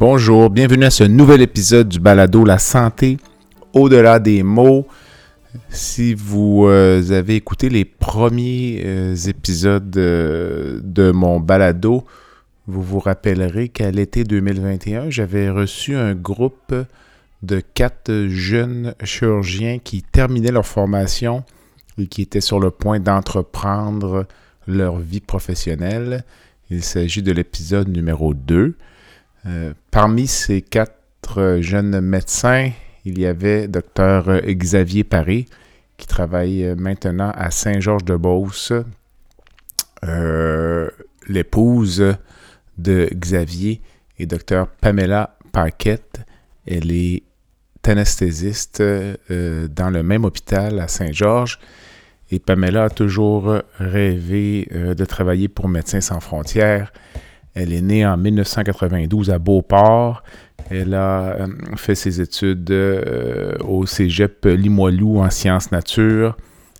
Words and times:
Bonjour, 0.00 0.48
bienvenue 0.48 0.86
à 0.86 0.90
ce 0.90 1.04
nouvel 1.04 1.42
épisode 1.42 1.86
du 1.86 2.00
balado 2.00 2.42
La 2.42 2.56
santé 2.56 3.18
au-delà 3.74 4.18
des 4.18 4.42
mots. 4.42 4.86
Si 5.68 6.14
vous 6.14 6.64
euh, 6.68 7.12
avez 7.12 7.34
écouté 7.34 7.68
les 7.68 7.84
premiers 7.84 8.80
euh, 8.82 9.14
épisodes 9.14 9.94
euh, 9.98 10.80
de 10.82 11.10
mon 11.10 11.38
balado, 11.38 12.06
vous 12.66 12.82
vous 12.82 12.98
rappellerez 12.98 13.68
qu'à 13.68 13.90
l'été 13.90 14.24
2021, 14.24 15.10
j'avais 15.10 15.50
reçu 15.50 15.94
un 15.96 16.14
groupe 16.14 16.74
de 17.42 17.60
quatre 17.60 18.28
jeunes 18.30 18.94
chirurgiens 19.04 19.80
qui 19.84 20.00
terminaient 20.00 20.50
leur 20.50 20.66
formation 20.66 21.44
et 21.98 22.06
qui 22.06 22.22
étaient 22.22 22.40
sur 22.40 22.58
le 22.58 22.70
point 22.70 23.00
d'entreprendre 23.00 24.26
leur 24.66 24.96
vie 24.96 25.20
professionnelle. 25.20 26.24
Il 26.70 26.82
s'agit 26.82 27.22
de 27.22 27.32
l'épisode 27.32 27.88
numéro 27.88 28.32
2. 28.32 28.76
Euh, 29.46 29.72
parmi 29.90 30.26
ces 30.26 30.62
quatre 30.62 31.58
jeunes 31.60 32.00
médecins, 32.00 32.70
il 33.04 33.18
y 33.18 33.26
avait 33.26 33.68
Dr 33.68 34.40
Xavier 34.46 35.04
Paré, 35.04 35.46
qui 35.96 36.06
travaille 36.06 36.74
maintenant 36.76 37.32
à 37.34 37.50
Saint-Georges-de-Beauce, 37.50 38.72
euh, 40.04 40.90
l'épouse 41.28 42.16
de 42.78 43.08
Xavier 43.12 43.80
et 44.18 44.26
Dr 44.26 44.66
Pamela 44.80 45.36
Paquette. 45.52 46.20
Elle 46.66 46.90
est 46.92 47.22
anesthésiste 47.86 48.80
euh, 48.80 49.68
dans 49.68 49.90
le 49.90 50.02
même 50.02 50.24
hôpital 50.24 50.78
à 50.80 50.88
Saint-Georges. 50.88 51.58
Et 52.30 52.38
Pamela 52.38 52.84
a 52.84 52.90
toujours 52.90 53.56
rêvé 53.78 54.68
de 54.70 55.04
travailler 55.04 55.48
pour 55.48 55.68
Médecins 55.68 56.00
sans 56.00 56.20
frontières. 56.20 56.92
Elle 57.54 57.72
est 57.72 57.80
née 57.80 58.06
en 58.06 58.16
1992 58.16 59.30
à 59.30 59.38
Beauport. 59.38 60.22
Elle 60.70 60.94
a 60.94 61.34
euh, 61.40 61.48
fait 61.76 61.94
ses 61.94 62.20
études 62.20 62.70
euh, 62.70 63.56
au 63.60 63.86
cégep 63.86 64.44
Limoilou 64.44 65.18
en 65.18 65.30
sciences 65.30 65.72
nature. 65.72 66.36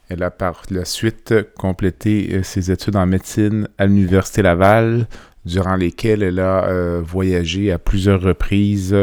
Elle 0.09 0.23
a 0.23 0.31
par 0.31 0.63
la 0.71 0.85
suite 0.85 1.35
complété 1.59 2.31
euh, 2.33 2.43
ses 2.43 2.71
études 2.71 2.97
en 2.97 3.07
médecine 3.07 3.69
à 3.79 3.87
l'Université 3.87 4.43
Laval, 4.43 5.09
durant 5.45 5.75
lesquelles 5.75 6.23
elle 6.23 6.39
a 6.39 7.01
voyagé 7.01 7.73
à 7.73 7.79
plusieurs 7.79 8.21
reprises 8.21 8.95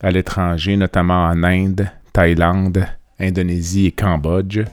à 0.00 0.10
l'étranger, 0.10 0.76
notamment 0.76 1.26
en 1.26 1.44
Inde, 1.44 1.88
Thaïlande, 2.12 2.84
Indonésie 3.20 3.86
et 3.86 3.92
Cambodge. 3.92 4.64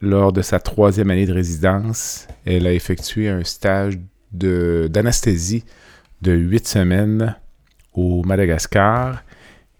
Lors 0.00 0.32
de 0.32 0.40
sa 0.40 0.58
troisième 0.58 1.10
année 1.10 1.26
de 1.26 1.34
résidence, 1.34 2.26
elle 2.46 2.66
a 2.66 2.72
effectué 2.72 3.28
un 3.28 3.44
stage 3.44 3.98
d'anesthésie 4.32 5.64
de, 6.22 6.32
huit 6.32 6.66
semaines 6.66 7.36
au 7.94 8.22
Madagascar 8.22 9.22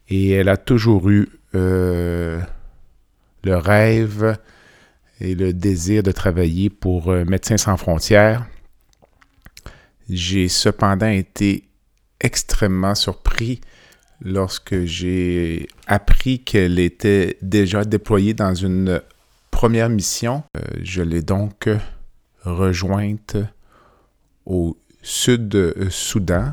et 0.08 0.30
elle 0.30 0.48
a 0.48 0.56
toujours 0.56 1.08
eu 1.10 1.28
euh, 1.54 2.40
le 3.44 3.56
rêve 3.56 4.36
et 5.20 5.34
le 5.34 5.52
désir 5.52 6.02
de 6.02 6.12
travailler 6.12 6.70
pour 6.70 7.10
euh, 7.10 7.24
Médecins 7.24 7.56
sans 7.56 7.76
frontières. 7.76 8.46
J'ai 10.08 10.48
cependant 10.48 11.08
été 11.08 11.64
extrêmement 12.20 12.94
surpris 12.94 13.60
lorsque 14.22 14.84
j'ai 14.84 15.68
appris 15.86 16.40
qu'elle 16.40 16.78
était 16.78 17.38
déjà 17.42 17.84
déployée 17.84 18.34
dans 18.34 18.54
une 18.54 19.00
première 19.50 19.88
mission. 19.88 20.42
Euh, 20.56 20.60
je 20.82 21.02
l'ai 21.02 21.22
donc 21.22 21.68
rejointe 22.44 23.36
au 24.50 24.76
Sud-Soudan 25.02 26.52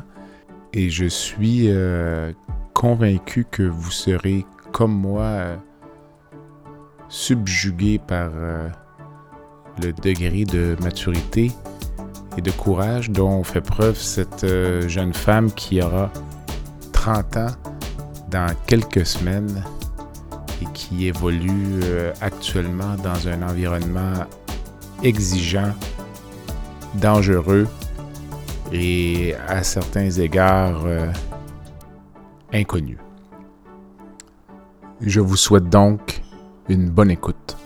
et 0.72 0.88
je 0.88 1.06
suis 1.06 1.66
euh, 1.68 2.32
convaincu 2.72 3.44
que 3.50 3.64
vous 3.64 3.90
serez, 3.90 4.46
comme 4.72 4.94
moi, 4.94 5.22
euh, 5.22 5.56
subjugué 7.08 7.98
par 7.98 8.30
euh, 8.34 8.68
le 9.82 9.92
degré 9.92 10.44
de 10.44 10.76
maturité 10.80 11.50
et 12.36 12.40
de 12.40 12.50
courage 12.52 13.10
dont 13.10 13.42
fait 13.42 13.60
preuve 13.60 13.96
cette 13.96 14.46
jeune 14.86 15.12
femme 15.12 15.50
qui 15.52 15.82
aura 15.82 16.12
30 16.92 17.36
ans 17.36 17.50
dans 18.30 18.54
quelques 18.66 19.06
semaines 19.06 19.64
et 20.62 20.66
qui 20.72 21.08
évolue 21.08 21.80
actuellement 22.20 22.94
dans 23.02 23.28
un 23.28 23.42
environnement 23.42 24.12
exigeant, 25.02 25.72
dangereux 26.96 27.66
et 28.72 29.34
à 29.46 29.62
certains 29.62 30.10
égards 30.10 30.84
euh, 30.86 31.12
inconnus. 32.52 32.98
Je 35.00 35.20
vous 35.20 35.36
souhaite 35.36 35.68
donc 35.68 36.22
une 36.68 36.88
bonne 36.88 37.10
écoute. 37.10 37.57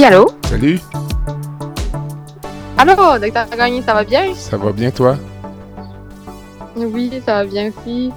Oui, 0.00 0.06
allô? 0.06 0.30
Salut. 0.46 0.80
Allô, 2.78 3.18
docteur 3.18 3.50
Gagné, 3.50 3.82
ça 3.82 3.92
va 3.92 4.02
bien? 4.02 4.34
Ça 4.34 4.56
va 4.56 4.72
bien, 4.72 4.90
toi? 4.90 5.18
Oui, 6.74 7.20
ça 7.26 7.34
va 7.34 7.44
bien 7.44 7.68
aussi. 7.68 8.10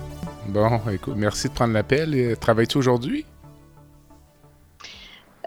Bon, 0.47 0.79
écoute, 0.89 1.15
merci 1.17 1.49
de 1.49 1.53
prendre 1.53 1.73
l'appel. 1.73 2.37
Travailles-tu 2.39 2.77
aujourd'hui? 2.77 3.25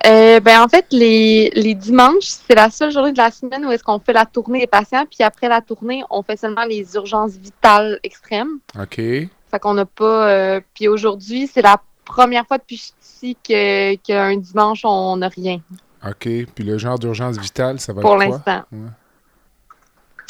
Euh, 0.05 0.39
ben, 0.41 0.61
en 0.61 0.69
fait, 0.69 0.85
les, 0.91 1.49
les 1.55 1.75
dimanches, 1.75 2.35
c'est 2.47 2.55
la 2.55 2.69
seule 2.69 2.93
journée 2.93 3.13
de 3.13 3.17
la 3.19 3.31
semaine 3.31 3.65
où 3.65 3.73
est-ce 3.73 3.83
qu'on 3.83 3.99
fait 3.99 4.13
la 4.13 4.27
tournée 4.27 4.61
des 4.61 4.67
patients, 4.67 5.07
puis 5.11 5.25
après 5.25 5.49
la 5.49 5.63
tournée, 5.63 6.05
on 6.11 6.23
fait 6.23 6.37
seulement 6.37 6.67
les 6.67 6.87
urgences 6.97 7.33
vitales 7.33 7.99
extrêmes. 8.03 8.59
OK. 8.79 8.97
Fait 8.97 9.31
qu'on 9.59 9.73
n'a 9.73 9.87
pas... 9.87 10.29
euh, 10.29 10.61
puis 10.75 10.87
aujourd'hui, 10.87 11.47
c'est 11.51 11.63
la 11.63 11.81
première 12.05 12.47
fois 12.47 12.59
depuis 12.59 12.93
ici 13.03 13.39
que- 13.43 13.95
qu'un 13.95 14.37
dimanche, 14.37 14.83
on 14.85 15.17
n'a 15.17 15.29
rien. 15.29 15.63
OK. 16.09 16.29
Puis 16.55 16.65
le 16.65 16.79
genre 16.79 16.99
d'urgence 16.99 17.39
vitale, 17.39 17.81
ça 17.81 17.93
va 17.93 18.03
Pour 18.03 18.21
être 18.23 18.29
quoi? 18.29 18.37
l'instant. 18.55 18.65
Ouais. 18.73 18.89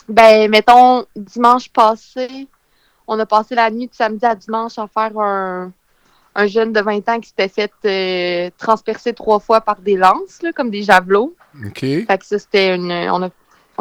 Ben, 0.08 0.50
mettons, 0.50 1.04
dimanche 1.16 1.68
passé, 1.70 2.46
on 3.06 3.18
a 3.18 3.26
passé 3.26 3.54
la 3.54 3.70
nuit 3.70 3.88
de 3.88 3.94
samedi 3.94 4.24
à 4.24 4.34
dimanche 4.34 4.78
à 4.78 4.86
faire 4.86 5.18
un, 5.18 5.72
un 6.34 6.46
jeune 6.46 6.72
de 6.72 6.80
20 6.80 7.08
ans 7.08 7.18
qui 7.20 7.28
s'était 7.30 7.48
fait 7.48 7.72
euh, 7.84 8.50
transpercer 8.58 9.12
trois 9.12 9.40
fois 9.40 9.60
par 9.60 9.76
des 9.80 9.96
lances, 9.96 10.42
là, 10.42 10.52
comme 10.52 10.70
des 10.70 10.82
javelots. 10.82 11.34
OK. 11.64 11.80
Fait 11.80 12.06
que 12.18 12.24
ça, 12.24 12.38
c'était 12.38 12.74
une. 12.76 12.92
On 12.92 13.22
a, 13.24 13.30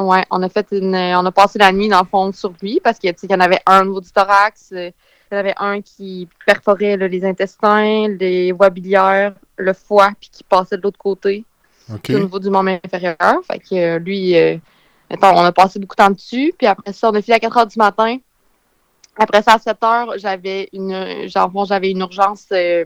ouais, 0.03 0.25
on 0.31 0.41
a 0.41 0.49
fait 0.49 0.67
une. 0.71 0.95
On 0.95 1.25
a 1.25 1.31
passé 1.31 1.59
la 1.59 1.71
nuit, 1.71 1.89
dans 1.89 1.99
le 2.01 2.07
fond, 2.07 2.31
sur 2.33 2.53
lui 2.61 2.79
parce 2.83 2.97
qu'il 2.97 3.13
y 3.29 3.33
en 3.35 3.39
avait 3.39 3.61
un 3.67 3.81
au 3.81 3.85
niveau 3.85 4.01
du 4.01 4.11
thorax. 4.11 4.71
euh, 4.73 4.89
Il 5.31 5.35
y 5.35 5.37
en 5.37 5.39
avait 5.41 5.55
un 5.57 5.81
qui 5.81 6.27
perforait 6.47 6.97
là, 6.97 7.07
les 7.07 7.23
intestins, 7.23 8.07
les 8.19 8.51
voies 8.51 8.71
biliaires, 8.71 9.33
le 9.57 9.73
foie, 9.73 10.09
puis 10.19 10.29
qui 10.31 10.43
passait 10.43 10.77
de 10.77 10.81
l'autre 10.81 10.97
côté. 10.99 11.45
Au 11.89 12.19
niveau 12.19 12.39
du 12.39 12.49
membre 12.49 12.79
inférieur. 12.83 13.15
Fait 13.49 13.59
que 13.59 13.75
euh, 13.75 13.99
lui, 13.99 14.35
euh, 14.37 14.57
mettons, 15.09 15.27
on 15.27 15.43
a 15.43 15.51
passé 15.51 15.79
beaucoup 15.79 15.95
de 15.95 16.03
temps 16.03 16.09
dessus. 16.11 16.53
Puis 16.57 16.67
après 16.67 16.93
ça, 16.93 17.09
on 17.09 17.15
a 17.15 17.21
fini 17.21 17.35
à 17.35 17.39
4 17.39 17.57
heures 17.57 17.67
du 17.67 17.77
matin. 17.77 18.17
Après 19.17 19.41
ça, 19.41 19.53
à 19.53 19.59
7 19.59 19.77
heures, 19.83 20.13
j'avais 20.17 20.69
une, 20.73 21.27
genre, 21.27 21.49
bon, 21.49 21.65
j'avais 21.65 21.91
une 21.91 21.99
urgence. 22.01 22.45
euh, 22.51 22.85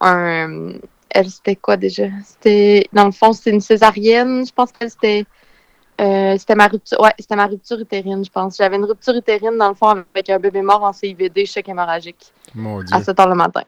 un, 0.00 0.72
elle, 1.10 1.30
c'était 1.30 1.56
quoi 1.56 1.76
déjà? 1.76 2.04
C'était, 2.24 2.86
dans 2.92 3.06
le 3.06 3.12
fond, 3.12 3.32
c'était 3.32 3.50
une 3.50 3.60
césarienne. 3.60 4.46
Je 4.46 4.52
pense 4.52 4.70
que 4.72 4.88
c'était, 4.88 5.24
euh, 6.00 6.36
c'était 6.38 6.54
ma 6.54 6.68
rupture, 6.68 7.00
ouais, 7.00 7.14
c'était 7.18 7.34
ma 7.34 7.46
rupture 7.46 7.78
utérine, 7.80 8.24
je 8.24 8.30
pense. 8.30 8.56
J'avais 8.56 8.76
une 8.76 8.84
rupture 8.84 9.14
utérine, 9.14 9.56
dans 9.58 9.70
le 9.70 9.74
fond, 9.74 9.88
avec 9.88 10.30
un 10.30 10.38
bébé 10.38 10.62
mort 10.62 10.82
en 10.84 10.92
CIVD, 10.92 11.46
choc 11.46 11.68
hémorragique 11.68 12.32
Mon 12.54 12.82
Dieu. 12.82 12.94
à 12.94 13.02
7 13.02 13.18
heures 13.18 13.28
le 13.28 13.34
matin. 13.34 13.62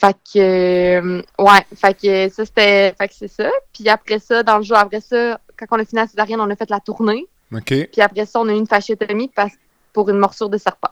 Fait 0.00 0.16
que, 0.32 0.38
euh, 0.38 1.22
ouais, 1.38 1.66
fait 1.76 1.94
que 1.94 2.28
ça, 2.30 2.46
c'était, 2.46 2.94
fait 2.96 3.08
que 3.08 3.14
c'est 3.14 3.28
ça. 3.28 3.50
Puis 3.74 3.86
après 3.90 4.18
ça, 4.18 4.42
dans 4.42 4.56
le 4.56 4.62
jour, 4.62 4.78
après 4.78 5.02
ça, 5.02 5.38
quand 5.58 5.66
on 5.72 5.78
a 5.78 5.84
fini 5.84 6.00
la 6.00 6.06
césarienne, 6.06 6.40
on 6.40 6.48
a 6.48 6.56
fait 6.56 6.70
la 6.70 6.80
tournée. 6.80 7.26
OK. 7.52 7.66
Puis 7.66 8.00
après 8.00 8.24
ça, 8.24 8.40
on 8.40 8.48
a 8.48 8.52
eu 8.52 8.56
une 8.56 8.66
fasciectomie 8.66 9.28
parce, 9.28 9.52
pour 9.92 10.08
une 10.08 10.16
morsure 10.16 10.48
de 10.48 10.56
serpent. 10.56 10.88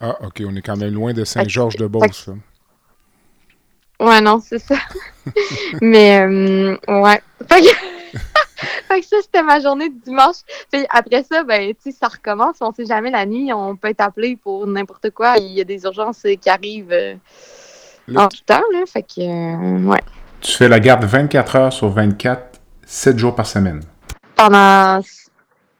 Ah, 0.00 0.16
OK, 0.22 0.40
on 0.46 0.54
est 0.54 0.62
quand 0.62 0.76
même 0.76 0.94
loin 0.94 1.12
de 1.12 1.24
Saint-Georges-de-Beauce. 1.24 2.30
Ouais, 3.98 4.20
non, 4.20 4.40
c'est 4.40 4.60
ça. 4.60 4.76
Mais, 5.82 6.20
euh, 6.20 6.76
ouais. 6.86 7.20
Fait 7.50 7.60
que... 7.60 8.18
fait 8.88 9.00
que 9.00 9.06
ça, 9.06 9.16
c'était 9.20 9.42
ma 9.42 9.58
journée 9.58 9.88
de 9.88 9.98
dimanche. 10.04 10.36
Puis 10.70 10.86
après 10.90 11.24
ça, 11.24 11.42
ben, 11.42 11.74
tu 11.74 11.90
sais, 11.90 11.98
ça 11.98 12.06
recommence. 12.06 12.58
On 12.60 12.72
sait 12.72 12.86
jamais 12.86 13.10
la 13.10 13.26
nuit, 13.26 13.52
on 13.52 13.74
peut 13.74 13.88
être 13.88 14.00
appelé 14.00 14.36
pour 14.36 14.64
n'importe 14.68 15.10
quoi. 15.10 15.38
Il 15.38 15.52
y 15.52 15.60
a 15.60 15.64
des 15.64 15.82
urgences 15.82 16.22
qui 16.40 16.48
arrivent 16.48 16.92
euh, 16.92 17.16
Là, 18.08 18.24
en 18.24 18.28
tout 18.28 18.38
temps, 18.46 18.62
là. 18.72 18.84
Fait 18.86 19.02
que, 19.02 19.20
euh, 19.20 19.84
ouais. 19.86 20.00
Tu 20.40 20.52
fais 20.52 20.68
la 20.68 20.80
garde 20.80 21.04
24 21.04 21.56
heures 21.56 21.72
sur 21.72 21.88
24, 21.90 22.60
7 22.86 23.18
jours 23.18 23.34
par 23.34 23.46
semaine. 23.46 23.82
Pendant. 24.34 25.00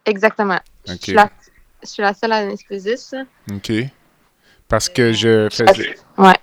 Exactement. 0.04 0.58
Je, 0.86 0.94
suis 0.94 1.12
la... 1.12 1.30
je 1.82 1.88
suis 1.88 2.02
la 2.02 2.14
seule 2.14 2.32
anesthésiste. 2.32 3.16
OK. 3.50 3.72
Parce 4.68 4.88
que 4.88 5.12
je 5.12 5.48
faisais, 5.50 5.94
Ouais. 6.18 6.34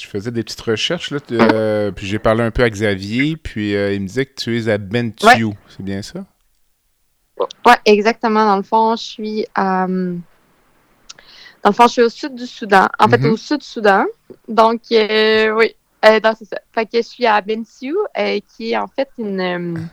je 0.00 0.06
faisais 0.06 0.30
des 0.30 0.42
petites 0.42 0.60
recherches, 0.62 1.10
là, 1.10 1.18
euh, 1.32 1.90
puis 1.90 2.06
j'ai 2.06 2.18
parlé 2.18 2.42
un 2.42 2.50
peu 2.50 2.62
à 2.62 2.70
Xavier, 2.70 3.36
puis 3.36 3.76
euh, 3.76 3.92
il 3.92 4.00
me 4.00 4.06
disait 4.06 4.24
que 4.24 4.34
tu 4.34 4.58
es 4.58 4.68
à 4.70 4.78
Bentiu. 4.78 5.52
C'est 5.68 5.82
bien 5.82 6.00
ça? 6.00 6.24
Ouais, 7.66 7.76
exactement. 7.84 8.46
Dans 8.46 8.56
le 8.56 8.62
fond, 8.62 8.96
je 8.96 9.02
suis 9.02 9.46
à. 9.54 9.86
Dans 11.66 11.70
le 11.70 11.74
fond, 11.74 11.88
je 11.88 11.92
suis 11.94 12.02
au 12.02 12.08
sud 12.08 12.36
du 12.36 12.46
Soudan. 12.46 12.86
En 13.00 13.08
fait, 13.08 13.18
Mhm. 13.18 13.32
au 13.32 13.36
sud 13.36 13.58
du 13.58 13.66
Soudan. 13.66 14.04
Donc, 14.46 14.82
euh, 14.92 15.50
oui. 15.50 15.74
Euh, 16.04 16.20
c'est 16.38 16.44
ça. 16.44 16.60
Fait 16.72 16.84
que 16.86 16.98
je 16.98 17.02
suis 17.02 17.26
à 17.26 17.40
Bentiu, 17.40 17.96
euh, 18.16 18.38
qui 18.56 18.70
est 18.70 18.76
en 18.76 18.86
fait 18.86 19.08
une. 19.18 19.40
hum, 19.40 19.88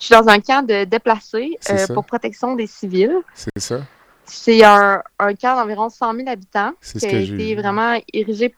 Je 0.00 0.06
suis 0.06 0.14
dans 0.16 0.26
un 0.28 0.40
camp 0.40 0.66
de 0.66 0.82
déplacés 0.82 1.56
euh, 1.70 1.86
pour 1.94 2.04
protection 2.04 2.56
des 2.56 2.66
civils. 2.66 3.14
C'est 3.32 3.50
ça? 3.58 3.82
C'est 4.24 4.64
un, 4.64 5.00
un 5.20 5.34
camp 5.36 5.54
d'environ 5.54 5.88
100 5.88 6.14
000 6.16 6.28
habitants 6.28 6.72
C'est 6.80 6.98
qui 6.98 7.06
a 7.14 7.20
été 7.20 7.54
vraiment 7.54 7.96
érigé, 8.12 8.52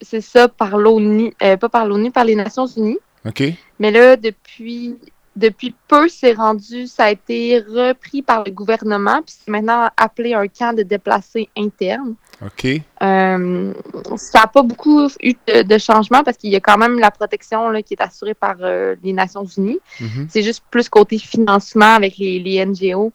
c'est 0.00 0.20
ça, 0.20 0.46
par 0.46 0.78
l'ONU, 0.78 1.34
euh, 1.42 1.56
pas 1.56 1.68
par 1.68 1.84
l'ONU, 1.84 2.12
par 2.12 2.22
les 2.24 2.36
Nations 2.36 2.66
Unies. 2.68 2.98
OK. 3.26 3.42
Mais 3.80 3.90
là, 3.90 4.14
depuis, 4.14 4.96
depuis 5.40 5.74
peu, 5.88 6.08
c'est 6.08 6.34
rendu, 6.34 6.86
ça 6.86 7.04
a 7.04 7.10
été 7.10 7.58
repris 7.58 8.20
par 8.22 8.44
le 8.44 8.50
gouvernement, 8.52 9.22
puis 9.22 9.34
c'est 9.38 9.50
maintenant 9.50 9.88
appelé 9.96 10.34
un 10.34 10.46
camp 10.48 10.76
de 10.76 10.82
déplacés 10.82 11.48
internes. 11.56 12.14
OK. 12.44 12.66
Euh, 13.02 13.72
ça 14.16 14.40
n'a 14.40 14.46
pas 14.46 14.62
beaucoup 14.62 15.08
eu 15.22 15.32
de, 15.46 15.62
de 15.62 15.78
changement 15.78 16.22
parce 16.22 16.36
qu'il 16.36 16.50
y 16.50 16.56
a 16.56 16.60
quand 16.60 16.78
même 16.78 16.98
la 16.98 17.10
protection 17.10 17.70
là, 17.70 17.82
qui 17.82 17.94
est 17.94 18.02
assurée 18.02 18.34
par 18.34 18.56
euh, 18.60 18.94
les 19.02 19.12
Nations 19.12 19.44
Unies. 19.44 19.80
Mhm. 20.00 20.26
C'est 20.30 20.42
juste 20.42 20.62
plus 20.70 20.88
côté 20.88 21.18
financement 21.18 21.94
avec 21.94 22.16
les, 22.18 22.38
les 22.38 22.64
NGO 22.64 23.12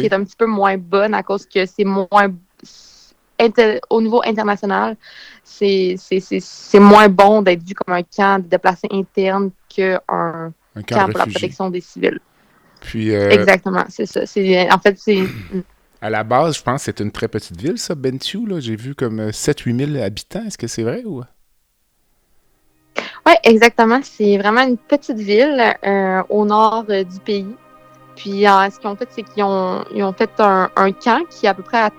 qui 0.00 0.06
est 0.06 0.12
un 0.12 0.22
petit 0.24 0.36
peu 0.36 0.46
moins 0.46 0.76
bonne 0.76 1.14
à 1.14 1.22
cause 1.22 1.46
que 1.46 1.64
c'est 1.66 1.84
moins 1.84 2.28
au 3.90 4.00
niveau 4.00 4.22
international, 4.24 4.96
c'est 5.42 5.96
c'est- 5.98 6.20
c'est- 6.20 6.38
c'est 6.40 6.78
moins 6.78 7.08
bon 7.08 7.42
d'être 7.42 7.62
vu 7.66 7.74
comme 7.74 7.92
un 7.92 8.02
camp 8.04 8.40
de 8.40 8.46
déplacés 8.48 8.86
internes 8.92 9.50
qu'un 9.68 10.52
Un 10.76 10.82
camp 10.82 11.08
pour 11.10 11.18
la 11.18 11.26
protection 11.26 11.70
des 11.70 11.80
civils. 11.80 12.20
Puis, 12.80 13.14
euh, 13.14 13.30
Exactement, 13.30 13.84
c'est 13.88 14.06
ça. 14.06 14.26
C'est 14.26 14.70
en 14.70 14.78
fait 14.78 14.98
c'est 14.98 15.22
à 16.00 16.10
la 16.10 16.24
base, 16.24 16.56
je 16.58 16.62
pense 16.64 16.80
que 16.80 16.84
c'est 16.86 17.00
une 17.00 17.12
très 17.12 17.28
petite 17.28 17.60
ville, 17.60 17.78
ça, 17.78 17.94
Bentiu. 17.94 18.44
là. 18.44 18.58
J'ai 18.58 18.74
vu 18.74 18.96
comme 18.96 19.28
7-8 19.30 19.92
000 19.94 20.02
habitants. 20.04 20.42
Est-ce 20.44 20.58
que 20.58 20.66
c'est 20.66 20.82
vrai 20.82 21.04
ou... 21.04 21.22
ouais 23.24 23.38
exactement. 23.44 24.00
C'est 24.02 24.36
vraiment 24.36 24.62
une 24.62 24.78
petite 24.78 25.18
ville 25.18 25.62
euh, 25.86 26.22
au 26.28 26.44
nord 26.44 26.86
euh, 26.90 27.04
du 27.04 27.20
pays. 27.20 27.54
Puis 28.16 28.48
euh, 28.48 28.68
ce 28.68 28.80
qu'ils 28.80 28.88
ont 28.88 28.96
fait, 28.96 29.08
c'est 29.12 29.22
qu'ils 29.22 29.44
ont 29.44 29.84
ils 29.94 30.02
ont 30.02 30.12
fait 30.12 30.30
un, 30.40 30.68
un 30.74 30.90
camp 30.90 31.20
qui 31.30 31.46
est 31.46 31.50
à 31.50 31.54
peu 31.54 31.62
près 31.62 31.78
à 31.78 31.90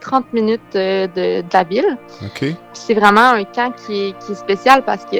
30 0.00 0.32
minutes 0.32 0.60
euh, 0.76 1.08
de, 1.08 1.42
de 1.42 1.52
la 1.52 1.64
ville. 1.64 1.98
OK. 2.22 2.44
C'est 2.74 2.94
vraiment 2.94 3.30
un 3.30 3.44
camp 3.44 3.72
qui 3.72 4.06
est, 4.10 4.18
qui 4.20 4.32
est 4.32 4.36
spécial 4.36 4.84
parce 4.84 5.04
que 5.04 5.16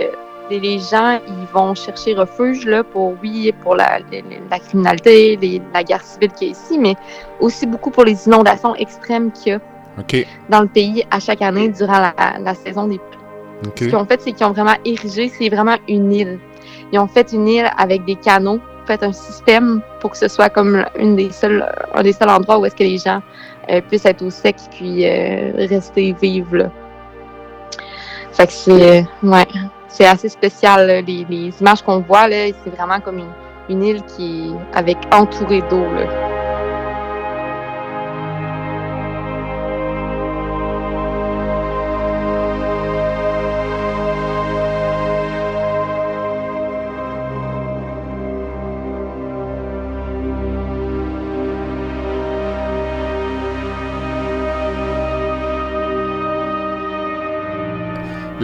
les, 0.50 0.60
les 0.60 0.78
gens, 0.78 1.18
ils 1.26 1.46
vont 1.52 1.74
chercher 1.74 2.14
refuge 2.14 2.64
là, 2.66 2.82
pour, 2.84 3.14
oui, 3.22 3.52
pour 3.62 3.74
la, 3.76 3.98
la, 3.98 4.18
la 4.50 4.58
criminalité, 4.58 5.36
les- 5.36 5.62
la 5.74 5.82
guerre 5.82 6.02
civile 6.02 6.32
qu'il 6.32 6.48
y 6.48 6.50
a 6.50 6.52
ici, 6.52 6.78
mais 6.78 6.94
aussi 7.40 7.66
beaucoup 7.66 7.90
pour 7.90 8.04
les 8.04 8.26
inondations 8.26 8.74
extrêmes 8.76 9.30
qu'il 9.32 9.52
y 9.52 9.54
a 9.56 9.60
dans 10.48 10.60
le 10.60 10.68
pays 10.68 11.04
à 11.10 11.18
chaque 11.20 11.42
année 11.42 11.68
durant 11.68 11.98
la, 12.00 12.14
la 12.40 12.54
saison 12.54 12.86
des 12.86 12.98
pluies. 12.98 13.18
Ce 13.64 13.84
qu'ils 13.86 13.96
ont 13.96 14.04
fait, 14.04 14.20
c'est 14.20 14.32
qu'ils 14.32 14.46
ont 14.46 14.52
vraiment 14.52 14.76
érigé, 14.84 15.28
c'est 15.28 15.48
vraiment 15.48 15.76
une 15.88 16.12
île. 16.12 16.38
Ils 16.92 16.98
ont 16.98 17.08
fait 17.08 17.32
une 17.32 17.48
île 17.48 17.70
avec 17.76 18.04
des 18.04 18.14
canaux, 18.14 18.60
fait 18.86 19.02
un 19.02 19.12
système 19.12 19.82
pour 20.00 20.12
que 20.12 20.16
ce 20.16 20.28
soit 20.28 20.48
comme 20.48 20.84
une 20.98 21.16
des 21.16 21.30
seuls, 21.30 21.66
un 21.92 22.02
des 22.02 22.12
seuls 22.12 22.30
endroits 22.30 22.58
où 22.58 22.64
est-ce 22.66 22.76
que 22.76 22.84
les 22.84 22.96
gens 22.98 23.20
euh, 23.70 23.80
puissent 23.82 24.06
être 24.06 24.22
au 24.22 24.30
sec 24.30 24.56
puis 24.70 25.04
euh, 25.06 25.50
rester 25.68 26.14
vivre 26.22 26.56
là. 26.56 26.70
Fait 28.32 28.46
que 28.46 28.52
c'est, 28.52 29.04
ouais, 29.24 29.46
c'est 29.88 30.06
assez 30.06 30.28
spécial. 30.28 31.04
Les, 31.06 31.52
images 31.60 31.82
qu'on 31.82 32.00
voit 32.00 32.28
là, 32.28 32.46
c'est 32.64 32.70
vraiment 32.70 33.00
comme 33.00 33.20
une, 33.68 33.82
île 33.82 34.02
qui 34.04 34.50
est 34.50 34.78
avec 34.78 34.98
entourée 35.12 35.62
d'eau. 35.68 35.84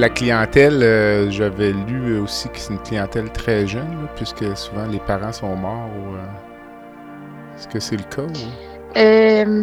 La 0.05 0.11
clientèle, 0.11 0.83
euh, 0.83 1.31
j'avais 1.31 1.73
lu 1.73 2.19
aussi 2.19 2.51
que 2.51 2.59
c'est 2.59 2.75
une 2.75 2.79
clientèle 2.83 3.33
très 3.33 3.67
jeune, 3.67 3.91
là, 4.03 4.09
puisque 4.15 4.45
souvent 4.55 4.87
les 4.87 4.99
parents 4.99 5.33
sont 5.33 5.57
morts. 5.57 5.89
euh, 6.13 7.57
Est-ce 7.57 7.67
que 7.69 7.81
c'est 7.81 7.97
le 7.97 8.03
cas? 8.03 8.21
ou- 8.21 8.99
Euh, 8.99 9.63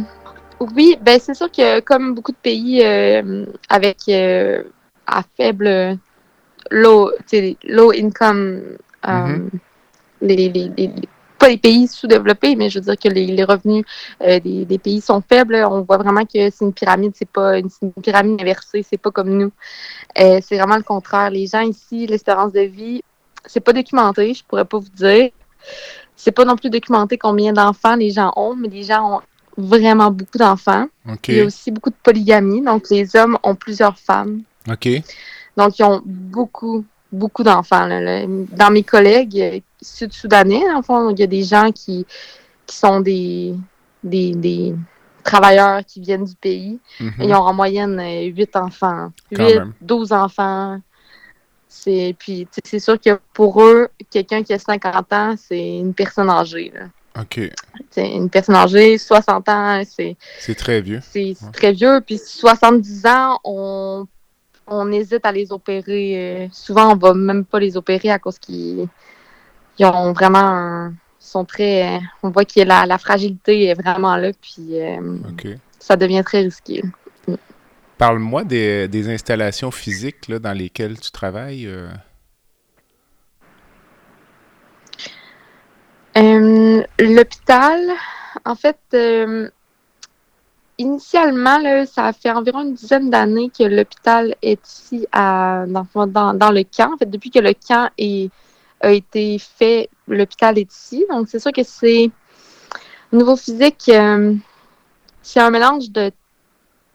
oui, 0.76 0.98
ben 1.00 1.20
c'est 1.20 1.36
sûr 1.36 1.52
que 1.52 1.80
comme 1.82 2.16
beaucoup 2.16 2.32
de 2.32 2.38
pays 2.42 2.84
avec 3.70 3.98
à 4.10 5.22
faible 5.38 6.00
low, 6.72 7.12
low 7.66 7.92
income, 7.92 8.62
les- 10.24 10.50
les- 10.50 10.72
les- 10.76 10.92
pas 11.42 11.50
les 11.50 11.58
pays 11.58 11.88
sous-développés, 11.88 12.56
mais 12.56 12.70
je 12.70 12.78
veux 12.78 12.86
dire 12.86 12.98
que 12.98 13.10
les, 13.10 13.26
les 13.26 13.44
revenus 13.44 13.84
euh, 14.22 14.40
des, 14.40 14.64
des 14.64 14.78
pays 14.78 15.02
sont 15.02 15.24
faibles. 15.28 15.56
On 15.56 15.82
voit 15.82 15.98
vraiment 15.98 16.24
que 16.24 16.52
c'est 16.52 16.62
une 16.62 16.72
pyramide, 16.72 17.14
c'est 17.16 17.28
pas 17.28 17.58
une, 17.58 17.70
pyramide 18.04 18.40
inversée, 18.40 18.86
c'est 18.88 19.00
pas 19.00 19.10
comme 19.10 19.30
nous. 19.30 19.52
Euh, 20.20 20.40
c'est 20.44 20.58
vraiment 20.58 20.78
le 20.78 20.84
contraire. 20.84 21.32
Les 21.32 21.48
gens 21.48 21.62
ici, 21.62 22.06
l'espérance 22.06 22.54
de 22.54 22.62
vie, 22.62 23.02
c'est 23.48 23.60
pas 23.60 23.74
documenté, 23.74 24.36
je 24.36 24.44
pourrais 24.44 24.66
pas 24.66 24.78
vous 24.78 24.90
dire. 24.96 25.32
C'est 26.16 26.32
pas 26.32 26.46
non 26.46 26.56
plus 26.56 26.70
documenté 26.70 27.18
combien 27.18 27.54
d'enfants 27.54 27.96
les 27.96 28.12
gens 28.12 28.32
ont, 28.36 28.56
mais 28.56 28.68
les 28.68 28.84
gens 28.84 29.18
ont 29.18 29.22
vraiment 29.58 30.12
beaucoup 30.12 30.38
d'enfants. 30.38 30.88
Il 31.28 31.36
y 31.36 31.40
a 31.40 31.46
aussi 31.46 31.72
beaucoup 31.72 31.90
de 31.90 31.96
polygamie, 32.04 32.62
donc 32.62 32.88
les 32.92 33.16
hommes 33.16 33.40
ont 33.42 33.56
plusieurs 33.56 33.98
femmes. 33.98 34.44
OK. 34.70 34.88
Donc, 35.58 35.80
ils 35.80 35.84
ont 35.84 36.02
beaucoup, 36.06 36.86
beaucoup 37.12 37.42
d'enfants. 37.42 37.88
Dans 37.88 38.72
mes 38.72 38.84
collègues 38.84 39.64
sud-soudanais, 39.82 40.64
en 40.74 40.82
fond, 40.82 41.10
il 41.10 41.20
y 41.20 41.24
a 41.24 41.28
des 41.28 41.44
gens 41.44 41.72
qui, 41.72 42.06
qui 42.66 42.76
sont 42.76 43.00
des, 43.00 43.56
des, 44.04 44.34
des 44.36 44.76
travailleurs 45.24 45.84
qui 45.86 46.02
viennent 46.02 46.26
du 46.26 46.36
pays. 46.36 46.80
Mhm. 47.00 47.14
Ils 47.20 47.34
ont 47.34 47.38
en 47.42 47.54
moyenne 47.54 48.00
euh, 48.00 48.24
8 48.26 48.56
enfants. 48.56 49.12
Quand 49.36 49.48
8, 49.48 49.56
même. 49.56 49.74
12 49.82 50.12
enfants. 50.14 50.80
C'est, 51.68 52.16
puis, 52.20 52.48
c'est 52.64 52.80
sûr 52.80 53.00
que 53.00 53.20
pour 53.34 53.62
eux, 53.64 53.88
quelqu'un 54.10 54.44
qui 54.44 54.54
a 54.54 54.60
50 54.60 55.14
ans, 55.14 55.36
c'est 55.38 55.78
une 55.78 55.94
personne 55.94 56.30
âgée. 56.30 56.72
là. 56.76 56.88
OK. 57.22 57.40
C'est 57.90 58.10
une 58.10 58.30
personne 58.30 58.56
âgée, 58.56 58.98
60 58.98 59.50
ans, 59.50 59.82
c'est, 59.90 60.16
C'est 60.40 60.56
très 60.56 60.82
vieux. 60.82 61.00
c'est 61.02 61.34
c'est 61.38 61.46
Ouais. 61.46 61.52
très 61.52 61.72
vieux. 61.74 62.02
Puis 62.06 62.18
70 62.18 63.06
ans, 63.06 63.40
on, 63.44 64.06
on 64.68 64.92
hésite 64.92 65.26
à 65.26 65.32
les 65.32 65.52
opérer. 65.52 66.46
Euh, 66.46 66.48
souvent, 66.52 66.92
on 66.94 66.96
va 66.96 67.14
même 67.14 67.46
pas 67.46 67.60
les 67.60 67.76
opérer 67.78 68.10
à 68.12 68.20
cause 68.20 68.38
qu'ils 68.40 68.88
ils 69.80 69.86
ont 69.86 70.14
vraiment 70.14 70.40
un- 70.40 70.94
sont 71.20 71.46
très. 71.46 72.00
On 72.24 72.30
voit 72.30 72.46
que 72.46 72.62
la, 72.62 72.86
la 72.86 72.98
fragilité 72.98 73.66
est 73.66 73.74
vraiment 73.76 74.18
là, 74.18 74.32
puis 74.42 74.82
euh, 74.82 75.18
ça 75.80 75.96
devient 75.96 76.24
très 76.26 76.42
risqué. 76.42 76.84
Parle-moi 77.98 78.44
des, 78.44 78.88
des 78.88 79.10
installations 79.14 79.70
physiques 79.72 80.28
là, 80.28 80.40
dans 80.40 80.54
lesquelles 80.54 81.00
tu 81.00 81.12
travailles. 81.12 81.68
euh. 81.68 81.90
Euh, 86.18 86.84
L'hôpital, 87.00 87.80
en 88.44 88.56
fait, 88.56 88.80
euh, 88.94 89.50
initialement, 90.78 91.60
là, 91.60 91.86
ça 91.86 92.12
fait 92.12 92.32
environ 92.32 92.64
une 92.64 92.74
dizaine 92.74 93.10
d'années 93.10 93.52
que 93.56 93.64
l'hôpital 93.64 94.36
est 94.42 94.68
ici 94.68 95.08
à, 95.12 95.66
dans, 95.68 95.86
dans, 96.08 96.34
dans, 96.34 96.52
le 96.52 96.64
camp. 96.64 96.94
En 96.94 96.98
fait, 96.98 97.10
depuis 97.10 97.30
que 97.30 97.40
le 97.40 97.54
camp 97.54 97.90
est, 97.98 98.30
a 98.82 98.92
été 98.92 99.38
fait, 99.40 99.90
l'hôpital 100.08 100.58
est 100.58 100.72
ici. 100.74 101.06
Donc, 101.10 101.28
c'est 101.30 101.40
sûr 101.40 101.52
que 101.52 101.64
c'est 101.64 102.10
au 103.12 103.18
niveau 103.18 103.36
physique, 103.36 103.90
euh, 103.90 104.36
c'est 105.22 105.40
un 105.40 105.50
mélange 105.50 105.90
de. 105.92 106.12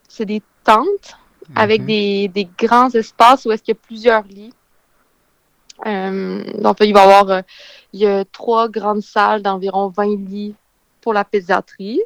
C'est 0.09 0.25
des 0.25 0.41
tentes 0.63 1.15
avec 1.55 1.81
Mhm. 1.81 1.87
des, 1.87 2.27
des 2.29 2.49
grands 2.57 2.89
espaces 2.89 3.45
où 3.45 3.51
est-ce 3.51 3.61
qu'il 3.63 3.73
y 3.73 3.77
a 3.77 3.79
plusieurs 3.87 4.23
lits. 4.23 4.53
Euh, 5.85 6.43
donc, 6.59 6.77
il 6.81 6.93
va 6.93 7.01
y 7.01 7.03
avoir 7.03 7.29
euh, 7.29 7.41
il 7.93 7.99
y 8.01 8.07
a 8.07 8.25
trois 8.25 8.67
grandes 8.67 9.01
salles 9.03 9.41
d'environ 9.43 9.89
20 9.89 10.17
lits 10.27 10.55
pour 11.01 11.13
la 11.13 11.23
pédiatrie. 11.23 12.01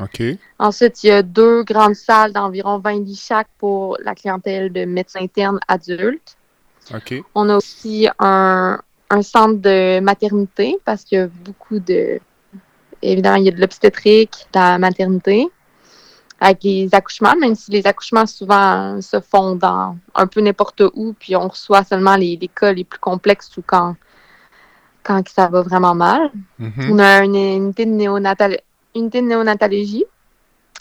OK. 0.00 0.22
Ensuite, 0.58 1.02
il 1.02 1.08
y 1.08 1.10
a 1.10 1.22
deux 1.22 1.64
grandes 1.64 1.94
salles 1.94 2.32
d'environ 2.32 2.78
20 2.78 3.04
lits 3.04 3.20
chaque 3.22 3.48
pour 3.58 3.98
la 4.02 4.14
clientèle 4.14 4.72
de 4.72 4.84
médecins 4.84 5.20
internes 5.22 5.58
adultes. 5.66 6.36
OK. 6.94 7.22
On 7.34 7.48
a 7.48 7.56
aussi 7.56 8.08
un, 8.18 8.78
un 9.10 9.22
centre 9.22 9.60
de 9.60 10.00
maternité 10.00 10.78
parce 10.84 11.04
qu'il 11.04 11.18
y 11.18 11.20
a 11.20 11.28
beaucoup 11.28 11.78
de. 11.78 12.20
Évidemment, 13.02 13.36
il 13.36 13.44
y 13.44 13.48
a 13.48 13.52
de 13.52 13.60
l'obstétrique, 13.60 14.46
de 14.52 14.58
la 14.58 14.78
maternité, 14.78 15.48
avec 16.40 16.64
les 16.64 16.88
accouchements, 16.92 17.36
même 17.36 17.54
si 17.54 17.70
les 17.70 17.86
accouchements 17.86 18.26
souvent 18.26 19.00
se 19.00 19.20
font 19.20 19.54
dans 19.54 19.96
un 20.14 20.26
peu 20.26 20.40
n'importe 20.40 20.82
où, 20.94 21.14
puis 21.18 21.36
on 21.36 21.48
reçoit 21.48 21.84
seulement 21.84 22.16
les, 22.16 22.36
les 22.36 22.48
cas 22.48 22.72
les 22.72 22.84
plus 22.84 22.98
complexes 22.98 23.54
ou 23.56 23.62
quand, 23.64 23.96
quand 25.02 25.28
ça 25.28 25.48
va 25.48 25.62
vraiment 25.62 25.94
mal. 25.94 26.30
Mhm. 26.58 26.90
On 26.90 26.98
a 26.98 27.22
une 27.24 27.36
unité 27.36 27.84
de, 27.84 27.90
néonatal... 27.90 28.60
unité 28.94 29.20
de 29.20 29.26
néonatologie. 29.26 30.04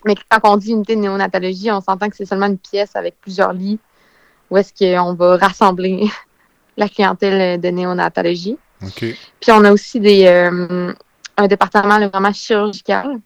Mais 0.06 0.16
quand 0.30 0.40
on 0.44 0.58
dit 0.58 0.72
unité 0.72 0.96
de 0.96 1.02
néonatologie, 1.02 1.72
on 1.72 1.82
s'entend 1.82 2.10
que 2.10 2.16
c'est 2.16 2.26
seulement 2.26 2.46
une 2.48 2.58
pièce 2.60 2.96
avec 2.96 3.20
plusieurs 3.20 3.54
lits 3.54 3.80
où 4.50 4.58
est-ce 4.58 4.74
qu'on 4.74 5.14
va 5.14 5.38
rassembler 5.38 6.08
la 6.78 6.90
clientèle 6.90 7.60
de 7.60 7.68
néonatologie. 7.70 8.58
Puis 9.40 9.52
on 9.52 9.64
a 9.64 9.72
aussi 9.72 10.00
des, 10.00 10.26
euh, 10.26 10.94
un 11.38 11.48
département 11.48 11.98
là, 11.98 12.08
vraiment 12.08 12.34
chirurgical 12.34 13.20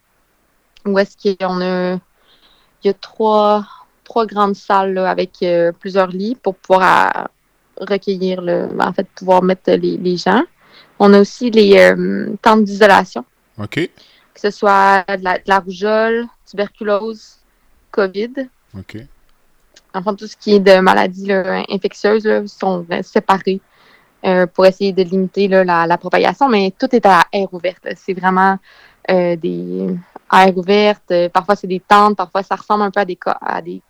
où 0.86 0.98
est-ce 0.98 1.16
qu'on 1.36 1.60
a, 1.60 1.94
il 1.94 2.86
y 2.86 2.88
a 2.88 2.94
trois, 2.94 3.66
trois 4.04 4.26
grandes 4.26 4.56
salles 4.56 4.94
là, 4.94 5.10
avec 5.10 5.42
euh, 5.42 5.72
plusieurs 5.72 6.08
lits 6.08 6.34
pour 6.34 6.54
pouvoir 6.54 7.12
euh, 7.16 7.84
recueillir, 7.86 8.40
le, 8.40 8.68
en 8.78 8.92
fait, 8.92 9.06
pouvoir 9.14 9.42
mettre 9.42 9.70
les, 9.72 9.96
les 9.96 10.16
gens. 10.16 10.42
On 10.98 11.12
a 11.12 11.20
aussi 11.20 11.50
les 11.50 11.78
euh, 11.78 12.34
tentes 12.42 12.64
d'isolation, 12.64 13.24
OK. 13.58 13.74
que 13.74 14.40
ce 14.40 14.50
soit 14.50 15.04
de 15.08 15.24
la, 15.24 15.38
de 15.38 15.44
la 15.46 15.58
rougeole, 15.58 16.26
tuberculose, 16.48 17.38
COVID. 17.90 18.48
OK. 18.78 18.96
Enfin, 19.94 20.14
tout 20.14 20.26
ce 20.26 20.36
qui 20.36 20.54
est 20.54 20.60
de 20.60 20.78
maladies 20.80 21.26
là, 21.26 21.64
infectieuses 21.68 22.24
là, 22.24 22.46
sont 22.46 22.86
euh, 22.92 23.02
séparés 23.02 23.60
euh, 24.24 24.46
pour 24.46 24.66
essayer 24.66 24.92
de 24.92 25.02
limiter 25.02 25.48
là, 25.48 25.64
la, 25.64 25.86
la 25.86 25.98
propagation, 25.98 26.48
mais 26.48 26.72
tout 26.78 26.94
est 26.94 27.04
à 27.06 27.24
air 27.32 27.52
ouverte. 27.52 27.86
C'est 27.96 28.14
vraiment 28.14 28.58
euh, 29.10 29.34
des 29.36 29.86
air 30.32 30.56
ouvertes. 30.56 31.10
euh, 31.10 31.28
Parfois, 31.28 31.56
c'est 31.56 31.66
des 31.66 31.80
tentes. 31.80 32.16
Parfois, 32.16 32.42
ça 32.42 32.54
ressemble 32.54 32.82
un 32.84 32.90
peu 32.90 33.00
à 33.00 33.04
des, 33.04 33.16
co- 33.16 33.30
à 33.40 33.60
des 33.62 33.80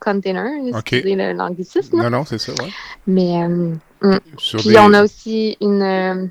containers, 0.00 0.74
Ok. 0.74 0.92
excusez 0.94 1.14
le- 1.16 1.32
l'anglicisme. 1.32 1.96
Non, 2.02 2.10
non, 2.10 2.24
c'est 2.24 2.38
ça. 2.38 2.52
Mais 3.06 3.42
euh, 3.44 3.74
Sur 4.38 4.60
puis 4.60 4.70
des- 4.70 4.78
on 4.78 4.92
a 4.94 5.02
aussi 5.04 5.56
une, 5.60 6.30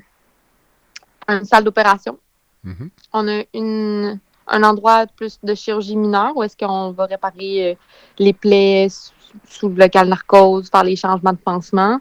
une 1.28 1.44
salle 1.44 1.64
d'opération. 1.64 2.18
Mhm. 2.64 2.90
On 3.12 3.28
a 3.28 3.42
une, 3.54 4.18
un 4.52 4.62
endroit 4.62 5.06
plus 5.06 5.38
de 5.42 5.54
chirurgie 5.54 5.96
mineure 5.96 6.36
où 6.36 6.42
est-ce 6.42 6.56
qu'on 6.56 6.92
va 6.92 7.06
réparer 7.06 7.72
euh, 7.72 7.74
les 8.18 8.32
plaies 8.32 8.88
sous, 9.48 9.68
le 9.68 9.74
local 9.74 10.08
narcose, 10.08 10.68
faire 10.70 10.84
les 10.84 10.96
changements 10.96 11.32
de 11.32 11.38
pansement. 11.38 11.98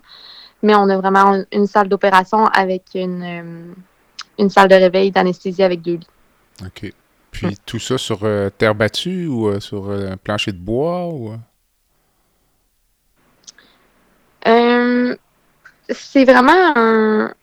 Mais 0.61 0.75
on 0.75 0.87
a 0.89 0.97
vraiment 0.97 1.43
une, 1.51 1.65
salle 1.65 1.89
d'opération 1.89 2.45
avec 2.47 2.83
une, 2.93 3.23
euh, 3.23 3.73
une 4.37 4.49
salle 4.49 4.67
de 4.67 4.75
réveil 4.75 5.09
d'anesthésie 5.11 5.63
avec 5.63 5.81
deux 5.81 5.95
lits. 5.95 6.07
OK. 6.63 6.93
Puis 7.31 7.57
tout 7.65 7.79
ça 7.79 7.97
sur 7.97 8.19
euh, 8.23 8.49
terre 8.49 8.75
battue 8.75 9.27
ou 9.27 9.47
euh, 9.47 9.59
sur 9.59 9.89
un 9.89 10.17
plancher 10.17 10.51
de 10.51 10.57
bois 10.57 11.07
ou... 11.07 11.33
Euh, 14.47 15.15
c'est 15.89 16.25
vraiment 16.25 16.73
un, 16.75 17.33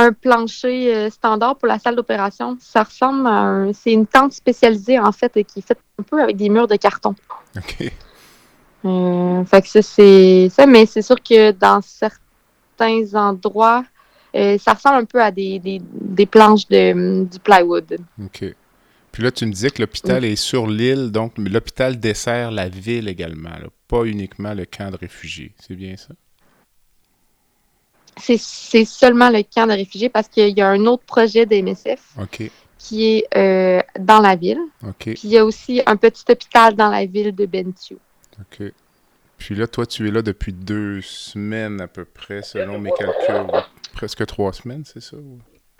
un 0.00 0.12
plancher 0.12 0.94
euh, 0.94 1.10
standard 1.10 1.56
pour 1.56 1.68
la 1.68 1.78
salle 1.78 1.96
d'opération. 1.96 2.56
Ça 2.60 2.82
ressemble 2.82 3.26
à 3.26 3.30
un, 3.30 3.72
c'est 3.72 3.92
une 3.92 4.06
tente 4.06 4.32
spécialisée 4.32 4.98
en 4.98 5.12
fait 5.12 5.36
et 5.36 5.44
qui 5.44 5.60
est 5.60 5.66
faite 5.66 5.78
un 5.98 6.02
peu 6.02 6.22
avec 6.22 6.36
des 6.36 6.48
murs 6.48 6.68
de 6.68 6.76
carton. 6.76 7.14
OK. 7.56 7.92
Euh, 8.84 9.44
fait 9.44 9.62
que 9.62 9.68
ça, 9.68 9.82
c'est 9.82 10.48
ça, 10.50 10.66
mais 10.66 10.86
c'est 10.86 11.02
sûr 11.02 11.16
que 11.22 11.52
dans 11.52 11.80
certains 11.82 13.14
endroits, 13.14 13.84
euh, 14.34 14.56
ça 14.58 14.72
ressemble 14.74 14.96
un 14.96 15.04
peu 15.04 15.22
à 15.22 15.30
des, 15.30 15.58
des, 15.58 15.82
des 15.92 16.26
planches 16.26 16.66
de, 16.68 17.24
du 17.24 17.38
plywood. 17.40 17.98
OK. 18.24 18.54
Puis 19.12 19.22
là, 19.24 19.30
tu 19.32 19.44
me 19.44 19.52
disais 19.52 19.70
que 19.70 19.82
l'hôpital 19.82 20.24
est 20.24 20.36
sur 20.36 20.66
l'île, 20.68 21.10
donc 21.10 21.32
l'hôpital 21.36 21.98
dessert 21.98 22.52
la 22.52 22.68
ville 22.68 23.08
également, 23.08 23.50
là, 23.50 23.66
pas 23.88 24.04
uniquement 24.04 24.54
le 24.54 24.64
camp 24.64 24.90
de 24.92 24.96
réfugiés. 24.96 25.52
C'est 25.58 25.74
bien 25.74 25.96
ça? 25.96 26.14
C'est, 28.20 28.84
seulement 28.84 29.30
le 29.30 29.42
camp 29.42 29.66
de 29.66 29.72
réfugiés 29.72 30.08
parce 30.08 30.28
qu'il 30.28 30.56
y 30.56 30.60
a 30.60 30.68
un 30.68 30.86
autre 30.86 31.04
projet 31.04 31.46
de 31.46 31.56
MSF 31.56 32.00
OK. 32.20 32.50
qui 32.78 33.16
est 33.16 33.26
euh, 33.36 33.80
dans 33.98 34.20
la 34.20 34.36
ville. 34.36 34.60
Puis 34.98 35.18
il 35.24 35.30
y 35.30 35.38
a 35.38 35.44
aussi 35.44 35.82
un 35.86 35.96
petit 35.96 36.24
hôpital 36.30 36.74
dans 36.74 36.88
la 36.90 37.06
ville 37.06 37.34
de 37.34 37.46
Bentiu. 37.46 37.98
OK. 38.40 38.72
Puis 39.38 39.54
là, 39.54 39.66
toi, 39.66 39.86
tu 39.86 40.06
es 40.06 40.10
là 40.10 40.22
depuis 40.22 40.52
deux 40.52 41.00
semaines 41.00 41.80
à 41.80 41.86
peu 41.86 42.04
près, 42.04 42.42
selon 42.42 42.78
mes 42.78 42.90
calculs. 42.92 43.50
Presque 43.94 44.26
trois 44.26 44.52
semaines, 44.52 44.84
c'est 44.84 45.02
ça? 45.02 45.16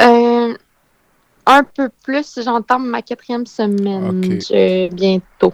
Euh, 0.02 0.54
un 1.47 1.64
peu 1.64 1.90
plus, 2.02 2.38
j'entame 2.42 2.87
ma 2.87 3.02
quatrième 3.02 3.47
semaine 3.47 4.23
je- 4.40 4.92
bientôt. 4.94 5.52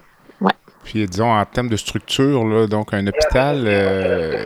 Puis 0.84 1.04
disons, 1.08 1.32
en 1.32 1.44
termes 1.44 1.68
de 1.68 1.76
structure, 1.76 2.44
là, 2.44 2.68
donc 2.68 2.94
un 2.94 3.04
hôpital, 3.04 3.64
euh, 3.66 4.44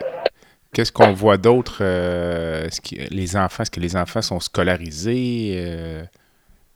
qu'est-ce 0.73 0.93
qu'on 0.93 1.12
voit 1.12 1.37
d'autre? 1.37 1.79
euh, 1.81 2.67
est-ce 2.67 2.81
que 2.81 3.12
les 3.12 3.37
enfants, 3.37 3.62
est-ce 3.62 3.71
que 3.71 3.81
les 3.81 3.97
enfants 3.97 4.23
sont 4.23 4.41
scolarisés? 4.41 5.55
euh, 5.57 6.03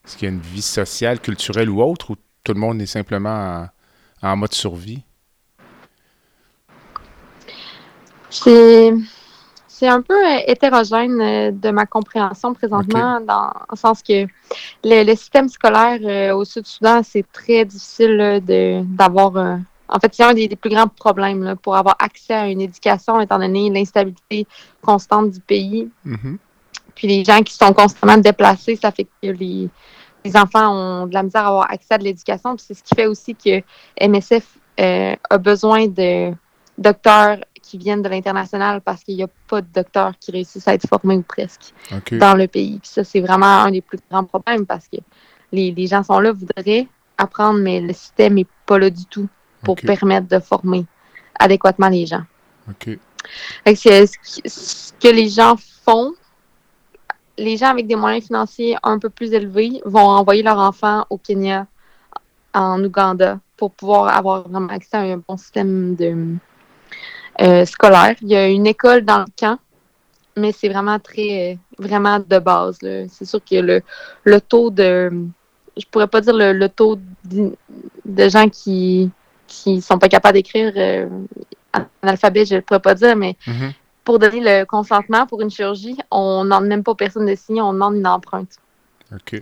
est-ce 0.04 0.16
qu'il 0.16 0.28
y 0.28 0.30
a 0.30 0.34
une 0.34 0.40
vie 0.40 0.62
sociale, 0.62 1.20
culturelle 1.20 1.70
ou 1.70 1.82
autre, 1.82 2.10
ou 2.10 2.16
tout 2.42 2.52
le 2.52 2.60
monde 2.60 2.80
est 2.82 2.86
simplement 2.86 3.68
en, 4.22 4.28
en 4.28 4.36
mode 4.36 4.52
survie? 4.52 5.02
C'est 8.30 8.92
c'est 9.68 9.88
un 9.88 10.02
peu 10.02 10.14
euh, 10.14 10.38
hétérogène 10.46 11.58
de 11.58 11.70
ma 11.70 11.84
compréhension 11.84 12.54
présentement, 12.54 13.20
dans 13.20 13.52
le 13.70 13.76
sens 13.76 14.02
que 14.02 14.26
le, 14.84 15.04
le 15.04 15.14
système 15.16 15.48
scolaire 15.48 15.98
euh, 16.02 16.36
au 16.36 16.44
Sud-Soudan, 16.44 17.02
c'est 17.02 17.24
très 17.32 17.64
difficile 17.64 18.40
d'avoir. 18.84 19.58
En 19.88 19.98
fait, 20.00 20.14
c'est 20.14 20.24
un 20.24 20.34
des, 20.34 20.48
des 20.48 20.56
plus 20.56 20.70
grands 20.70 20.88
problèmes 20.88 21.42
là, 21.42 21.56
pour 21.56 21.76
avoir 21.76 21.96
accès 21.98 22.34
à 22.34 22.48
une 22.48 22.60
éducation, 22.60 23.20
étant 23.20 23.38
donné 23.38 23.70
l'instabilité 23.70 24.46
constante 24.82 25.30
du 25.30 25.40
pays. 25.40 25.90
Mhm. 26.04 26.38
Puis 26.94 27.08
les 27.08 27.24
gens 27.24 27.42
qui 27.42 27.54
sont 27.54 27.72
constamment 27.72 28.16
déplacés, 28.16 28.76
ça 28.76 28.90
fait 28.92 29.04
que 29.04 29.28
les, 29.28 29.68
les 30.24 30.36
enfants 30.36 30.72
ont 30.72 31.06
de 31.06 31.14
la 31.14 31.22
misère 31.22 31.44
à 31.44 31.48
avoir 31.48 31.70
accès 31.70 31.94
à 31.94 31.98
de 31.98 32.04
l'éducation. 32.04 32.56
Puis 32.56 32.64
c'est 32.68 32.74
ce 32.74 32.82
qui 32.82 32.94
fait 32.94 33.06
aussi 33.06 33.34
que 33.34 33.62
MSF 34.00 34.46
euh, 34.80 35.14
a 35.28 35.38
besoin 35.38 35.86
de 35.86 36.32
docteurs 36.78 37.38
qui 37.62 37.78
viennent 37.78 38.02
de 38.02 38.08
l'international 38.08 38.80
parce 38.80 39.02
qu'il 39.02 39.16
n'y 39.16 39.22
a 39.22 39.28
pas 39.48 39.60
de 39.60 39.68
docteurs 39.72 40.12
qui 40.18 40.30
réussissent 40.30 40.68
à 40.68 40.74
être 40.74 40.86
formés 40.86 41.16
ou 41.16 41.22
presque 41.22 41.72
dans 42.12 42.34
le 42.34 42.46
pays. 42.46 42.78
Puis 42.78 42.90
ça, 42.90 43.04
c'est 43.04 43.20
vraiment 43.20 43.64
un 43.64 43.70
des 43.70 43.80
plus 43.80 43.98
grands 44.10 44.24
problèmes 44.24 44.66
parce 44.66 44.86
que 44.88 44.98
les, 45.52 45.72
les 45.72 45.86
gens 45.86 46.02
sont 46.02 46.20
là, 46.20 46.32
voudraient 46.32 46.86
apprendre, 47.16 47.60
mais 47.60 47.80
le 47.80 47.92
système 47.92 48.34
n'est 48.34 48.46
pas 48.66 48.78
là 48.78 48.90
du 48.90 49.04
tout 49.06 49.28
pour 49.64 49.76
permettre 49.86 50.28
de 50.28 50.38
former 50.38 50.86
adéquatement 51.38 51.88
les 51.88 52.06
gens. 52.06 52.22
OK. 52.68 52.98
Fait 53.64 53.74
que 53.74 53.78
c'est- 53.80 54.06
ce 54.46 54.92
que 55.00 55.08
les 55.08 55.28
gens 55.28 55.56
font, 55.84 56.12
les 57.36 57.56
gens 57.56 57.70
avec 57.70 57.86
des 57.86 57.96
moyens 57.96 58.26
financiers 58.26 58.76
un 58.82 58.98
peu 58.98 59.10
plus 59.10 59.32
élevés 59.32 59.80
vont 59.84 60.00
envoyer 60.00 60.42
leurs 60.42 60.58
enfants 60.58 61.04
au 61.10 61.18
Kenya, 61.18 61.66
en 62.52 62.82
Ouganda, 62.84 63.40
pour 63.56 63.72
pouvoir 63.72 64.16
avoir 64.16 64.48
vraiment 64.48 64.68
accès 64.68 64.96
à 64.96 65.00
un 65.00 65.16
bon 65.26 65.36
système 65.36 65.96
de, 65.96 66.36
euh, 67.40 67.64
scolaire. 67.64 68.14
Il 68.22 68.28
y 68.28 68.36
a 68.36 68.48
une 68.48 68.66
école 68.66 69.04
dans 69.04 69.20
le 69.20 69.26
camp, 69.36 69.58
mais 70.36 70.52
c'est 70.52 70.68
vraiment 70.68 70.98
très, 71.00 71.54
euh, 71.54 71.56
vraiment 71.78 72.18
de 72.20 72.38
base. 72.38 72.78
C'est 72.80 73.24
sûr 73.24 73.40
que 73.44 73.56
le, 73.56 73.82
le 74.22 74.40
taux 74.40 74.70
de, 74.70 75.10
je 75.76 75.84
pourrais 75.90 76.06
pas 76.06 76.20
dire 76.20 76.34
le, 76.34 76.52
le 76.52 76.68
taux 76.68 76.98
de 77.24 78.28
gens 78.28 78.48
qui 78.48 79.10
qui 79.46 79.80
sont 79.82 79.98
pas 79.98 80.08
capables 80.08 80.34
d'écrire 80.34 80.72
euh, 80.76 81.08
en 81.74 82.08
alphabet, 82.08 82.44
je 82.44 82.56
ne 82.56 82.60
pourrais 82.60 82.80
pas 82.80 82.94
dire, 82.94 83.14
mais 83.16 83.36
Mhm. 83.46 83.72
pour 84.04 84.18
donner 84.18 84.40
le 84.40 84.64
consentement 84.64 85.26
pour 85.26 85.40
une 85.42 85.50
chirurgie, 85.50 85.96
on 86.10 86.44
n'en 86.44 86.60
demande 86.60 86.84
pas 86.84 86.94
personne 86.94 87.26
de 87.26 87.34
signer, 87.34 87.60
on 87.62 87.72
demande 87.72 87.96
une 87.96 88.06
empreinte. 88.06 88.56
OK. 89.14 89.40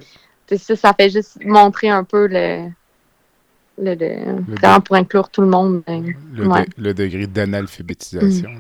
Ça, 0.56 0.76
ça 0.76 0.92
fait 0.92 1.08
juste 1.10 1.38
montrer 1.44 1.88
un 1.88 2.04
peu 2.04 2.26
le, 2.26 2.68
le, 3.78 3.94
le, 3.94 4.42
vraiment 4.56 4.80
pour 4.80 4.96
inclure 4.96 5.28
tout 5.30 5.40
le 5.40 5.46
monde. 5.48 5.82
Ben, 5.86 6.14
le, 6.34 6.46
ouais. 6.46 6.64
de, 6.76 6.82
le, 6.82 6.94
degré 6.94 7.26
d'analphabétisation. 7.26 8.50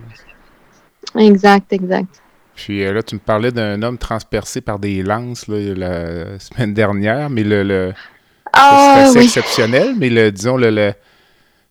Mm. 1.14 1.18
Exact, 1.18 1.72
exact. 1.72 2.22
Puis 2.54 2.84
euh, 2.84 2.92
là, 2.92 3.02
tu 3.02 3.14
me 3.16 3.20
parlais 3.20 3.50
d'un 3.50 3.82
homme 3.82 3.98
transpercé 3.98 4.60
par 4.60 4.78
des 4.78 5.02
lances 5.02 5.48
là, 5.48 5.56
la 5.74 6.38
semaine 6.38 6.72
dernière, 6.74 7.28
mais 7.30 7.44
le, 7.44 7.62
le 7.62 7.92
Ah, 8.52 8.92
c'est 8.94 9.00
assez 9.02 9.18
oui. 9.18 9.24
exceptionnel, 9.24 9.94
mais 9.98 10.08
le, 10.10 10.30
disons, 10.30 10.56
le, 10.56 10.70
le- 10.70 10.94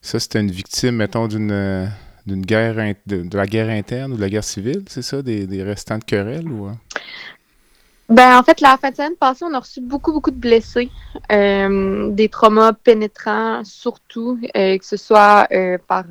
ça, 0.02 0.20
c'était 0.20 0.40
une 0.40 0.52
victime, 0.52 0.96
mettons, 0.96 1.28
d'une 1.28 1.52
euh, 1.52 1.86
d'une 2.26 2.46
guerre, 2.46 2.76
de, 3.08 3.36
la 3.36 3.46
guerre 3.48 3.70
interne 3.70 4.14
ou 4.14 4.16
de 4.16 4.22
la 4.22 4.30
guerre 4.30 4.44
civile, 4.44 4.84
c'est 4.88 5.02
ça, 5.02 5.22
des, 5.22 5.48
des 5.48 5.64
restants 5.64 5.98
de 5.98 6.04
querelles 6.04 6.48
ou... 6.48 6.68
euh? 6.68 6.72
Ben, 8.10 8.38
en 8.38 8.44
fait, 8.44 8.62
la 8.62 8.78
fin 8.78 8.92
de 8.92 8.96
semaine 8.96 9.16
passée, 9.16 9.46
on 9.48 9.54
a 9.54 9.60
reçu 9.60 9.80
beaucoup, 9.80 10.12
beaucoup 10.12 10.32
de 10.32 10.36
blessés, 10.36 10.90
euh, 11.32 12.10
des 12.10 12.28
traumas 12.28 12.74
pénétrants, 12.74 13.64
surtout, 13.64 14.38
que 14.54 14.80
ce 14.82 14.98
soit 14.98 15.48
par. 15.88 16.04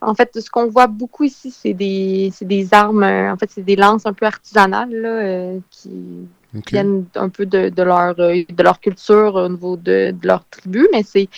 en 0.00 0.14
fait, 0.14 0.40
ce 0.40 0.50
qu'on 0.50 0.66
voit 0.66 0.88
beaucoup 0.88 1.22
ici, 1.24 1.52
c'est 1.52 1.74
des, 1.74 2.32
des 2.40 2.74
armes, 2.74 3.04
en 3.04 3.36
fait, 3.36 3.50
c'est 3.50 3.62
des 3.62 3.76
lances 3.76 4.04
un 4.04 4.12
peu 4.12 4.26
artisanales, 4.26 4.92
là, 4.92 5.52
qui 5.70 5.90
Ok. 6.56 6.70
viennent 6.72 7.06
un 7.14 7.28
peu 7.28 7.46
de, 7.46 7.68
de 7.68 7.82
leur, 7.82 8.18
euh, 8.18 8.42
de 8.48 8.62
leur 8.62 8.80
culture 8.80 9.34
au 9.36 9.48
niveau 9.48 9.76
de, 9.76 10.10
de 10.10 10.26
leur 10.26 10.44
tribu, 10.48 10.88
mais 10.92 11.02
c'est, 11.02 11.28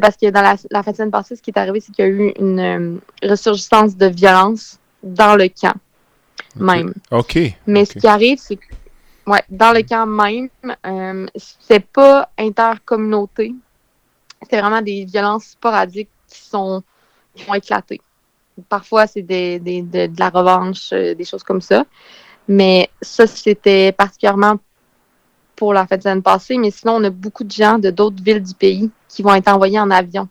parce 0.00 0.16
que 0.16 0.28
dans 0.30 0.42
la, 0.42 0.56
la 0.70 0.82
fin 0.82 0.90
de 0.90 0.96
semaine 0.96 1.10
passée, 1.10 1.36
ce 1.36 1.42
qui 1.42 1.50
est 1.50 1.58
arrivé, 1.58 1.80
c'est 1.80 1.92
qu'il 1.92 2.04
y 2.04 2.08
a 2.08 2.10
eu 2.10 2.32
une 2.38 2.60
euh, 2.60 2.96
ressurgence 3.22 3.96
de 3.96 4.06
violence 4.06 4.78
dans 5.02 5.36
le 5.36 5.48
camp 5.48 5.74
même. 6.56 6.92
OK. 7.10 7.38
Mais 7.66 7.84
ce 7.84 7.94
qui 7.94 8.06
arrive, 8.06 8.38
c'est 8.38 8.56
que 8.56 8.66
ouais, 9.26 9.42
dans 9.50 9.72
le 9.72 9.82
camp 9.82 10.06
même, 10.06 10.48
euh, 10.86 11.26
c'est 11.36 11.84
pas 11.86 12.30
intercommunauté. 12.38 13.54
C'est 14.50 14.60
vraiment 14.60 14.82
des 14.82 15.04
violences 15.04 15.44
sporadiques 15.48 16.10
qui 16.28 16.40
sont 16.40 16.82
qui 17.34 17.48
ont 17.48 17.54
éclaté. 17.54 18.00
Parfois, 18.68 19.06
c'est 19.06 19.22
des, 19.22 19.58
des- 19.58 19.82
de, 19.82 20.06
de 20.06 20.18
la 20.18 20.30
revanche, 20.30 20.90
euh, 20.92 21.14
des 21.14 21.24
choses 21.24 21.42
comme 21.42 21.60
ça. 21.60 21.84
Mais 22.48 22.88
ça, 23.02 23.26
c'était 23.26 23.92
particulièrement 23.92 24.56
pour 25.56 25.72
la 25.72 25.86
fête 25.86 25.98
de 26.00 26.02
semaine 26.04 26.22
passée. 26.22 26.58
Mais 26.58 26.70
sinon, 26.70 26.96
on 26.96 27.04
a 27.04 27.10
beaucoup 27.10 27.44
de 27.44 27.50
gens 27.50 27.78
de 27.78 27.90
d'autres 27.90 28.22
villes 28.22 28.42
du 28.42 28.54
pays 28.54 28.90
qui 29.08 29.22
vont 29.22 29.34
être 29.34 29.48
envoyés 29.48 29.80
en 29.80 29.90
avion 29.90 30.28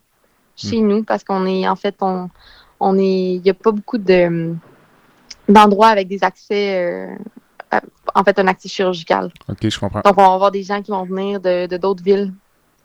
chez 0.55 0.79
nous 0.79 1.03
parce 1.03 1.23
qu'on 1.23 1.45
est, 1.45 1.67
en 1.67 1.75
fait, 1.75 1.95
on, 2.01 2.29
on 2.79 2.97
est, 2.97 3.33
il 3.35 3.41
n'y 3.41 3.49
a 3.49 3.53
pas 3.53 3.71
beaucoup 3.71 3.97
de 3.97 4.53
d'endroits 5.47 5.89
avec 5.89 6.07
des 6.07 6.23
accès, 6.23 6.75
euh, 6.83 7.15
à- 7.69 7.81
en 8.15 8.23
fait, 8.23 8.39
un 8.39 8.47
accès 8.47 8.67
chirurgical. 8.69 9.31
OK, 9.49 9.69
je 9.69 9.79
comprends. 9.79 10.01
Donc, 10.01 10.13
on 10.17 10.21
va 10.27 10.33
avoir 10.33 10.51
des 10.51 10.63
gens 10.63 10.81
qui 10.81 10.91
vont 10.91 11.03
venir 11.03 11.39
de 11.39 11.67
d'autres 11.77 12.03
villes 12.03 12.33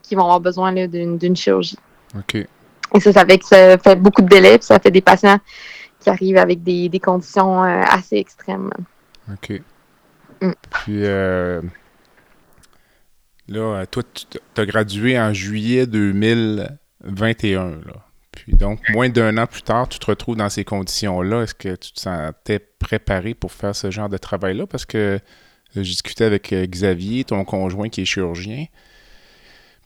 qui 0.02 0.14
vont 0.14 0.22
avoir 0.25 0.40
besoin 0.40 0.72
là, 0.72 0.87
d'une 0.87 1.16
d'une 1.16 1.37
chirurgie. 1.37 1.78
OK. 2.16 2.34
Et 2.34 3.00
ça, 3.00 3.12
ça 3.12 3.25
fait 3.25 3.38
que 3.38 3.46
ça 3.46 3.78
fait 3.78 3.94
beaucoup 3.96 4.22
de 4.22 4.26
délais, 4.28 4.58
puis 4.58 4.66
ça 4.66 4.78
fait 4.80 4.90
des 4.90 5.00
patients 5.00 5.38
qui 6.00 6.10
arrivent 6.10 6.38
avec 6.38 6.62
des, 6.62 6.88
des 6.88 6.99
conditions 6.99 7.62
euh, 7.62 7.82
assez 7.88 8.16
extrêmes. 8.16 8.70
OK. 9.32 9.60
Mm. 10.40 10.52
Puis 10.70 11.04
euh, 11.04 11.60
là, 13.49 13.84
toi, 13.87 14.02
tu 14.14 14.38
as 14.56 14.66
gradué 14.66 15.18
en 15.18 15.32
juillet 15.32 15.87
2021. 15.87 17.70
Là. 17.70 18.06
Puis 18.32 18.54
donc, 18.54 18.80
moins 18.90 19.08
d'un 19.08 19.37
an 19.38 19.46
plus 19.46 19.62
tard, 19.62 19.88
tu 19.88 19.99
te 19.99 20.06
retrouves 20.06 20.37
dans 20.37 20.49
ces 20.49 20.64
conditions-là. 20.64 21.42
Est-ce 21.42 21.54
que 21.54 21.75
tu 21.75 21.92
te 21.92 22.00
sentais 22.00 22.58
préparé 22.58 23.34
pour 23.34 23.52
faire 23.52 23.75
ce 23.75 23.90
genre 23.90 24.08
de 24.08 24.18
travail-là? 24.18 24.66
Parce 24.66 24.87
que 24.87 24.99
euh, 24.99 25.18
j'ai 25.75 25.82
discuté 25.82 26.25
avec 26.25 26.52
euh, 26.52 26.66
Xavier, 26.66 27.25
ton 27.25 27.44
conjoint 27.44 27.88
qui 27.88 28.02
est 28.02 28.04
chirurgien. 28.04 28.66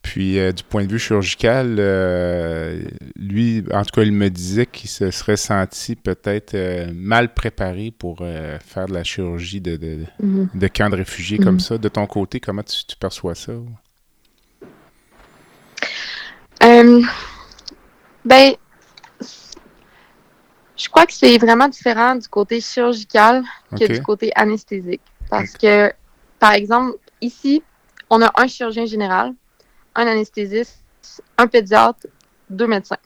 Puis, 0.04 0.38
euh, 0.38 0.52
du 0.52 0.62
point 0.62 0.84
de 0.84 0.90
vue 0.92 0.98
chirurgical, 0.98 1.76
euh, 1.78 2.84
lui, 3.16 3.64
en 3.72 3.82
tout 3.84 3.90
cas, 3.98 4.02
il 4.02 4.12
me 4.12 4.28
disait 4.28 4.66
qu'il 4.66 4.90
se 4.90 5.10
serait 5.10 5.38
senti 5.38 5.96
peut-être 5.96 6.54
euh, 6.54 6.92
mal 6.94 7.32
préparé 7.32 7.90
pour 7.90 8.18
faire 8.18 8.86
de 8.86 8.92
la 8.92 9.02
chirurgie 9.02 9.62
de, 9.62 9.76
de, 9.76 10.04
Mhm. 10.20 10.50
de 10.54 10.68
camp 10.68 10.90
de 10.90 10.96
réfugiés 10.96 11.38
comme 11.38 11.54
Mhm. 11.54 11.60
ça. 11.60 11.78
De 11.78 11.88
ton 11.88 12.06
côté, 12.06 12.38
comment 12.38 12.62
tu, 12.62 12.84
tu 12.84 12.96
perçois 12.96 13.34
ça? 13.34 13.52
Ben, 18.26 18.54
je 20.76 20.88
crois 20.88 21.06
que 21.06 21.12
c'est 21.12 21.38
vraiment 21.38 21.68
différent 21.68 22.14
du 22.16 22.28
côté 22.28 22.60
chirurgical 22.60 23.42
que 23.78 23.86
du 23.86 24.02
côté 24.02 24.32
anesthésique. 24.34 25.02
Parce 25.30 25.52
que, 25.52 25.92
par 26.38 26.52
exemple, 26.52 26.96
ici, 27.20 27.62
on 28.10 28.20
a 28.22 28.30
un 28.36 28.46
chirurgien 28.46 28.86
général, 28.86 29.32
un 29.94 30.06
anesthésiste, 30.06 30.82
un 31.38 31.46
pédiatre, 31.46 32.06
deux 32.50 32.66
médecins. 32.66 32.96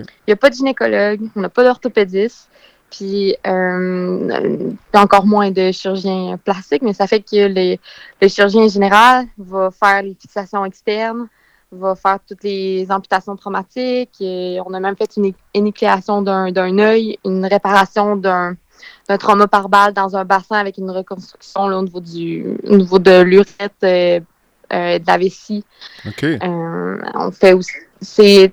Il 0.00 0.04
n'y 0.28 0.32
a 0.32 0.36
pas 0.36 0.50
de 0.50 0.54
gynécologue, 0.54 1.20
on 1.36 1.40
n'a 1.40 1.48
pas 1.48 1.62
d'orthopédiste, 1.64 2.48
puis 2.90 3.36
euh, 3.46 4.72
encore 4.94 5.26
moins 5.26 5.50
de 5.50 5.70
chirurgien 5.72 6.38
plastique, 6.42 6.82
mais 6.82 6.92
ça 6.94 7.06
fait 7.06 7.20
que 7.20 7.46
les- 7.46 7.78
le 8.20 8.28
chirurgien 8.28 8.66
général 8.68 9.26
va 9.38 9.70
faire 9.70 10.02
les 10.02 10.16
fixations 10.20 10.64
externes, 10.64 11.28
va 11.70 11.94
faire 11.94 12.18
toutes 12.26 12.42
les 12.44 12.86
amputations 12.90 13.36
traumatiques. 13.36 14.16
Et 14.20 14.58
on 14.64 14.72
a 14.72 14.80
même 14.80 14.96
fait 14.96 15.16
une 15.16 15.32
énucléation 15.52 16.22
d'un 16.22 16.50
d'un 16.50 16.78
œil, 16.78 17.18
une 17.24 17.44
réparation 17.44 18.16
d'un 18.16 18.56
d'un 19.08 19.18
trauma 19.18 19.46
par 19.48 19.68
balle 19.68 19.92
dans 19.92 20.16
un 20.16 20.24
bassin 20.24 20.56
avec 20.56 20.78
une 20.78 20.90
reconstruction 20.90 21.68
là, 21.68 21.78
au 21.78 21.82
niveau 21.82 22.00
du 22.00 22.56
au 22.66 22.76
niveau 22.76 22.98
de 22.98 23.20
l'urètre, 23.22 23.74
euh, 23.84 24.18
euh, 24.18 24.20
de 24.70 25.06
la 25.06 25.18
vessie. 25.18 25.64
Euh, 26.22 26.98
on 27.14 27.30
fait 27.30 27.52
aussi. 27.52 27.72
C'est, 28.00 28.52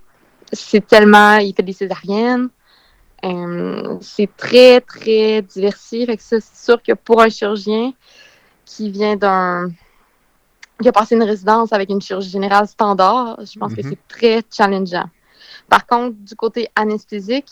c'est 0.51 0.85
tellement. 0.85 1.37
Il 1.37 1.53
fait 1.55 1.63
des 1.63 1.73
césariennes. 1.73 2.49
Euh, 3.23 3.97
c'est 4.01 4.29
très, 4.37 4.81
très 4.81 5.41
diversifié. 5.41 6.05
Fait 6.05 6.17
que 6.17 6.23
ça, 6.23 6.37
c'est 6.39 6.65
sûr 6.65 6.81
que 6.81 6.93
pour 6.93 7.21
un 7.21 7.29
chirurgien 7.29 7.93
qui 8.65 8.89
vient 8.91 9.15
d'un. 9.15 9.69
qui 10.81 10.87
a 10.89 10.91
passé 10.91 11.15
une 11.15 11.23
résidence 11.23 11.71
avec 11.71 11.89
une 11.89 12.01
chirurgie 12.01 12.29
générale 12.29 12.67
standard, 12.67 13.39
je 13.41 13.57
pense 13.57 13.73
que 13.73 13.81
Mhm. 13.81 13.89
c'est 13.89 14.07
très 14.07 14.41
challengeant. 14.51 15.09
Par 15.69 15.85
contre, 15.87 16.15
du 16.17 16.35
côté 16.35 16.67
anesthésique, 16.75 17.49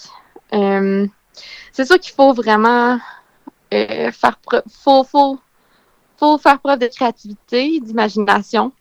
euh, 0.54 1.08
c'est 1.72 1.86
sûr 1.86 1.98
qu'il 2.00 2.14
faut 2.14 2.34
vraiment 2.34 3.00
euh, 3.74 4.12
faire 4.12 4.38
preuve. 4.38 4.62
Faut, 4.70 5.04
faut, 5.06 5.40
faut 6.24 6.38
faire 6.38 6.60
preuve 6.60 6.80
de 6.80 6.88
créativité, 6.88 7.82
d'imagination 7.82 8.72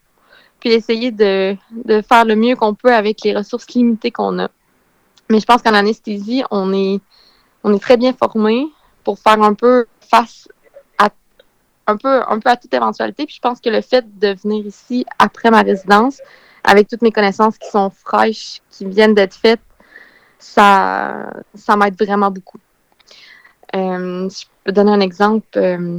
puis 0.60 0.70
essayer 0.70 1.10
de, 1.10 1.56
de 1.72 2.02
faire 2.02 2.24
le 2.24 2.36
mieux 2.36 2.54
qu'on 2.54 2.72
peut 2.72 2.94
avec 2.94 3.22
les 3.24 3.36
ressources 3.36 3.66
limitées 3.74 4.12
qu'on 4.12 4.38
a. 4.38 4.48
Mais 5.28 5.40
je 5.40 5.44
pense 5.44 5.60
qu'en 5.60 5.74
anesthésie, 5.74 6.44
on 6.52 6.72
est, 6.72 7.00
on 7.64 7.74
est 7.74 7.80
très 7.80 7.96
bien 7.96 8.12
formé 8.12 8.68
pour 9.02 9.18
faire 9.18 9.42
un 9.42 9.54
peu 9.54 9.86
face 10.08 10.46
à 10.98 11.08
un 11.88 11.96
peu, 11.96 12.22
un 12.28 12.38
peu 12.38 12.48
à 12.48 12.56
toute 12.56 12.72
éventualité. 12.72 13.26
Puis 13.26 13.34
je 13.34 13.40
pense 13.40 13.60
que 13.60 13.70
le 13.70 13.80
fait 13.80 14.04
de 14.20 14.36
venir 14.40 14.64
ici 14.64 15.04
après 15.18 15.50
ma 15.50 15.62
résidence, 15.62 16.20
avec 16.62 16.86
toutes 16.86 17.02
mes 17.02 17.10
connaissances 17.10 17.58
qui 17.58 17.68
sont 17.68 17.90
fraîches, 17.90 18.60
qui 18.70 18.84
viennent 18.84 19.14
d'être 19.14 19.34
faites, 19.34 19.66
ça, 20.38 21.32
ça 21.56 21.74
m'aide 21.74 22.00
vraiment 22.00 22.30
beaucoup. 22.30 22.60
Euh, 23.74 24.28
si 24.28 24.44
je 24.44 24.48
peux 24.62 24.70
donner 24.70 24.92
un 24.92 25.00
exemple, 25.00 25.48
euh, 25.56 25.98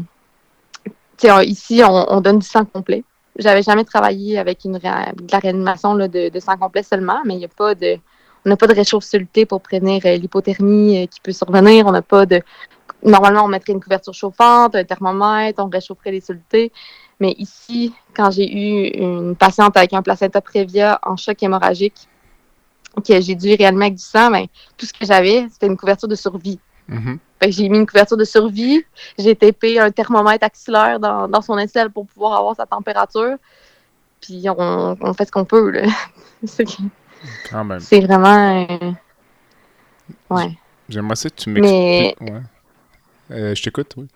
ici, 1.44 1.82
on, 1.84 2.06
on 2.12 2.22
donne 2.22 2.40
du 2.40 2.48
sang 2.48 2.66
complet. 2.66 3.04
J'avais 3.38 3.64
jamais 3.64 3.84
travaillé 3.84 4.38
avec 4.38 4.64
de 4.64 4.80
la 4.84 5.40
réanimation 5.40 5.96
là, 5.96 6.08
de, 6.08 6.40
sang 6.40 6.58
complet 6.58 6.84
seulement, 6.84 7.20
mais 7.26 7.36
il 7.36 7.40
y 7.40 7.46
a 7.46 7.50
pas 7.50 7.74
de, 7.74 7.98
on 8.46 8.50
n'a 8.50 8.58
pas 8.58 8.68
de 8.68 8.76
réchauffe 8.76 9.04
soluté 9.04 9.46
pour 9.46 9.62
prévenir 9.62 10.02
euh, 10.06 10.16
l'hypothermie 10.18 11.04
euh, 11.04 11.06
qui 11.08 11.20
peut 11.20 11.32
survenir. 11.32 11.88
On 11.88 11.92
n'a 11.92 12.04
pas 12.04 12.26
de, 12.26 12.42
normalement, 13.04 13.44
on 13.46 13.48
mettrait 13.48 13.74
une 13.74 13.82
couverture 13.82 14.14
chauffante, 14.14 14.76
un 14.76 14.84
thermomètre, 14.84 15.64
on 15.64 15.70
réchaufferait 15.70 16.12
les 16.12 16.22
solutés. 16.22 16.72
Mais 17.20 17.34
ici, 17.38 17.94
quand 18.14 18.30
j'ai 18.32 18.52
eu 18.52 18.88
une 18.90 19.36
patiente 19.36 19.78
avec 19.78 19.94
un 19.94 20.02
placenta 20.02 20.42
prévia 20.42 21.00
en 21.04 21.16
choc 21.16 21.42
hémorragique, 21.42 22.08
que 23.08 23.20
j'ai 23.22 23.36
dû 23.36 23.56
réanimer 23.56 23.86
avec 23.86 23.96
du 23.96 24.04
sang, 24.04 24.30
ben, 24.30 24.46
tout 24.78 24.86
ce 24.86 24.94
que 24.94 25.06
j'avais, 25.06 25.48
c'était 25.50 25.68
une 25.68 25.78
couverture 25.78 26.08
de 26.08 26.16
survie. 26.16 26.60
Mhm. 26.88 27.18
Que 27.18 27.20
j'ai 27.52 27.70
mis 27.70 27.78
une 27.80 27.86
couverture 27.88 28.18
de 28.18 28.24
survie, 28.26 28.84
j'ai 29.18 29.36
tapé 29.36 29.80
un 29.80 29.92
thermomètre 29.92 30.46
axillaire 30.46 31.00
dans, 31.00 31.28
dans 31.28 31.42
son 31.42 31.58
aisselle 31.58 31.90
pour 31.90 32.06
pouvoir 32.08 32.40
avoir 32.40 32.56
sa 32.56 32.66
température. 32.66 33.36
Puis 34.22 34.44
on, 34.50 34.98
on 35.02 35.14
fait 35.14 35.26
ce 35.26 35.32
qu'on 35.32 35.46
peut. 35.46 35.70
là. 35.72 35.88
C'est 37.80 38.02
vraiment. 38.02 38.66
euh, 38.70 38.92
Ouais. 40.30 40.58
J'aimerais 40.90 41.16
ça 41.16 41.30
que 41.30 41.36
tu 41.36 41.50
Mais- 41.50 41.62
m'expliques. 41.62 42.22
Ouais. 42.34 42.42
Euh, 43.32 43.56
je 43.56 43.64
t'écoute, 43.64 43.94
oui. 43.98 44.08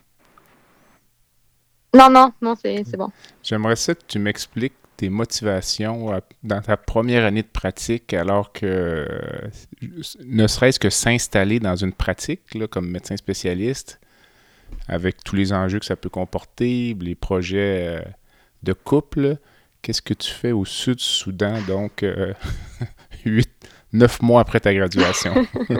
Non, 1.94 2.10
non, 2.10 2.32
non, 2.42 2.54
c'est 2.54 2.84
c'est 2.84 2.98
bon. 2.98 3.08
J'aimerais 3.42 3.76
ça 3.76 3.94
que 3.94 4.02
tu 4.06 4.18
m'expliques 4.18 4.74
tes 4.98 5.08
motivations 5.08 6.12
euh, 6.12 6.18
dans 6.42 6.60
ta 6.60 6.76
première 6.76 7.24
année 7.24 7.42
de 7.42 7.48
pratique, 7.48 8.12
alors 8.12 8.52
que 8.52 8.66
euh, 8.66 9.06
ne 10.24 10.46
serait-ce 10.46 10.78
que 10.78 10.90
s'installer 10.90 11.60
dans 11.60 11.76
une 11.76 11.92
pratique 11.92 12.54
là, 12.54 12.66
comme 12.66 12.90
médecin 12.90 13.16
spécialiste, 13.16 14.00
avec 14.88 15.22
tous 15.24 15.36
les 15.36 15.52
enjeux 15.52 15.78
que 15.78 15.86
ça 15.86 15.94
peut 15.94 16.08
comporter, 16.08 16.96
les 17.00 17.14
projets 17.14 17.86
euh, 17.86 18.02
de 18.64 18.72
couple. 18.72 19.36
qu'est-ce 19.82 20.02
que 20.02 20.14
tu 20.14 20.32
fais 20.32 20.50
au 20.50 20.64
Sud-Soudan, 20.64 21.62
donc 21.68 22.02
euh, 22.02 22.34
huit, 23.24 23.50
neuf 23.92 24.20
mois 24.20 24.40
après 24.40 24.58
ta 24.58 24.74
graduation? 24.74 25.32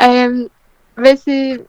euh, 0.00 0.48
ben 0.96 1.16
c'est 1.16 1.60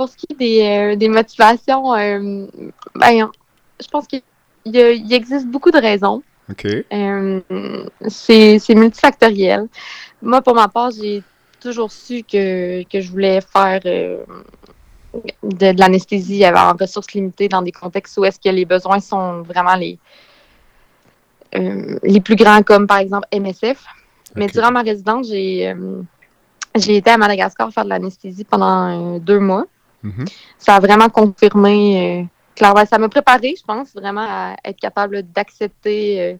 pour 0.00 0.08
ce 0.08 0.16
qui 0.16 0.28
est 0.30 0.34
des, 0.34 0.62
euh, 0.62 0.96
des 0.96 1.10
motivations, 1.10 1.94
euh, 1.94 2.46
ben, 2.94 3.30
je 3.78 3.88
pense 3.88 4.06
qu'il 4.06 4.22
il 4.64 5.12
existe 5.12 5.46
beaucoup 5.46 5.70
de 5.70 5.76
raisons. 5.76 6.22
OK. 6.50 6.66
Euh, 6.90 7.40
c'est 8.08 8.74
multifactoriel. 8.74 9.68
Moi, 10.22 10.40
pour 10.40 10.54
ma 10.54 10.68
part, 10.68 10.90
j'ai 10.90 11.22
toujours 11.60 11.92
su 11.92 12.22
que, 12.22 12.82
que 12.84 13.02
je 13.02 13.10
voulais 13.10 13.42
faire 13.42 13.78
de, 13.80 14.20
de 15.42 15.78
l'anesthésie 15.78 16.46
en 16.46 16.72
ressources 16.80 17.12
limitées 17.12 17.48
dans 17.48 17.60
des 17.60 17.72
contextes 17.72 18.16
où 18.16 18.24
est-ce 18.24 18.40
que 18.40 18.48
les 18.48 18.64
besoins 18.64 19.00
sont 19.00 19.42
vraiment 19.42 19.74
les, 19.74 19.98
euh, 21.56 21.98
les 22.02 22.20
plus 22.20 22.36
grands, 22.36 22.62
comme 22.62 22.86
par 22.86 23.00
exemple 23.04 23.28
MSF. 23.34 23.84
Mais 24.34 24.46
durant 24.46 24.70
ma 24.70 24.80
résidence, 24.80 25.26
j'ai 25.28 25.68
euh, 25.68 26.02
été 26.74 27.10
à 27.10 27.18
Madagascar 27.18 27.70
faire 27.70 27.84
de 27.84 27.90
l'anesthésie 27.90 28.44
pendant 28.44 29.16
euh, 29.16 29.18
deux 29.18 29.40
mois. 29.40 29.66
Mhm. 30.02 30.24
Ça 30.58 30.76
a 30.76 30.80
vraiment 30.80 31.08
confirmé, 31.08 32.28
euh, 32.60 32.84
ça 32.86 32.98
m'a 32.98 33.08
préparé, 33.08 33.54
je 33.58 33.64
pense, 33.64 33.92
vraiment 33.94 34.26
à 34.26 34.56
être 34.64 34.78
capable 34.78 35.22
d'accepter 35.22 36.20
euh, 36.20 36.34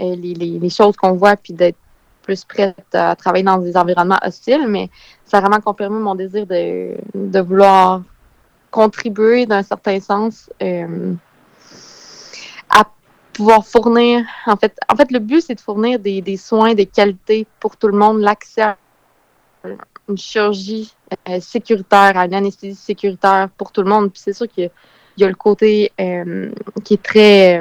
euh, 0.00 0.16
les, 0.16 0.70
choses 0.70 0.96
qu'on 0.96 1.12
voit 1.12 1.36
puis 1.36 1.52
d'être 1.52 1.76
plus 2.22 2.44
prête 2.44 2.94
à 2.94 3.16
travailler 3.16 3.44
dans 3.44 3.58
des 3.58 3.76
environnements 3.76 4.20
hostiles. 4.24 4.66
Mais 4.68 4.88
ça 5.24 5.38
a 5.38 5.40
vraiment 5.40 5.60
confirmé 5.60 5.98
mon 5.98 6.14
désir 6.14 6.46
de, 6.46 6.96
de 7.14 7.40
vouloir 7.40 8.02
contribuer 8.70 9.44
d'un 9.44 9.62
certain 9.62 10.00
sens 10.00 10.50
euh, 10.62 11.14
à 12.70 12.84
pouvoir 13.32 13.66
fournir. 13.66 14.24
En 14.46 14.56
fait, 14.56 14.78
en 14.88 14.96
fait 14.96 15.10
le 15.10 15.18
but, 15.18 15.42
c'est 15.42 15.54
de 15.54 15.60
fournir 15.60 15.98
des, 15.98 16.22
des 16.22 16.36
soins 16.36 16.74
de 16.74 16.84
qualité 16.84 17.46
pour 17.60 17.76
tout 17.76 17.88
le 17.88 17.98
monde, 17.98 18.20
l'accès 18.20 18.62
à 18.62 18.76
une 20.12 20.18
chirurgie 20.18 20.92
euh, 21.28 21.40
sécuritaire, 21.40 22.16
une 22.16 22.34
anesthésie 22.34 22.76
sécuritaire 22.76 23.48
pour 23.56 23.72
tout 23.72 23.82
le 23.82 23.88
monde. 23.88 24.12
Puis 24.12 24.22
c'est 24.24 24.32
sûr 24.32 24.48
qu'il 24.48 24.70
y 25.16 25.20
y 25.20 25.24
a 25.24 25.28
le 25.28 25.34
côté 25.34 25.92
euh, 26.00 26.50
qui 26.84 26.94
est 26.94 27.02
très. 27.02 27.60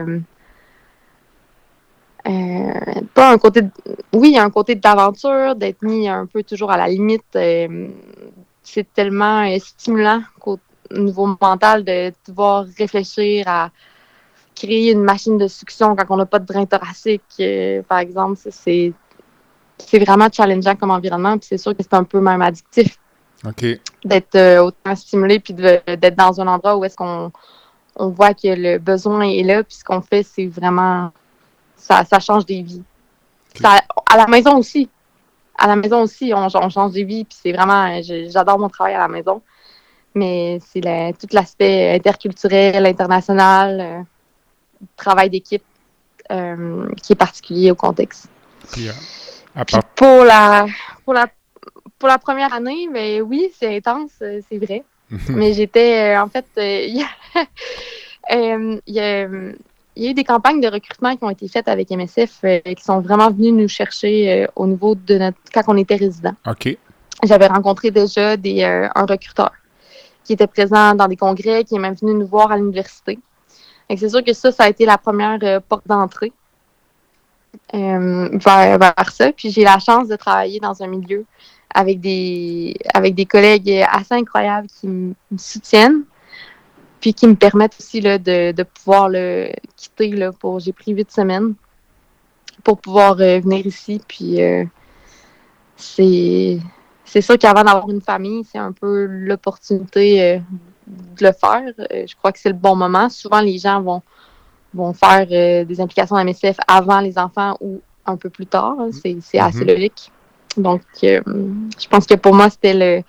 euh, 2.27 3.01
pas 3.13 3.31
un 3.31 3.37
côté. 3.37 3.61
oui, 4.13 4.29
il 4.29 4.35
y 4.35 4.37
a 4.37 4.43
un 4.43 4.49
côté 4.49 4.75
d'aventure, 4.75 5.55
d'être 5.55 5.81
mis 5.81 6.07
un 6.07 6.25
peu 6.25 6.43
toujours 6.43 6.71
à 6.71 6.77
la 6.77 6.87
limite. 6.87 7.37
c'est 8.63 8.93
tellement 8.93 9.43
stimulant 9.59 10.21
qu'au 10.39 10.59
niveau 10.91 11.35
mental 11.41 11.83
de 11.83 12.13
devoir 12.27 12.65
réfléchir 12.77 13.47
à 13.47 13.71
créer 14.55 14.91
une 14.91 15.03
machine 15.03 15.37
de 15.37 15.47
succion 15.47 15.95
quand 15.95 16.05
on 16.09 16.17
n'a 16.17 16.25
pas 16.25 16.39
de 16.39 16.45
drain 16.45 16.65
thoracique, 16.65 17.41
par 17.87 17.99
exemple. 17.99 18.37
C'est 18.49 18.93
c'est 19.87 19.99
vraiment 19.99 20.27
challengeant 20.31 20.75
comme 20.75 20.91
environnement. 20.91 21.37
Puis 21.37 21.47
c'est 21.49 21.57
sûr 21.57 21.71
que 21.75 21.83
c'est 21.83 21.93
un 21.93 22.03
peu 22.03 22.19
même 22.19 22.41
addictif 22.41 22.97
d'être 24.05 24.35
euh, 24.35 24.63
autant 24.65 24.95
stimulé 24.95 25.39
puis 25.39 25.53
d'être 25.53 26.15
dans 26.15 26.39
un 26.39 26.47
endroit 26.47 26.77
où 26.77 26.85
est-ce 26.85 26.95
qu'on 26.95 27.31
on 27.95 28.09
voit 28.09 28.33
que 28.33 28.47
le 28.47 28.77
besoin 28.77 29.23
est 29.23 29.43
là 29.43 29.63
puis 29.63 29.75
ce 29.75 29.83
qu'on 29.83 30.01
fait 30.01 30.23
c'est 30.23 30.45
vraiment 30.47 31.11
ça, 31.75 32.05
ça 32.05 32.19
change 32.19 32.45
des 32.45 32.61
vies. 32.61 32.83
Ça- 33.61 33.81
à 34.09 34.17
la 34.17 34.27
maison 34.27 34.57
aussi. 34.57 34.87
À 35.57 35.67
la 35.67 35.75
maison 35.75 36.01
aussi 36.03 36.31
on, 36.35 36.47
on 36.53 36.69
change 36.69 36.91
des 36.91 37.03
vies 37.03 37.25
puis 37.25 37.37
c'est 37.41 37.51
vraiment 37.51 37.99
j'adore 38.03 38.59
mon 38.59 38.69
travail 38.69 38.93
à 38.93 38.99
la 38.99 39.07
maison. 39.07 39.41
Mais 40.13 40.59
c'est 40.71 40.81
la- 40.81 41.11
tout 41.13 41.27
l'aspect 41.31 41.95
interculturel 41.95 42.85
international 42.85 43.79
euh, 43.81 44.01
travail 44.95 45.29
d'équipe 45.31 45.63
euh, 46.31 46.87
qui 47.01 47.13
est 47.13 47.15
particulier 47.15 47.71
au 47.71 47.75
contexte 47.75 48.27
part- 49.55 49.83
pour 49.95 50.23
la 50.23 50.65
pour 51.05 51.13
la 51.13 51.27
pour 51.99 52.09
la 52.09 52.17
première 52.17 52.53
année, 52.53 52.89
ben 52.91 53.21
oui, 53.21 53.51
c'est 53.57 53.77
intense, 53.77 54.11
euh, 54.21 54.41
c'est 54.49 54.57
vrai. 54.57 54.83
Mais 55.29 55.53
j'étais 55.53 56.15
euh, 56.15 56.21
en 56.21 56.27
fait 56.27 56.45
euh, 56.57 56.85
il 56.87 56.97
y 56.97 57.05
euh, 58.33 58.79
y, 58.87 58.99
a, 58.99 59.27
euh, 59.27 59.53
il 59.95 60.03
y 60.03 60.07
a 60.07 60.11
eu 60.11 60.13
des 60.13 60.23
campagnes 60.23 60.61
de 60.61 60.67
recrutement 60.67 61.15
qui 61.15 61.23
ont 61.23 61.29
été 61.29 61.47
faites 61.47 61.67
avec 61.67 61.91
MSF 61.91 62.39
euh, 62.43 62.59
qui 62.59 62.83
sont 62.83 63.01
vraiment 63.01 63.29
venus 63.29 63.53
nous 63.53 63.67
chercher 63.67 64.47
au 64.55 64.65
niveau 64.67 64.95
de 64.95 65.17
notre 65.17 65.37
quand 65.53 65.63
on 65.67 65.77
était 65.77 65.95
résident. 65.95 66.33
OK. 66.47 66.77
J'avais 67.23 67.47
rencontré 67.47 67.91
déjà 67.91 68.35
des, 68.35 68.63
un 68.63 69.05
recruteur 69.05 69.51
qui 70.23 70.33
était 70.33 70.47
présent 70.47 70.95
dans 70.95 71.07
des 71.07 71.17
congrès, 71.17 71.63
qui 71.65 71.75
est 71.75 71.79
même 71.79 71.93
venu 71.93 72.13
nous 72.15 72.25
voir 72.25 72.51
à 72.51 72.57
l'université. 72.57 73.19
C'est 73.95 74.09
sûr 74.09 74.23
que 74.23 74.33
ça, 74.33 74.51
ça 74.51 74.63
a 74.63 74.69
été 74.69 74.85
la 74.85 74.97
première 74.97 75.61
porte 75.61 75.85
d'entrée 75.85 76.31
euh, 77.73 78.29
vers, 78.33 79.11
ça. 79.11 79.31
Puis 79.31 79.51
j'ai 79.51 79.63
la 79.63 79.79
chance 79.79 80.07
de 80.07 80.15
travailler 80.15 80.59
dans 80.59 80.81
un 80.83 80.87
milieu 80.87 81.25
avec 81.73 81.99
des, 81.99 82.75
avec 82.93 83.15
des 83.15 83.25
collègues 83.25 83.85
assez 83.89 84.13
incroyables 84.13 84.67
qui 84.67 84.87
me 84.87 85.13
soutiennent, 85.37 86.03
puis 86.99 87.13
qui 87.13 87.27
me 87.27 87.35
permettent 87.35 87.75
aussi 87.79 88.01
là, 88.01 88.17
de, 88.17 88.51
de 88.51 88.63
pouvoir 88.63 89.09
le 89.09 89.51
quitter. 89.75 90.09
Là, 90.09 90.31
pour, 90.31 90.59
j'ai 90.59 90.73
pris 90.73 90.91
huit 90.91 91.11
semaines 91.11 91.55
pour 92.63 92.79
pouvoir 92.79 93.19
euh, 93.19 93.39
venir 93.39 93.65
ici. 93.65 94.01
Puis 94.07 94.41
euh, 94.41 94.63
c'est 95.75 96.59
c'est 97.05 97.21
sûr 97.21 97.37
qu'avant 97.37 97.63
d'avoir 97.63 97.89
une 97.89 98.01
famille, 98.01 98.45
c'est 98.49 98.57
un 98.57 98.71
peu 98.71 99.05
l'opportunité 99.05 100.21
euh, 100.21 100.39
de 100.87 101.25
le 101.25 101.33
faire. 101.33 101.63
Je 102.07 102.15
crois 102.15 102.31
que 102.31 102.39
c'est 102.39 102.49
le 102.49 102.55
bon 102.55 102.75
moment. 102.75 103.09
Souvent, 103.09 103.41
les 103.41 103.57
gens 103.57 103.81
vont, 103.81 104.01
vont 104.73 104.93
faire 104.93 105.27
euh, 105.31 105.65
des 105.65 105.81
implications 105.81 106.15
à 106.15 106.23
MSF 106.23 106.57
avant 106.67 107.01
les 107.01 107.17
enfants 107.17 107.57
ou 107.61 107.81
un 108.05 108.17
peu 108.17 108.29
plus 108.29 108.45
tard. 108.47 108.75
hein. 108.79 108.89
C'est 108.91 109.17
c'est 109.21 109.39
assez 109.39 109.65
logique. 109.65 110.11
Donc, 110.57 110.81
euh, 111.03 111.21
je 111.79 111.87
pense 111.87 112.05
que 112.05 112.15
pour 112.15 112.33
moi, 112.33 112.49
c'était 112.49 112.73
le. 112.73 113.03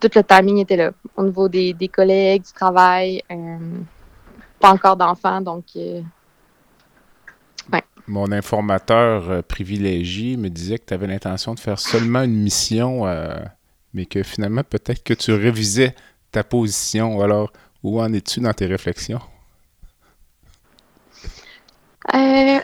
Tout 0.00 0.08
le 0.14 0.22
timing 0.22 0.58
était 0.58 0.76
là. 0.76 0.92
Au 1.16 1.22
niveau 1.24 1.48
des, 1.48 1.74
des 1.74 1.88
collègues, 1.88 2.42
du 2.44 2.52
travail, 2.52 3.22
euh, 3.30 3.58
pas 4.58 4.70
encore 4.72 4.96
d'enfants. 4.96 5.42
Donc, 5.42 5.64
euh, 5.76 6.00
Mon 8.06 8.32
informateur 8.32 9.44
privilégié 9.44 10.36
me 10.36 10.48
disait 10.48 10.78
que 10.78 10.86
tu 10.86 10.94
avais 10.94 11.06
l'intention 11.06 11.54
de 11.54 11.60
faire 11.60 11.78
seulement 11.78 12.22
une 12.22 12.34
mission, 12.42 13.04
mais 13.94 14.06
que 14.06 14.22
finalement, 14.22 14.64
peut-être 14.64 15.02
que 15.04 15.14
tu 15.14 15.32
révisais 15.32 15.94
ta 16.32 16.42
position. 16.42 17.20
Alors, 17.20 17.52
où 17.82 18.00
en 18.00 18.12
es-tu 18.12 18.40
dans 18.40 18.52
tes 18.54 18.66
réflexions? 18.66 19.20
Euh... 22.14 22.60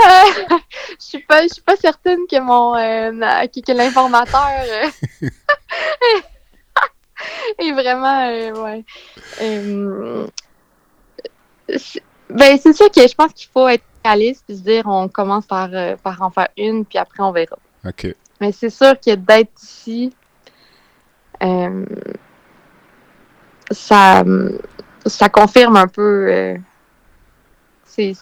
Euh, 0.00 0.48
je 1.00 1.04
suis 1.04 1.22
pas, 1.22 1.42
je 1.42 1.48
suis 1.54 1.62
pas 1.62 1.76
certaine 1.76 2.20
que 2.30 2.38
mon, 2.40 2.74
euh, 2.76 3.46
que, 3.46 3.60
que 3.60 3.72
l'informateur 3.72 4.48
euh, 4.60 5.28
est 7.58 7.72
vraiment, 7.72 8.28
euh, 8.28 8.52
ouais. 8.62 8.84
C'est- 11.76 12.02
ben 12.30 12.58
c'est 12.62 12.72
sûr 12.74 12.90
que 12.90 13.00
je 13.08 13.14
pense 13.14 13.32
qu'il 13.32 13.48
faut 13.50 13.66
être 13.68 13.84
réaliste 14.04 14.44
et 14.48 14.54
se 14.54 14.60
dire 14.60 14.84
on 14.86 15.08
commence 15.08 15.46
par, 15.46 15.70
par 16.02 16.20
en 16.22 16.30
faire 16.30 16.48
une 16.56 16.84
puis 16.84 16.98
après 16.98 17.22
on 17.22 17.32
verra. 17.32 17.56
OK. 17.86 18.14
Mais 18.40 18.52
c'est 18.52 18.70
sûr 18.70 18.94
que 19.00 19.14
d'être 19.14 19.50
ici, 19.62 20.14
ça, 23.70 24.24
ça 25.06 25.28
confirme 25.28 25.76
un 25.76 25.88
peu. 25.88 26.54
C'est- 27.88 28.14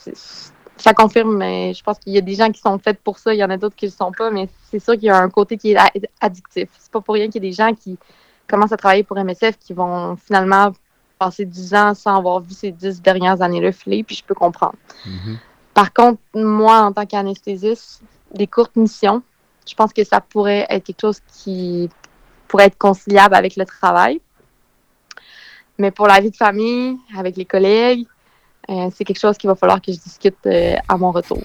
ça 0.77 0.93
confirme, 0.95 1.37
mais 1.37 1.75
je 1.75 1.83
pense 1.83 1.99
qu'il 1.99 2.13
y 2.13 2.19
a 2.19 2.23
des 2.23 2.35
gens 2.35 2.51
qui 2.51 2.61
sont 2.61 2.79
faits 2.79 3.01
pour 3.03 3.19
ça, 3.19 3.35
il 3.35 3.39
y 3.39 3.45
en 3.45 3.51
a 3.51 3.57
d'autres 3.57 3.77
qui 3.77 3.87
ne 3.87 3.91
le 3.91 3.97
sont 3.97 4.13
pas, 4.13 4.31
mais 4.31 4.49
c'est 4.71 4.79
sûr 4.79 4.95
qu'il 4.95 5.05
y 5.05 5.11
a 5.11 5.19
un 5.19 5.31
côté 5.31 5.57
qui 5.57 5.73
est 5.73 6.11
addictif. 6.21 6.69
C'est 6.79 6.93
pas 6.93 7.01
pour 7.01 7.15
rien 7.15 7.27
qu'il 7.27 7.43
y 7.43 7.47
a 7.47 7.51
des 7.51 7.57
gens 7.57 7.75
qui 7.75 7.99
commencent 8.47 8.73
à 8.73 8.77
travailler 8.77 9.03
pour 9.03 9.19
MSF 9.19 9.59
qui 9.59 9.73
vont 9.73 10.17
finalement 10.17 10.73
passer 11.19 11.45
10 11.45 11.75
ans 11.75 11.95
sans 11.95 12.17
avoir 12.17 12.41
vu 12.41 12.53
ces 12.53 12.71
10 12.71 13.01
dernières 13.01 13.41
années-là 13.41 13.73
filer, 13.73 14.05
puis 14.05 14.17
je 14.17 14.25
peux 14.25 14.35
comprendre. 14.35 14.77
Mhm. 15.05 15.39
Par 15.73 15.93
contre, 15.93 16.21
moi, 16.35 16.81
en 16.81 16.93
tant 16.93 17.07
qu'anesthésiste, 17.07 18.03
des 18.35 18.47
courtes 18.47 18.77
missions, 18.77 19.23
je 19.69 19.75
pense 19.75 19.93
que 19.93 20.05
ça 20.05 20.21
pourrait 20.21 20.67
être 20.69 20.85
quelque 20.85 21.01
chose 21.01 21.21
qui 21.33 21.89
pourrait 22.49 22.67
être 22.67 22.79
conciliable 22.79 23.35
avec 23.35 23.57
le 23.57 23.65
travail. 23.65 24.21
Mais 25.79 25.91
pour 25.91 26.07
la 26.07 26.21
vie 26.21 26.31
de 26.31 26.37
famille, 26.37 26.97
avec 27.17 27.37
les 27.37 27.45
collègues, 27.45 28.07
euh, 28.69 28.91
c'est 28.95 29.05
quelque 29.05 29.21
chose 29.21 29.37
qu'il 29.39 29.49
va 29.49 29.55
falloir 29.55 29.81
que 29.81 29.93
je 29.93 29.99
discute 29.99 30.37
euh, 30.47 30.75
à 30.89 30.97
mon 30.97 31.11
retour. 31.13 31.43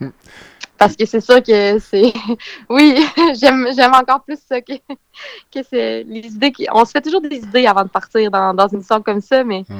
Mm. 0.00 0.06
Parce 0.78 0.96
que 0.96 1.06
c'est 1.06 1.20
sûr 1.20 1.40
que 1.42 1.78
c'est. 1.78 2.12
Oui, 2.68 2.98
j'aime 3.40 3.68
j'aime 3.76 3.92
encore 3.94 4.22
plus 4.24 4.38
ça 4.48 4.60
que, 4.60 4.72
que 5.54 5.60
c'est 5.68 6.02
les 6.02 6.26
idées. 6.26 6.50
Qui... 6.50 6.66
On 6.72 6.84
se 6.84 6.90
fait 6.90 7.00
toujours 7.00 7.20
des 7.20 7.36
idées 7.36 7.66
avant 7.66 7.84
de 7.84 7.88
partir 7.88 8.30
dans, 8.32 8.52
dans 8.52 8.66
une 8.68 8.78
mission 8.78 9.00
comme 9.00 9.20
ça, 9.20 9.44
mais 9.44 9.64
Ouais. 9.68 9.76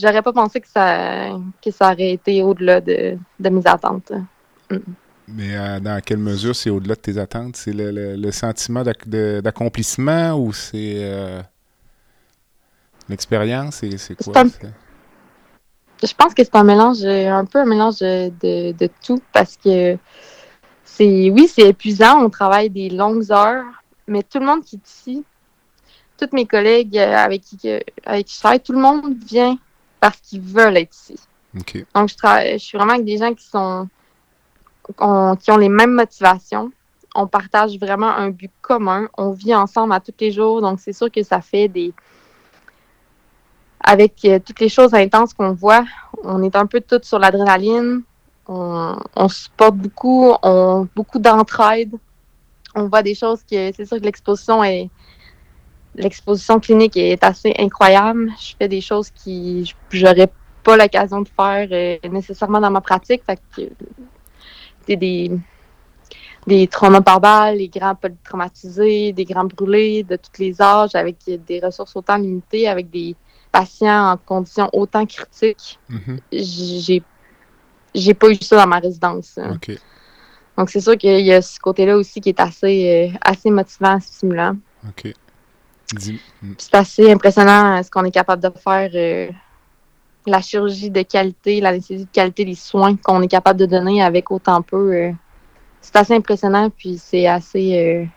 j'aurais 0.00 0.22
pas 0.22 0.32
pensé 0.32 0.60
que 0.62 0.68
ça, 0.68 1.28
que 1.62 1.70
ça 1.70 1.92
aurait 1.92 2.12
été 2.12 2.42
au-delà 2.42 2.80
de, 2.80 3.18
de 3.38 3.48
mes 3.50 3.66
attentes. 3.66 4.12
Mais 5.28 5.56
euh, 5.56 5.78
dans 5.80 6.00
quelle 6.02 6.18
mesure 6.18 6.56
c'est 6.56 6.70
au-delà 6.70 6.94
de 6.94 7.00
tes 7.00 7.18
attentes? 7.18 7.56
C'est 7.56 7.72
le, 7.72 7.90
le- 7.90 8.16
le 8.16 8.30
sentiment 8.32 8.82
d'accomplissement 8.82 10.32
ou 10.40 10.52
c'est... 10.54 11.42
L'expérience, 13.08 13.76
c'est 13.76 13.98
c'est 13.98 14.14
quoi? 14.16 14.42
Je 16.02 16.12
pense 16.14 16.34
que 16.34 16.44
c'est 16.44 16.56
un 16.56 16.64
mélange, 16.64 17.02
euh, 17.04 17.30
un 17.30 17.44
peu 17.44 17.58
un 17.60 17.64
mélange 17.64 17.98
de, 18.00 18.72
de- 18.72 18.90
tout 19.04 19.20
parce 19.32 19.56
que 19.56 19.96
c'est, 20.84 21.30
oui, 21.30 21.48
c'est 21.48 21.68
épuisant, 21.68 22.22
on 22.22 22.30
travaille 22.30 22.70
des 22.70 22.90
longues 22.90 23.30
heures, 23.32 23.64
mais 24.06 24.22
tout 24.22 24.38
le 24.38 24.46
monde 24.46 24.62
qui 24.64 24.76
est 24.76 24.88
ici, 24.88 25.24
tous 26.18 26.28
mes 26.32 26.46
collègues 26.46 26.96
euh, 26.98 27.16
avec 27.16 27.42
qui, 27.42 27.58
avec 28.04 28.26
qui 28.26 28.34
je 28.34 28.38
travaille, 28.40 28.60
tout 28.60 28.72
le 28.72 28.78
monde 28.80 29.14
vient 29.26 29.58
parce 30.00 30.18
qu'ils 30.20 30.40
veulent 30.40 30.76
être 30.76 30.94
ici. 30.94 31.16
Donc, 31.94 32.10
je, 32.10 32.16
travaille, 32.16 32.52
je 32.58 32.64
suis 32.64 32.76
vraiment 32.76 32.92
avec 32.94 33.06
des 33.06 33.16
gens 33.18 33.32
qui 33.34 33.44
sont 33.46 33.88
qui 34.86 35.50
ont 35.50 35.56
les 35.56 35.68
mêmes 35.68 35.94
motivations. 35.94 36.70
On 37.14 37.26
partage 37.26 37.76
vraiment 37.78 38.10
un 38.10 38.30
but 38.30 38.52
commun. 38.60 39.08
On 39.16 39.30
vit 39.32 39.54
ensemble 39.54 39.92
à 39.94 40.00
tous 40.00 40.12
les 40.20 40.30
jours. 40.30 40.60
Donc, 40.60 40.78
c'est 40.80 40.92
sûr 40.92 41.10
que 41.10 41.22
ça 41.22 41.40
fait 41.40 41.66
des. 41.66 41.92
Avec 43.88 44.24
euh, 44.24 44.40
toutes 44.44 44.58
les 44.58 44.68
choses 44.68 44.92
intenses 44.94 45.32
qu'on 45.32 45.52
voit, 45.52 45.84
on 46.24 46.42
est 46.42 46.56
un 46.56 46.66
peu 46.66 46.80
toutes 46.80 47.04
sur 47.04 47.20
l'adrénaline. 47.20 48.02
On, 48.48 48.96
on 49.14 49.28
supporte 49.28 49.76
beaucoup. 49.76 50.34
On 50.42 50.88
beaucoup 50.96 51.20
d'entraide. 51.20 51.92
On 52.74 52.88
voit 52.88 53.02
des 53.02 53.14
choses 53.14 53.40
que 53.48 53.70
c'est 53.72 53.86
sûr 53.86 53.98
que 53.98 54.04
l'exposition 54.04 54.64
est. 54.64 54.90
L'exposition 55.94 56.60
clinique 56.60 56.96
est 56.96 57.22
assez 57.24 57.54
incroyable. 57.58 58.30
Je 58.38 58.54
fais 58.58 58.68
des 58.68 58.82
choses 58.82 59.08
qui 59.10 59.72
j'aurais 59.90 60.28
pas 60.62 60.76
l'occasion 60.76 61.22
de 61.22 61.28
faire 61.28 61.68
euh, 61.70 62.08
nécessairement 62.10 62.60
dans 62.60 62.72
ma 62.72 62.80
pratique. 62.80 63.22
Fait 63.24 63.36
que 63.36 63.62
euh, 63.62 63.68
c'est 64.86 64.96
des, 64.96 65.30
des 66.46 66.66
traumas 66.66 67.00
par 67.00 67.20
balle, 67.20 67.58
des 67.58 67.68
grands 67.68 67.94
polytraumatisés, 67.94 69.12
des 69.12 69.24
grands 69.24 69.44
brûlés 69.44 70.02
de 70.02 70.16
tous 70.16 70.38
les 70.38 70.60
âges, 70.60 70.94
avec 70.94 71.16
des 71.24 71.60
ressources 71.60 71.96
autant 71.96 72.16
limitées, 72.16 72.68
avec 72.68 72.90
des 72.90 73.16
patients 73.52 74.12
en 74.12 74.16
conditions 74.16 74.68
autant 74.72 75.06
critiques. 75.06 75.78
Mhm. 75.88 76.20
J'ai 76.32 77.02
j'ai 77.94 78.14
pas 78.14 78.28
eu 78.28 78.36
ça 78.36 78.56
dans 78.56 78.66
ma 78.66 78.78
résidence. 78.78 79.38
hein. 79.38 79.58
Donc 80.56 80.70
c'est 80.70 80.80
sûr 80.80 80.96
qu'il 80.96 81.20
y 81.24 81.32
a 81.32 81.40
ce 81.42 81.58
côté-là 81.58 81.96
aussi 81.96 82.20
qui 82.20 82.28
est 82.30 82.40
assez, 82.40 83.10
euh, 83.14 83.18
assez 83.22 83.50
motivant, 83.50 83.98
stimulant. 84.00 84.56
OK. 84.86 85.12
Mm. 85.94 86.52
C'est 86.58 86.74
assez 86.74 87.12
impressionnant 87.12 87.78
euh, 87.78 87.82
ce 87.82 87.90
qu'on 87.90 88.04
est 88.04 88.10
capable 88.10 88.42
de 88.42 88.50
faire. 88.58 88.90
euh, 88.94 89.30
la 90.26 90.40
chirurgie 90.40 90.90
de 90.90 91.02
qualité, 91.02 91.60
l'anesthésie 91.60 92.04
de 92.04 92.10
qualité, 92.10 92.44
les 92.44 92.56
soins 92.56 92.96
qu'on 92.96 93.22
est 93.22 93.28
capable 93.28 93.60
de 93.60 93.66
donner 93.66 94.02
avec 94.02 94.30
autant 94.32 94.60
peu. 94.60 94.92
euh, 94.92 95.12
c'est 95.80 95.94
assez 95.94 96.14
impressionnant, 96.14 96.68
puis 96.68 96.98
c'est 96.98 97.28
assez. 97.28 98.08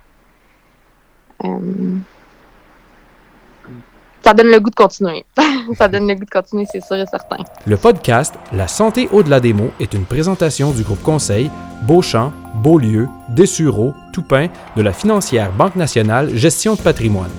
Ça 4.24 4.34
donne 4.34 4.48
le 4.48 4.60
goût 4.60 4.70
de 4.70 4.76
continuer. 4.76 5.26
ça 5.78 5.88
donne 5.88 6.08
le 6.08 6.16
goût 6.16 6.26
de 6.26 6.30
continuer, 6.30 6.66
c'est 6.72 6.84
sûr 6.84 6.98
et 6.98 7.06
certain. 7.06 7.38
Le 7.66 7.78
podcast 7.78 8.36
La 8.52 8.68
santé 8.68 9.10
au-delà 9.12 9.40
des 9.40 9.54
mots 9.54 9.72
est 9.80 9.94
une 9.94 10.06
présentation 10.06 10.72
du 10.72 10.84
groupe 10.84 11.02
conseil 11.02 11.50
Beauchamp, 11.84 12.34
Beaulieu, 12.56 13.08
Dessureau, 13.30 13.94
Toupin 14.14 14.48
de 14.76 14.82
la 14.82 14.94
financière 14.94 15.52
Banque 15.52 15.76
nationale 15.76 16.36
Gestion 16.36 16.76
de 16.76 16.82
patrimoine. 16.82 17.32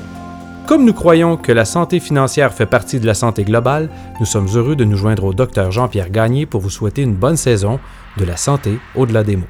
Comme 0.66 0.84
nous 0.84 0.92
croyons 0.94 1.36
que 1.36 1.50
la 1.52 1.64
santé 1.64 1.98
financière 1.98 2.54
fait 2.54 2.66
partie 2.66 3.00
de 3.00 3.06
la 3.06 3.14
santé 3.14 3.42
globale, 3.42 3.88
nous 4.20 4.26
sommes 4.26 4.48
heureux 4.54 4.76
de 4.76 4.84
nous 4.84 4.96
joindre 4.96 5.24
au 5.24 5.34
docteur 5.34 5.72
Jean-Pierre 5.72 6.10
Gagné 6.10 6.46
pour 6.46 6.60
vous 6.60 6.70
souhaiter 6.70 7.02
une 7.02 7.14
bonne 7.14 7.36
saison 7.36 7.80
de 8.16 8.24
la 8.24 8.36
santé 8.36 8.78
au-delà 8.94 9.24
des 9.24 9.36
mots. 9.36 9.48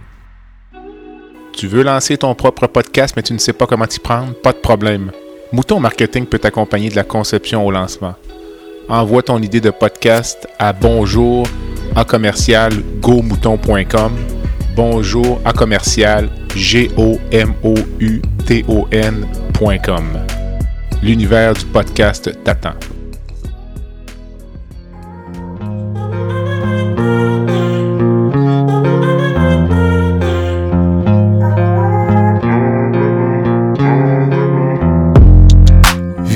Tu 1.52 1.66
veux 1.66 1.82
lancer 1.82 2.16
ton 2.16 2.34
propre 2.34 2.66
podcast, 2.68 3.14
mais 3.16 3.22
tu 3.22 3.34
ne 3.34 3.38
sais 3.38 3.52
pas 3.52 3.66
comment 3.66 3.86
t'y 3.86 4.00
prendre? 4.00 4.32
Pas 4.34 4.52
de 4.52 4.58
problème. 4.58 5.10
Mouton 5.52 5.80
Marketing 5.80 6.26
peut 6.26 6.38
t'accompagner 6.38 6.90
de 6.90 6.96
la 6.96 7.02
conception 7.02 7.66
au 7.66 7.70
lancement. 7.72 8.14
Envoie 8.88 9.22
ton 9.22 9.42
idée 9.42 9.60
de 9.60 9.70
podcast 9.70 10.46
à 10.58 10.72
bonjour 10.72 11.46
à 11.96 12.04
commercial 12.04 12.72
gomouton.com. 13.00 14.12
Bonjour 14.76 15.40
à 15.44 15.52
commercial 15.52 16.28
g. 16.54 16.88
L'univers 21.02 21.54
du 21.54 21.64
podcast 21.66 22.30
t'attend. 22.44 22.74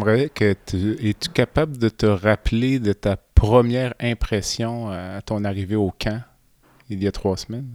J'aimerais 0.00 0.30
que 0.30 0.54
tu 0.64 0.92
es-tu 1.06 1.28
capable 1.28 1.76
de 1.76 1.90
te 1.90 2.06
rappeler 2.06 2.78
de 2.78 2.94
ta 2.94 3.16
première 3.16 3.92
impression 4.00 4.90
euh, 4.90 5.18
à 5.18 5.20
ton 5.20 5.44
arrivée 5.44 5.76
au 5.76 5.90
camp 5.90 6.22
il 6.88 7.02
y 7.02 7.06
a 7.06 7.12
trois 7.12 7.36
semaines? 7.36 7.68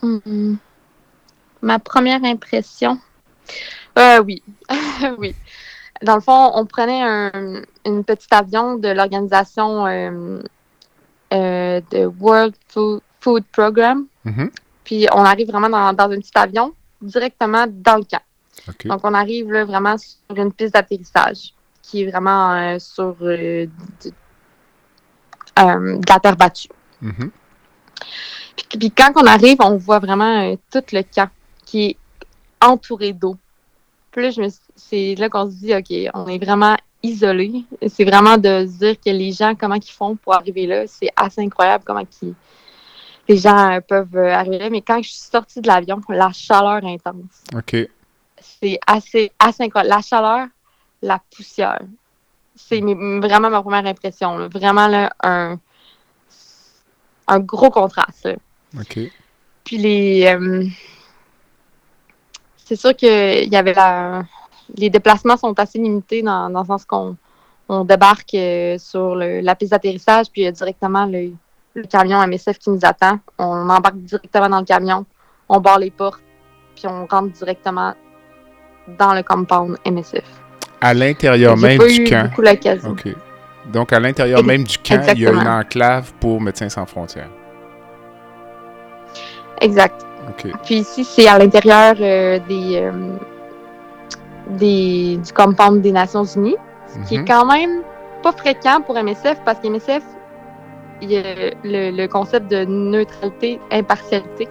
Mhm. 0.00 0.58
Ma 1.60 1.80
première 1.80 2.22
impression? 2.22 3.00
Euh, 3.98 4.22
oui. 4.22 4.44
oui. 5.18 5.34
Dans 6.02 6.14
le 6.14 6.20
fond, 6.20 6.52
on 6.54 6.64
prenait 6.66 7.02
un, 7.02 7.62
une 7.84 8.04
petite 8.04 8.32
avion 8.32 8.76
de 8.76 8.90
l'organisation 8.90 9.86
euh, 9.86 10.40
euh, 11.32 11.80
de 11.90 12.06
World 12.20 12.54
Food, 12.68 13.00
Food 13.18 13.44
Program. 13.50 14.06
Mhm. 14.24 14.52
Puis 14.84 15.08
on 15.12 15.24
arrive 15.24 15.48
vraiment 15.48 15.68
dans, 15.68 15.92
dans 15.94 16.14
un 16.14 16.20
petit 16.20 16.36
avion 16.36 16.72
directement 17.02 17.66
dans 17.68 17.96
le 17.96 18.04
camp. 18.04 18.22
Donc 18.84 19.00
on 19.04 19.14
arrive 19.14 19.50
là, 19.52 19.64
vraiment 19.64 19.96
sur 19.98 20.36
une 20.36 20.52
piste 20.52 20.74
d'atterrissage 20.74 21.54
qui 21.90 22.02
est 22.02 22.10
vraiment 22.10 22.52
euh, 22.52 22.78
sur 22.78 23.16
euh, 23.22 23.66
euh, 25.58 25.96
de 25.98 26.08
la 26.08 26.20
terre 26.20 26.36
battue. 26.36 26.68
Mhm. 27.00 27.30
Puis, 28.56 28.78
puis 28.78 28.90
quand 28.90 29.12
on 29.16 29.26
arrive, 29.26 29.56
on 29.60 29.76
voit 29.76 29.98
vraiment 29.98 30.56
tout 30.70 30.82
le 30.92 31.02
camp 31.02 31.30
qui 31.64 31.82
est 31.82 31.96
entouré 32.60 33.12
d'eau. 33.12 33.36
Puis 34.10 34.30
là, 34.30 34.48
c'est 34.76 35.14
là 35.16 35.28
qu'on 35.28 35.50
se 35.50 35.56
dit, 35.56 35.74
OK, 35.74 36.10
on 36.14 36.26
est 36.26 36.42
vraiment 36.42 36.76
isolé. 37.02 37.64
C'est 37.88 38.04
vraiment 38.04 38.36
de 38.36 38.66
se 38.66 38.78
dire 38.78 39.00
que 39.00 39.10
les 39.10 39.32
gens, 39.32 39.54
comment 39.54 39.76
ils 39.76 39.90
font 39.90 40.16
pour 40.16 40.34
arriver 40.34 40.66
là, 40.66 40.86
c'est 40.86 41.10
assez 41.16 41.40
incroyable 41.40 41.84
comment 41.86 42.04
les 43.28 43.36
gens 43.36 43.78
peuvent 43.86 44.16
arriver 44.16 44.58
là. 44.58 44.70
Mais 44.70 44.82
quand 44.82 45.00
je 45.02 45.10
suis 45.10 45.18
sortie 45.18 45.60
de 45.60 45.68
l'avion, 45.68 46.00
la 46.08 46.32
chaleur 46.32 46.84
intense, 46.84 47.44
OK. 47.54 47.88
C'est 48.40 48.78
assez, 48.86 49.30
assez 49.38 49.64
incroyable. 49.64 49.90
La 49.96 50.02
chaleur, 50.02 50.46
la 51.02 51.20
poussière. 51.34 51.80
C'est 52.56 52.80
vraiment 52.80 53.50
ma 53.50 53.62
première 53.62 53.86
impression. 53.86 54.36
là. 54.38 54.48
Vraiment 54.48 54.86
là, 54.88 55.12
un, 55.22 55.58
un 57.26 57.40
gros 57.40 57.70
contraste. 57.70 58.24
là. 58.26 58.34
OK. 58.80 58.98
Puis 59.64 59.76
les. 59.78 60.26
euh, 60.26 60.64
c'est 62.56 62.76
sûr 62.76 62.96
que 62.96 63.42
il 63.44 63.52
y 63.52 63.56
avait 63.56 63.74
la. 63.74 64.22
Les 64.76 64.88
déplacements 64.90 65.36
sont 65.36 65.58
assez 65.58 65.78
limités 65.78 66.22
dans, 66.22 66.48
dans 66.50 66.60
le 66.60 66.66
sens 66.66 66.84
qu'on 66.84 67.16
on 67.68 67.84
débarque 67.84 68.34
euh, 68.34 68.78
sur 68.78 69.14
le- 69.16 69.40
la 69.40 69.54
piste 69.56 69.72
d'atterrissage, 69.72 70.26
puis 70.30 70.42
il 70.42 70.44
y 70.44 70.48
a 70.48 70.52
directement 70.52 71.06
le, 71.06 71.32
le 71.74 71.84
camion 71.86 72.24
MSF 72.26 72.58
qui 72.58 72.70
nous 72.70 72.78
attend. 72.82 73.18
On 73.38 73.68
embarque 73.68 73.96
directement 73.98 74.48
dans 74.48 74.60
le 74.60 74.64
camion, 74.64 75.04
on 75.48 75.60
barre 75.60 75.78
les 75.80 75.90
portes, 75.90 76.22
puis 76.76 76.86
on 76.86 77.06
rentre 77.06 77.32
directement 77.32 77.94
dans 78.98 79.14
le 79.14 79.22
compound 79.22 79.76
MSF. 79.86 80.24
À 80.80 80.94
l'intérieur 80.94 81.56
même 81.56 81.78
pas 81.78 81.86
du 81.86 82.02
eu 82.02 82.04
camp. 82.04 82.24
beaucoup 82.28 82.42
l'occasion. 82.42 82.90
OK. 82.90 83.08
Donc, 83.72 83.92
à 83.92 84.00
l'intérieur 84.00 84.42
même 84.42 84.64
du 84.64 84.78
camp, 84.78 85.02
il 85.14 85.20
y 85.20 85.26
a 85.26 85.30
une 85.32 85.46
enclave 85.46 86.12
pour 86.20 86.40
Médecins 86.40 86.68
sans 86.68 86.86
frontières. 86.86 87.28
Exact. 89.60 90.06
Puis 90.64 90.76
ici, 90.76 91.04
c'est 91.04 91.26
à 91.28 91.38
l'intérieur 91.38 91.94
euh, 92.00 92.38
des, 92.48 92.76
euh, 92.76 92.92
des 94.50 95.18
du 95.24 95.32
compound 95.32 95.80
des 95.82 95.92
Nations 95.92 96.24
Unies. 96.24 96.56
qui 97.06 97.16
Mhm. 97.18 97.22
est 97.24 97.28
quand 97.28 97.46
même 97.46 97.82
pas 98.22 98.32
fréquent 98.32 98.80
pour 98.80 98.96
MSF 98.96 99.38
parce 99.44 99.60
qu'MSF, 99.60 100.02
il 101.02 101.12
y 101.12 101.16
a 101.18 101.22
le, 101.62 101.90
le 101.96 102.06
concept 102.08 102.50
de 102.50 102.64
neutralité, 102.64 103.60
impartialité. 103.70 104.48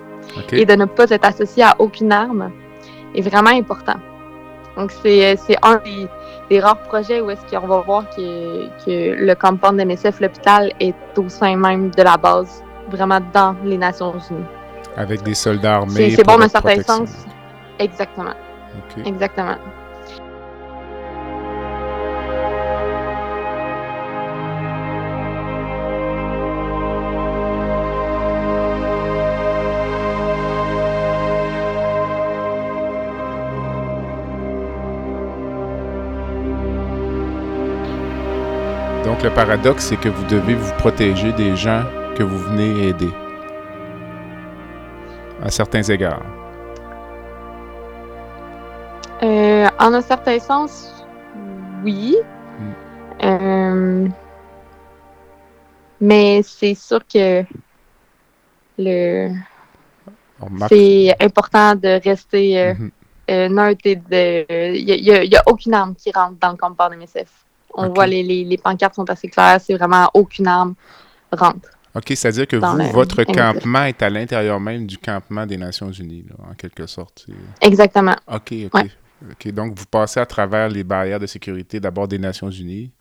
Et 0.52 0.66
de 0.66 0.74
ne 0.76 0.86
pas 0.86 1.10
être 1.10 1.26
associé 1.26 1.64
à 1.64 1.76
aucune 1.80 2.12
arme 2.12 2.52
est 3.16 3.22
vraiment 3.22 3.50
important. 3.50 3.96
Donc, 4.80 4.92
c'est 5.04 5.36
c'est 5.36 5.58
un 5.62 5.76
des, 5.84 6.08
des 6.50 6.60
rares 6.62 6.82
projets 6.84 7.20
où 7.20 7.30
est-ce 7.30 7.46
qu'on 7.52 7.68
va 7.68 7.82
voir 7.82 8.10
que, 8.16 8.68
que 8.86 9.14
le 9.14 9.36
compound 9.36 9.78
MSF, 9.78 10.22
l'hôpital, 10.22 10.72
est 10.80 10.96
au 11.18 11.28
sein 11.28 11.58
même 11.58 11.90
de 11.92 12.02
la 12.02 12.16
base, 12.16 12.64
vraiment 12.90 13.20
dans 13.34 13.58
les 13.66 13.78
Nations 13.78 14.14
Unies. 14.32 14.46
Avec 14.96 15.22
des 15.24 15.34
soldats 15.34 15.76
armés. 15.76 16.12
C'est 16.12 16.24
bon 16.24 16.38
d'un 16.38 16.48
votre 16.48 16.62
certain 16.62 16.82
sens. 16.82 17.26
Exactement, 17.78 18.36
exactement. 19.06 19.56
Donc, 39.06 39.24
le 39.24 39.30
paradoxe, 39.34 39.86
c'est 39.86 39.98
que 39.98 40.10
vous 40.10 40.26
devez 40.26 40.56
vous 40.56 40.74
protéger 40.74 41.32
des 41.34 41.56
gens 41.56 41.84
que 42.16 42.24
vous 42.24 42.38
venez 42.38 42.90
aider. 42.90 43.10
À 45.42 45.50
certains 45.50 45.84
égards. 45.84 46.22
Euh, 49.24 49.68
en 49.80 49.94
un 49.94 50.02
certain 50.02 50.40
sens, 50.40 51.06
oui. 51.84 52.18
Euh, 53.24 54.08
mais 56.00 56.42
c'est 56.44 56.76
sûr 56.76 57.00
que 57.06 57.44
le 58.78 59.30
c'est 60.70 61.14
important 61.20 61.76
de 61.76 62.02
rester 62.02 62.60
euh, 62.60 62.74
Mhm. 62.74 63.54
neutre 63.54 63.82
et 63.86 63.96
de. 63.98 64.74
Il 64.76 65.30
n'y 65.30 65.36
a, 65.36 65.44
aucune 65.48 65.74
arme 65.74 65.96
qui 65.96 66.12
rentre 66.12 66.40
dans 66.40 66.52
le 66.52 66.58
compound 66.58 66.94
MSF. 66.94 67.30
On 67.74 67.90
voit 67.90 68.08
les, 68.08 68.24
les, 68.24 68.44
les 68.44 68.58
pancartes 68.58 68.96
sont 68.96 69.10
assez 69.10 69.28
claires, 69.28 69.60
c'est 69.62 69.76
vraiment 69.76 70.10
aucune 70.14 70.48
arme 70.48 70.76
rentre. 71.32 71.70
OK, 71.96 72.06
c'est-à-dire 72.10 72.48
que 72.48 72.56
vous, 72.56 72.78
le 72.78 72.92
votre 72.92 73.24
campement 73.24 73.84
est 73.84 74.02
à 74.02 74.10
l'intérieur 74.10 74.60
même 74.60 74.86
du 74.86 74.98
campement 74.98 75.46
des 75.46 75.58
Nations 75.58 75.92
Unies, 75.92 76.26
là, 76.30 76.36
en 76.52 76.54
quelque 76.54 76.86
sorte. 76.86 77.26
Exactement. 77.62 78.16
OK, 78.28 78.54
OK. 78.66 78.74
Ouais. 78.74 78.92
OK, 79.32 79.52
donc 79.52 79.78
vous 79.78 79.86
passez 79.86 80.20
à 80.20 80.26
travers 80.26 80.70
les 80.70 80.84
barrières 80.84 81.20
de 81.20 81.26
sécurité 81.26 81.80
d'abord 81.80 82.08
des 82.08 82.20
Nations 82.20 82.50
Unies 82.50 82.92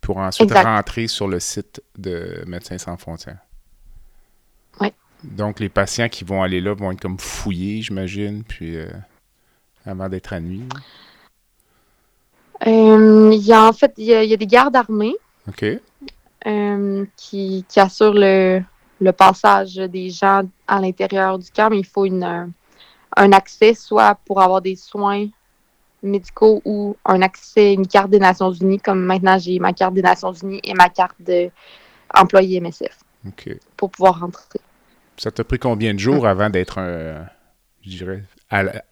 pour 0.00 0.18
ensuite 0.18 0.50
Exact. 0.50 0.64
rentrer 0.64 1.06
sur 1.06 1.28
le 1.28 1.40
site 1.40 1.80
de 1.96 2.44
Médecins 2.46 2.76
sans 2.76 2.96
frontières. 2.96 3.38
Ouais. 4.80 4.92
Donc 5.24 5.60
les 5.60 5.68
patients 5.68 6.08
qui 6.08 6.24
vont 6.24 6.42
aller 6.42 6.60
là 6.60 6.74
vont 6.74 6.90
être 6.90 7.00
comme 7.00 7.18
fouillés, 7.18 7.80
j'imagine, 7.80 8.42
puis 8.44 8.76
euh, 8.76 8.90
avant 9.86 10.08
d'être 10.08 10.32
admis. 10.32 10.64
Euh, 12.66 13.30
Il 13.32 13.40
y 13.42 13.52
a 13.52 13.64
en 13.68 13.72
fait 13.72 13.92
il 13.96 14.04
y 14.04 14.14
a, 14.14 14.22
il 14.24 14.30
y 14.30 14.34
a 14.34 14.36
des 14.36 14.46
gardes 14.46 14.76
armés 14.76 15.16
OK. 15.48 15.64
euh, 16.46 17.04
qui, 17.16 17.64
qui 17.68 17.80
assurent 17.80 18.14
le, 18.14 18.62
le 19.00 19.12
passage 19.12 19.74
des 19.76 20.10
gens 20.10 20.42
à 20.66 20.80
l'intérieur 20.80 21.38
du 21.38 21.50
camp, 21.50 21.70
mais 21.70 21.78
il 21.80 21.86
faut 21.86 22.04
une, 22.04 22.52
un 23.16 23.32
accès 23.32 23.74
soit 23.74 24.16
pour 24.24 24.40
avoir 24.40 24.60
des 24.62 24.76
soins 24.76 25.26
médicaux 26.02 26.60
ou 26.64 26.96
un 27.04 27.22
accès, 27.22 27.74
une 27.74 27.86
carte 27.86 28.10
des 28.10 28.18
Nations 28.18 28.52
Unies, 28.52 28.80
comme 28.80 29.04
maintenant 29.04 29.38
j'ai 29.38 29.58
ma 29.58 29.72
carte 29.72 29.94
des 29.94 30.02
Nations 30.02 30.32
Unies 30.32 30.60
et 30.64 30.74
ma 30.74 30.88
carte 30.88 31.16
d'employé 31.20 32.60
MSF 32.60 32.98
pour 33.76 33.90
pouvoir 33.90 34.18
rentrer. 34.20 34.60
Ça 35.16 35.30
t'a 35.30 35.44
pris 35.44 35.58
combien 35.58 35.94
de 35.94 35.98
jours 36.00 36.26
avant 36.26 36.50
d'être, 36.50 36.78
un, 36.78 37.26
je 37.82 37.90
dirais, 37.90 38.24
à 38.50 38.62
la- 38.64 38.82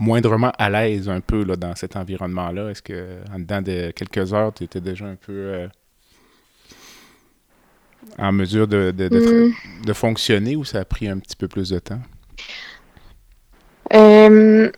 moindrement 0.00 0.52
à 0.58 0.70
l'aise 0.70 1.08
un 1.08 1.20
peu 1.20 1.44
là, 1.44 1.54
dans 1.56 1.76
cet 1.76 1.94
environnement-là? 1.94 2.70
Est-ce 2.70 2.82
que 2.82 3.18
en 3.32 3.38
dedans 3.38 3.62
de 3.62 3.92
quelques 3.92 4.32
heures, 4.32 4.52
tu 4.52 4.64
étais 4.64 4.80
déjà 4.80 5.04
un 5.04 5.14
peu 5.16 5.32
euh, 5.32 5.68
en 8.18 8.32
mesure 8.32 8.66
de, 8.66 8.90
de, 8.90 9.08
de, 9.08 9.50
de 9.84 9.92
fonctionner 9.92 10.56
ou 10.56 10.64
ça 10.64 10.80
a 10.80 10.84
pris 10.84 11.06
un 11.06 11.18
petit 11.18 11.36
peu 11.36 11.46
plus 11.46 11.68
de 11.70 11.78
temps? 11.78 12.00
Euh, 13.92 14.70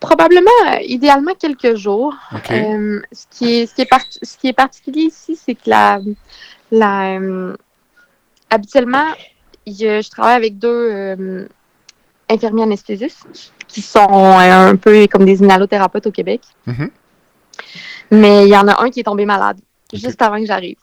probablement, 0.00 0.50
euh, 0.66 0.80
idéalement, 0.82 1.34
quelques 1.34 1.74
jours. 1.76 2.14
Euh, 2.50 3.00
ce, 3.10 3.26
qui 3.30 3.54
est, 3.54 3.66
ce, 3.66 3.74
qui 3.74 3.82
est 3.82 3.88
ce 4.22 4.36
qui 4.38 4.48
est 4.48 4.52
particulier 4.52 5.02
ici, 5.02 5.34
c'est 5.36 5.54
que 5.54 5.70
la, 5.70 6.00
la, 6.70 7.18
habituellement, 8.50 9.12
a- 9.12 9.16
je 9.66 10.10
travaille 10.10 10.36
avec 10.36 10.58
deux 10.58 11.48
infirmiers 12.28 12.64
anesthésistes 12.64 13.52
qui 13.72 13.80
sont 13.82 14.06
euh, 14.10 14.68
un 14.70 14.76
peu 14.76 15.06
comme 15.06 15.24
des 15.24 15.40
inhalothérapeutes 15.40 16.06
au 16.06 16.10
Québec. 16.12 16.42
Mhm. 16.66 16.90
Mais 18.10 18.44
il 18.44 18.50
y 18.50 18.56
en 18.56 18.68
a 18.68 18.82
un 18.82 18.90
qui 18.90 19.00
est 19.00 19.04
tombé 19.04 19.24
malade 19.24 19.58
juste 19.92 20.20
avant 20.20 20.38
que 20.38 20.46
j'arrive. 20.46 20.76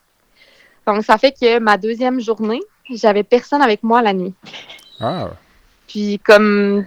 Donc, 0.88 1.04
ça 1.04 1.18
fait 1.18 1.32
que 1.40 1.60
ma 1.60 1.78
deuxième 1.78 2.20
journée, 2.20 2.62
j'avais 2.90 3.24
personne 3.24 3.62
avec 3.62 3.84
moi 3.84 4.02
la 4.02 4.14
nuit. 4.14 4.34
Ah, 5.00 5.30
Puis 5.88 6.20
comme 6.24 6.86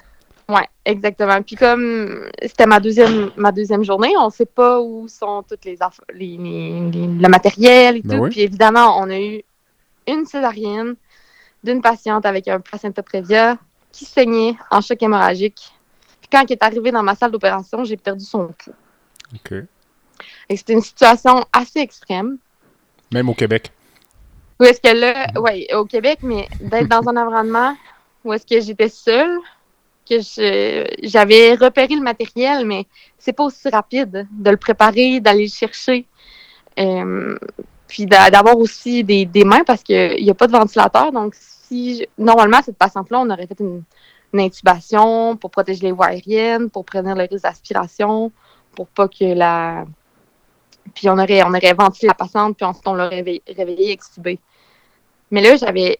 ouais, 0.48 0.66
exactement. 0.84 1.40
Puis 1.42 1.54
comme 1.56 2.28
c'était 2.42 2.66
ma 2.66 2.80
deuxième 2.80 3.30
ma 3.36 3.52
deuxième 3.52 3.84
journée, 3.84 4.12
on 4.18 4.28
sait 4.30 4.46
pas 4.46 4.80
où 4.80 5.06
sont 5.08 5.44
toutes 5.48 5.64
les 5.64 5.78
les, 6.12 6.36
les- 6.36 6.90
les- 6.90 7.06
le 7.06 7.28
matériel 7.28 7.96
et 7.98 8.02
Ben 8.02 8.16
tout. 8.18 8.24
oui. 8.24 8.30
Puis 8.30 8.40
évidemment, 8.40 8.98
on 9.00 9.08
a 9.08 9.18
eu 9.18 9.42
une 10.08 10.26
césarienne 10.26 10.96
d'une 11.62 11.80
patiente 11.80 12.26
avec 12.26 12.48
un 12.48 12.58
placenta 12.58 13.02
prévia 13.04 13.56
qui 13.92 14.04
saignait 14.04 14.56
en 14.70 14.80
choc 14.80 15.00
hémorragique. 15.00 15.72
Quand 16.32 16.40
elle 16.48 16.52
est 16.52 16.62
arrivée 16.64 16.90
dans 16.90 17.02
ma 17.02 17.14
salle 17.14 17.30
d'opération, 17.30 17.84
j'ai 17.84 17.98
perdu 17.98 18.24
son 18.24 18.46
pouls. 18.48 18.72
OK. 19.34 19.52
Et 20.48 20.56
c'était 20.56 20.72
une 20.72 20.80
situation 20.82 21.44
assez 21.52 21.80
extrême. 21.80 22.38
Même 23.12 23.28
au 23.28 23.34
Québec. 23.34 23.70
Où 24.58 24.64
est-ce 24.64 24.80
que 24.80 24.96
là, 24.96 25.26
ouais, 25.38 25.66
au 25.74 25.84
Québec, 25.84 26.20
mais 26.22 26.48
d'être 26.60 26.88
dans 26.88 27.06
un 27.08 27.16
environnement 27.16 27.76
où 28.24 28.32
est-ce 28.32 28.46
que 28.46 28.60
j'étais 28.60 28.88
seule, 28.88 29.38
que 30.08 30.16
j'avais 31.02 31.54
repéré 31.54 31.94
le 31.94 32.02
matériel, 32.02 32.66
mais 32.66 32.86
c'est 33.18 33.32
pas 33.32 33.44
aussi 33.44 33.68
rapide 33.68 34.26
de 34.30 34.50
le 34.50 34.56
préparer, 34.56 35.20
d'aller 35.20 35.44
le 35.44 35.50
chercher. 35.50 36.06
Euh, 36.78 37.36
puis 37.88 38.06
d'a- 38.06 38.30
d'avoir 38.30 38.56
aussi 38.56 39.04
des, 39.04 39.26
des 39.26 39.44
mains 39.44 39.64
parce 39.64 39.82
qu'il 39.82 40.22
n'y 40.24 40.30
a 40.30 40.34
pas 40.34 40.46
de 40.46 40.52
ventilateur. 40.52 41.12
Donc, 41.12 41.34
si 41.34 41.98
je- 41.98 42.04
normalement, 42.16 42.60
cette 42.64 42.78
patiente-là, 42.78 43.20
on 43.20 43.28
aurait 43.30 43.46
fait 43.46 43.60
une 43.60 43.82
intubation 44.40 45.36
pour 45.36 45.50
protéger 45.50 45.82
les 45.82 45.92
voies 45.92 46.06
aériennes, 46.06 46.70
pour 46.70 46.84
prévenir 46.84 47.14
le 47.14 47.26
risque 47.30 47.44
d'aspiration, 47.44 48.32
pour 48.74 48.86
pas 48.88 49.08
que 49.08 49.34
la. 49.34 49.84
Puis 50.94 51.08
on 51.08 51.18
aurait, 51.18 51.42
on 51.42 51.50
aurait 51.50 51.74
ventilé 51.74 52.08
la 52.08 52.14
patiente, 52.14 52.56
puis 52.56 52.64
ensuite 52.64 52.86
on 52.86 52.94
l'aurait 52.94 53.24
réveillée, 53.46 53.92
extubée. 53.92 54.38
Mais 55.30 55.40
là, 55.40 55.56
j'avais 55.56 55.98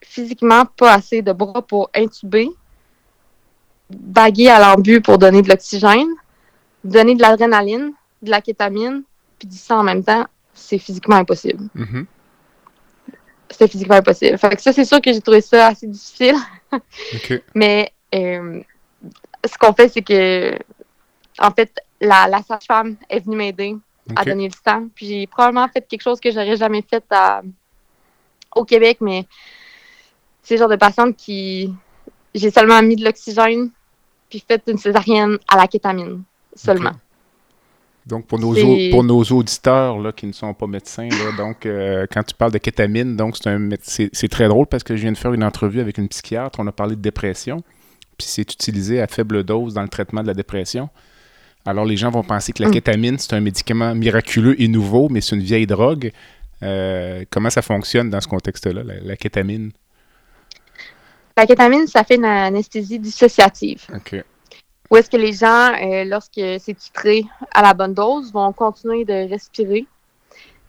physiquement 0.00 0.64
pas 0.64 0.94
assez 0.94 1.22
de 1.22 1.32
bras 1.32 1.62
pour 1.62 1.90
intuber, 1.94 2.48
baguer 3.90 4.48
à 4.48 4.60
l'embu 4.60 5.00
pour 5.00 5.18
donner 5.18 5.42
de 5.42 5.48
l'oxygène, 5.48 6.08
donner 6.84 7.14
de 7.14 7.22
l'adrénaline, 7.22 7.92
de 8.22 8.30
la 8.30 8.40
kétamine, 8.40 9.02
puis 9.38 9.48
du 9.48 9.56
sang 9.56 9.80
en 9.80 9.84
même 9.84 10.04
temps. 10.04 10.26
C'est 10.54 10.78
physiquement 10.78 11.16
impossible. 11.16 11.68
Mhm. 11.74 12.06
C'était 13.50 13.68
physiquement 13.68 13.96
impossible. 13.96 14.36
Fait 14.38 14.54
que 14.54 14.62
ça, 14.62 14.72
c'est 14.72 14.84
sûr 14.84 15.00
que 15.00 15.12
j'ai 15.12 15.20
trouvé 15.20 15.40
ça 15.40 15.68
assez 15.68 15.86
difficile. 15.86 16.36
Mais 17.54 17.92
euh, 18.14 18.60
ce 19.44 19.56
qu'on 19.58 19.72
fait, 19.72 19.88
c'est 19.88 20.02
que, 20.02 20.56
en 21.38 21.50
fait, 21.52 21.72
la, 22.00 22.28
la 22.28 22.42
sage-femme 22.42 22.96
est 23.08 23.20
venue 23.20 23.36
m'aider 23.36 23.76
à 24.16 24.22
donner 24.30 24.48
du 24.48 24.56
sang. 24.66 24.88
Puis 24.94 25.06
j'ai 25.06 25.26
probablement 25.26 25.68
fait 25.68 25.86
quelque 25.88 26.02
chose 26.02 26.20
que 26.20 26.30
j'aurais 26.30 26.56
jamais 26.56 26.82
fait 26.82 27.04
à- 27.10 27.42
au 28.54 28.64
Québec, 28.64 28.98
mais 29.00 29.26
c'est 30.42 30.54
le 30.54 30.58
genre 30.60 30.68
de 30.68 30.76
patiente 30.76 31.16
qui. 31.16 31.72
J'ai 32.34 32.50
seulement 32.50 32.82
mis 32.82 32.96
de 32.96 33.04
l'oxygène, 33.04 33.70
puis 34.28 34.44
fait 34.46 34.62
une 34.66 34.78
césarienne 34.78 35.38
à 35.48 35.56
la 35.56 35.66
kétamine 35.66 36.22
seulement. 36.54 36.92
Donc, 38.08 38.26
pour 38.26 38.38
nos, 38.38 38.54
pour 38.90 39.04
nos 39.04 39.22
auditeurs 39.22 39.98
là, 39.98 40.12
qui 40.12 40.26
ne 40.26 40.32
sont 40.32 40.54
pas 40.54 40.66
médecins, 40.66 41.08
là, 41.10 41.36
donc, 41.36 41.66
euh, 41.66 42.06
quand 42.10 42.22
tu 42.22 42.34
parles 42.34 42.52
de 42.52 42.58
kétamine, 42.58 43.16
donc 43.16 43.36
c'est 43.36 43.48
un 43.50 43.58
méde- 43.58 43.80
c'est 43.82 44.08
c'est 44.12 44.28
très 44.28 44.48
drôle 44.48 44.66
parce 44.66 44.82
que 44.82 44.96
je 44.96 45.02
viens 45.02 45.12
de 45.12 45.18
faire 45.18 45.34
une 45.34 45.44
entrevue 45.44 45.80
avec 45.80 45.98
une 45.98 46.08
psychiatre. 46.08 46.58
On 46.58 46.66
a 46.66 46.72
parlé 46.72 46.96
de 46.96 47.02
dépression, 47.02 47.58
puis 48.16 48.26
c'est 48.26 48.50
utilisé 48.50 49.00
à 49.02 49.06
faible 49.06 49.44
dose 49.44 49.74
dans 49.74 49.82
le 49.82 49.88
traitement 49.88 50.22
de 50.22 50.26
la 50.26 50.34
dépression. 50.34 50.88
Alors, 51.66 51.84
les 51.84 51.98
gens 51.98 52.10
vont 52.10 52.22
penser 52.22 52.52
que 52.52 52.62
la 52.62 52.70
Mm. 52.70 52.72
kétamine, 52.72 53.18
c'est 53.18 53.34
un 53.34 53.40
médicament 53.40 53.94
miraculeux 53.94 54.58
et 54.58 54.68
nouveau, 54.68 55.08
mais 55.10 55.20
c'est 55.20 55.36
une 55.36 55.42
vieille 55.42 55.66
drogue. 55.66 56.10
Euh, 56.62 57.24
comment 57.30 57.50
ça 57.50 57.60
fonctionne 57.60 58.08
dans 58.08 58.20
ce 58.22 58.28
contexte-là, 58.28 58.82
la, 58.84 59.00
la 59.00 59.16
kétamine? 59.16 59.70
La 61.36 61.46
kétamine, 61.46 61.86
ça 61.86 62.02
fait 62.04 62.16
une 62.16 62.24
anesthésie 62.24 62.98
dissociative. 62.98 63.82
OK. 63.94 64.24
Où 64.90 64.96
est-ce 64.96 65.10
que 65.10 65.16
les 65.16 65.32
gens, 65.32 65.72
euh, 65.74 66.04
lorsque 66.04 66.34
c'est 66.60 66.74
titré 66.76 67.24
à 67.52 67.62
la 67.62 67.74
bonne 67.74 67.92
dose, 67.94 68.32
vont 68.32 68.52
continuer 68.52 69.04
de 69.04 69.28
respirer, 69.28 69.86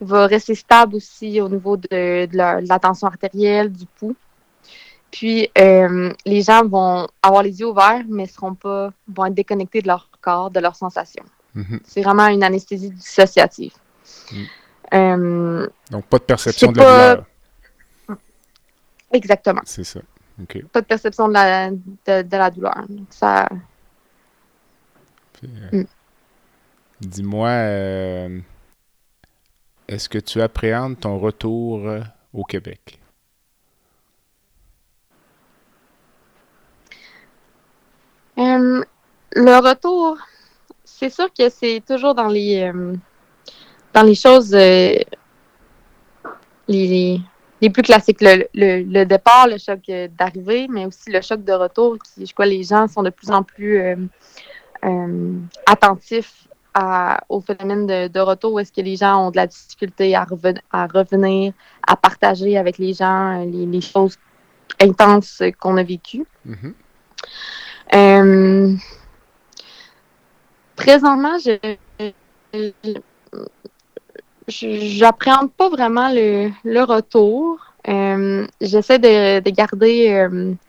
va 0.00 0.26
rester 0.26 0.54
stable 0.54 0.96
aussi 0.96 1.40
au 1.40 1.48
niveau 1.48 1.76
de, 1.76 2.26
de 2.26 2.36
la, 2.36 2.60
de 2.60 2.68
la 2.68 2.78
tension 2.78 3.06
artérielle, 3.06 3.72
du 3.72 3.86
pouls. 3.86 4.16
Puis 5.10 5.50
euh, 5.58 6.12
les 6.24 6.42
gens 6.42 6.64
vont 6.66 7.08
avoir 7.22 7.42
les 7.42 7.58
yeux 7.60 7.66
ouverts, 7.68 8.04
mais 8.08 8.26
seront 8.26 8.54
pas, 8.54 8.92
vont 9.08 9.26
être 9.26 9.34
déconnectés 9.34 9.82
de 9.82 9.88
leur 9.88 10.08
corps, 10.20 10.50
de 10.50 10.60
leurs 10.60 10.76
sensations. 10.76 11.24
Mhm. 11.54 11.80
C'est 11.84 12.02
vraiment 12.02 12.26
une 12.28 12.44
anesthésie 12.44 12.90
dissociative. 12.90 13.72
Mm. 14.32 14.36
Euh, 14.94 15.66
Donc, 15.90 16.04
pas 16.06 16.18
de 16.18 16.22
perception 16.24 16.70
de 16.72 16.78
la 16.78 16.84
pas- 16.84 17.14
douleur. 17.16 18.18
exactement. 19.12 19.62
C'est 19.64 19.84
ça. 19.84 20.00
OK. 20.40 20.62
Pas 20.72 20.80
de 20.80 20.86
perception 20.86 21.28
de 21.28 21.32
la, 21.34 21.70
de, 21.70 22.22
de 22.22 22.36
la 22.36 22.50
douleur. 22.50 22.84
Donc, 22.88 23.06
ça, 23.10 23.48
Mm. 25.42 25.82
Dis-moi, 27.00 27.48
euh, 27.48 28.40
est-ce 29.88 30.08
que 30.08 30.18
tu 30.18 30.40
appréhendes 30.42 31.00
ton 31.00 31.18
retour 31.18 31.88
au 32.32 32.44
Québec? 32.44 32.98
Euh, 38.38 38.82
le 39.32 39.68
retour, 39.68 40.16
c'est 40.84 41.10
sûr 41.10 41.32
que 41.32 41.48
c'est 41.48 41.82
toujours 41.86 42.14
dans 42.14 42.28
les 42.28 42.62
euh, 42.62 42.94
dans 43.92 44.02
les 44.02 44.14
choses 44.14 44.54
euh, 44.54 44.94
les, 46.68 47.20
les 47.60 47.70
plus 47.70 47.82
classiques. 47.82 48.20
Le, 48.20 48.46
le- 48.54 48.82
le 48.82 49.04
départ, 49.04 49.46
le 49.48 49.58
choc 49.58 49.80
d'arrivée, 50.18 50.68
mais 50.68 50.86
aussi 50.86 51.10
le 51.10 51.20
choc 51.20 51.44
de 51.44 51.52
retour, 51.52 51.96
qui, 51.98 52.24
je 52.26 52.32
crois, 52.32 52.46
les 52.46 52.62
gens 52.62 52.86
sont 52.88 53.02
de 53.02 53.10
plus 53.10 53.30
en 53.30 53.42
plus 53.42 53.78
euh, 54.84 55.38
attentifs 55.66 56.46
à- 56.74 57.20
au 57.28 57.40
phénomène 57.40 57.86
de, 57.86 58.08
de 58.08 58.20
retour, 58.20 58.52
où 58.54 58.58
est-ce 58.60 58.72
que 58.72 58.80
les 58.80 58.96
gens 58.96 59.26
ont 59.26 59.30
de 59.30 59.36
la 59.36 59.46
difficulté 59.46 60.14
à, 60.14 60.24
reven- 60.24 60.60
à 60.72 60.86
revenir, 60.86 61.52
à 61.86 61.96
partager 61.96 62.56
avec 62.56 62.78
les 62.78 62.92
gens 62.94 63.40
euh, 63.40 63.44
les, 63.44 63.66
les 63.66 63.80
choses 63.80 64.16
intenses 64.80 65.42
qu'on 65.58 65.76
a 65.76 65.82
vécues. 65.82 66.24
Mhm. 66.44 66.74
Euh, 67.94 68.74
présentement, 70.76 71.36
je 71.38 71.58
j'appréhende 74.48 75.52
pas 75.52 75.68
vraiment 75.68 76.10
le, 76.12 76.50
le 76.64 76.82
retour. 76.82 77.58
Euh, 77.88 78.46
J'essaie 78.60 78.98
de, 78.98 79.40
de 79.40 79.50
garder. 79.50 80.28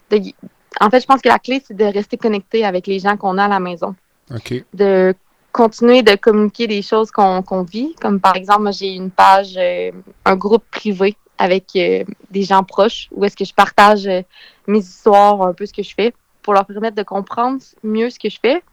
de- 0.10 0.34
en 0.80 0.90
fait, 0.90 1.02
je 1.02 1.06
pense 1.06 1.22
que 1.22 1.30
la 1.30 1.40
clé, 1.40 1.62
c'est 1.66 1.76
de 1.76 1.84
rester 1.84 2.18
connecté 2.18 2.66
avec 2.66 2.88
les 2.88 3.00
gens 3.00 3.18
qu'on 3.18 3.38
a 3.38 3.46
à 3.46 3.48
la 3.48 3.60
maison. 3.60 3.96
OK. 4.34 4.64
De 4.74 5.14
continuer 5.52 6.02
de 6.02 6.16
communiquer 6.16 6.68
des 6.68 6.82
choses 6.82 7.12
qu'on 7.12 7.64
vit. 7.64 7.94
Comme 8.02 8.20
par 8.20 8.36
exemple, 8.36 8.62
moi, 8.62 8.72
j'ai 8.72 8.94
une 8.94 9.12
page, 9.12 9.56
euh, 9.58 9.92
un 10.26 10.36
groupe 10.36 10.64
privé 10.72 11.16
avec 11.38 11.76
euh, 11.76 12.04
des 12.30 12.44
gens 12.44 12.64
proches 12.64 13.10
où 13.12 13.26
est-ce 13.26 13.36
que 13.36 13.46
je 13.46 13.54
partage 13.54 14.08
euh, 14.08 14.22
mes 14.68 14.80
histoires, 14.80 15.42
un 15.42 15.54
peu 15.54 15.66
ce 15.66 15.74
que 15.74 15.84
je 15.84 15.94
fais, 15.94 16.14
pour 16.42 16.54
leur 16.54 16.66
permettre 16.66 16.96
de 16.96 17.04
comprendre 17.04 17.62
mieux 17.84 18.10
ce 18.10 18.20
que 18.20 18.30
je 18.30 18.40
fais. 18.40 18.64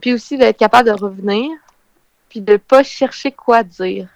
Puis 0.00 0.12
aussi 0.12 0.36
d'être 0.36 0.58
capable 0.58 0.88
de 0.88 0.94
revenir, 0.94 1.48
puis 2.28 2.40
de 2.40 2.56
pas 2.56 2.82
chercher 2.82 3.30
quoi 3.30 3.62
dire. 3.62 4.08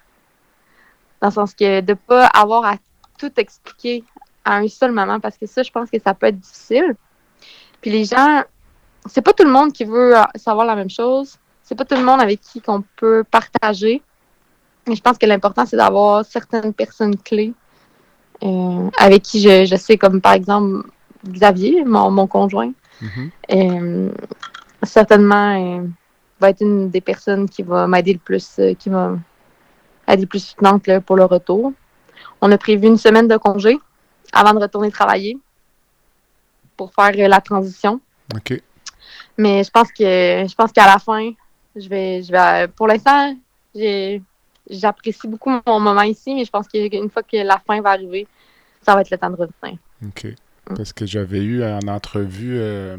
Dans 1.21 1.29
le 1.29 1.33
sens 1.33 1.53
que 1.53 1.81
de 1.81 1.93
pas 1.93 2.25
avoir 2.27 2.65
à 2.65 2.75
tout 3.17 3.31
expliquer 3.37 4.03
à 4.47 4.55
un 4.57 4.67
seul 4.67 4.91
moment, 4.91 5.19
parce 5.19 5.37
que 5.37 5.45
ça, 5.45 5.61
je 5.63 5.71
pense 5.71 5.89
que 5.89 5.97
ça 5.99 6.13
peut 6.13 6.27
être 6.27 6.39
difficile. 6.39 6.95
Puis 7.81 7.91
les 7.91 8.05
gens, 8.05 8.43
c'est 9.05 9.21
pas 9.21 9.33
tout 9.33 9.43
le 9.43 9.51
monde 9.51 9.71
qui 9.73 9.83
veut 9.85 10.17
euh, 10.17 10.23
savoir 10.35 10.65
la 10.65 10.75
même 10.75 10.89
chose. 10.89 11.37
C'est 11.63 11.75
pas 11.75 11.85
tout 11.85 11.95
le 11.95 12.03
monde 12.03 12.21
avec 12.21 12.39
qui 12.41 12.61
qu'on 12.61 12.83
peut 12.95 13.23
partager. 13.29 14.01
Mais 14.87 14.95
je 14.95 15.01
pense 15.01 15.17
que 15.17 15.25
l'important, 15.25 15.65
c'est 15.65 15.75
d'avoir 15.77 16.25
certaines 16.25 16.73
personnes 16.73 17.17
clés 17.17 17.53
euh, 18.43 18.89
avec 18.97 19.23
qui 19.23 19.41
je, 19.41 19.65
je 19.65 19.75
sais, 19.75 19.97
comme 19.97 20.21
par 20.21 20.33
exemple 20.33 20.87
Xavier, 21.27 21.83
mon, 21.83 22.09
mon 22.11 22.27
conjoint, 22.27 22.71
Mhm. 22.99 23.31
euh, 23.51 24.09
certainement 24.81 25.53
euh, 25.79 25.87
va 26.39 26.49
être 26.49 26.61
une 26.61 26.89
des 26.89 27.01
personnes 27.01 27.47
qui 27.47 27.61
va 27.61 27.85
m'aider 27.87 28.13
le 28.13 28.19
plus, 28.19 28.59
qui 28.79 28.89
va 28.89 29.17
être 30.07 30.21
le 30.21 30.25
plus 30.25 30.43
soutenante 30.43 30.87
là, 30.87 30.99
pour 31.01 31.15
le 31.15 31.25
retour. 31.25 31.73
On 32.41 32.51
a 32.51 32.57
prévu 32.57 32.87
une 32.87 32.97
semaine 32.97 33.27
de 33.27 33.37
congé 33.37 33.77
avant 34.33 34.53
de 34.53 34.59
retourner 34.59 34.91
travailler 34.91 35.37
pour 36.75 36.93
faire 36.93 37.11
euh, 37.17 37.27
la 37.27 37.41
transition. 37.41 37.99
OK. 38.35 38.61
Mais 39.37 39.63
je 39.63 39.69
pense 39.69 39.91
que 39.91 40.45
je 40.47 40.55
pense 40.55 40.71
qu'à 40.71 40.85
la 40.85 40.99
fin, 40.99 41.31
je 41.75 41.87
vais, 41.87 42.23
je 42.23 42.31
vais. 42.31 42.67
Pour 42.67 42.87
l'instant, 42.87 43.35
j'apprécie 44.69 45.27
beaucoup 45.27 45.51
mon 45.65 45.79
moment 45.79 46.01
ici, 46.01 46.33
mais 46.33 46.45
je 46.45 46.51
pense 46.51 46.67
qu'une 46.67 47.09
fois 47.09 47.23
que 47.23 47.37
la 47.37 47.59
fin 47.59 47.81
va 47.81 47.91
arriver, 47.91 48.27
ça 48.81 48.95
va 48.95 49.01
être 49.01 49.11
le 49.11 49.17
temps 49.17 49.29
de 49.29 49.35
revenir. 49.35 49.79
OK. 50.05 50.27
Parce 50.75 50.93
que 50.93 51.05
j'avais 51.05 51.39
eu 51.39 51.63
en 51.63 51.79
entrevue, 51.87 52.57
euh, 52.57 52.97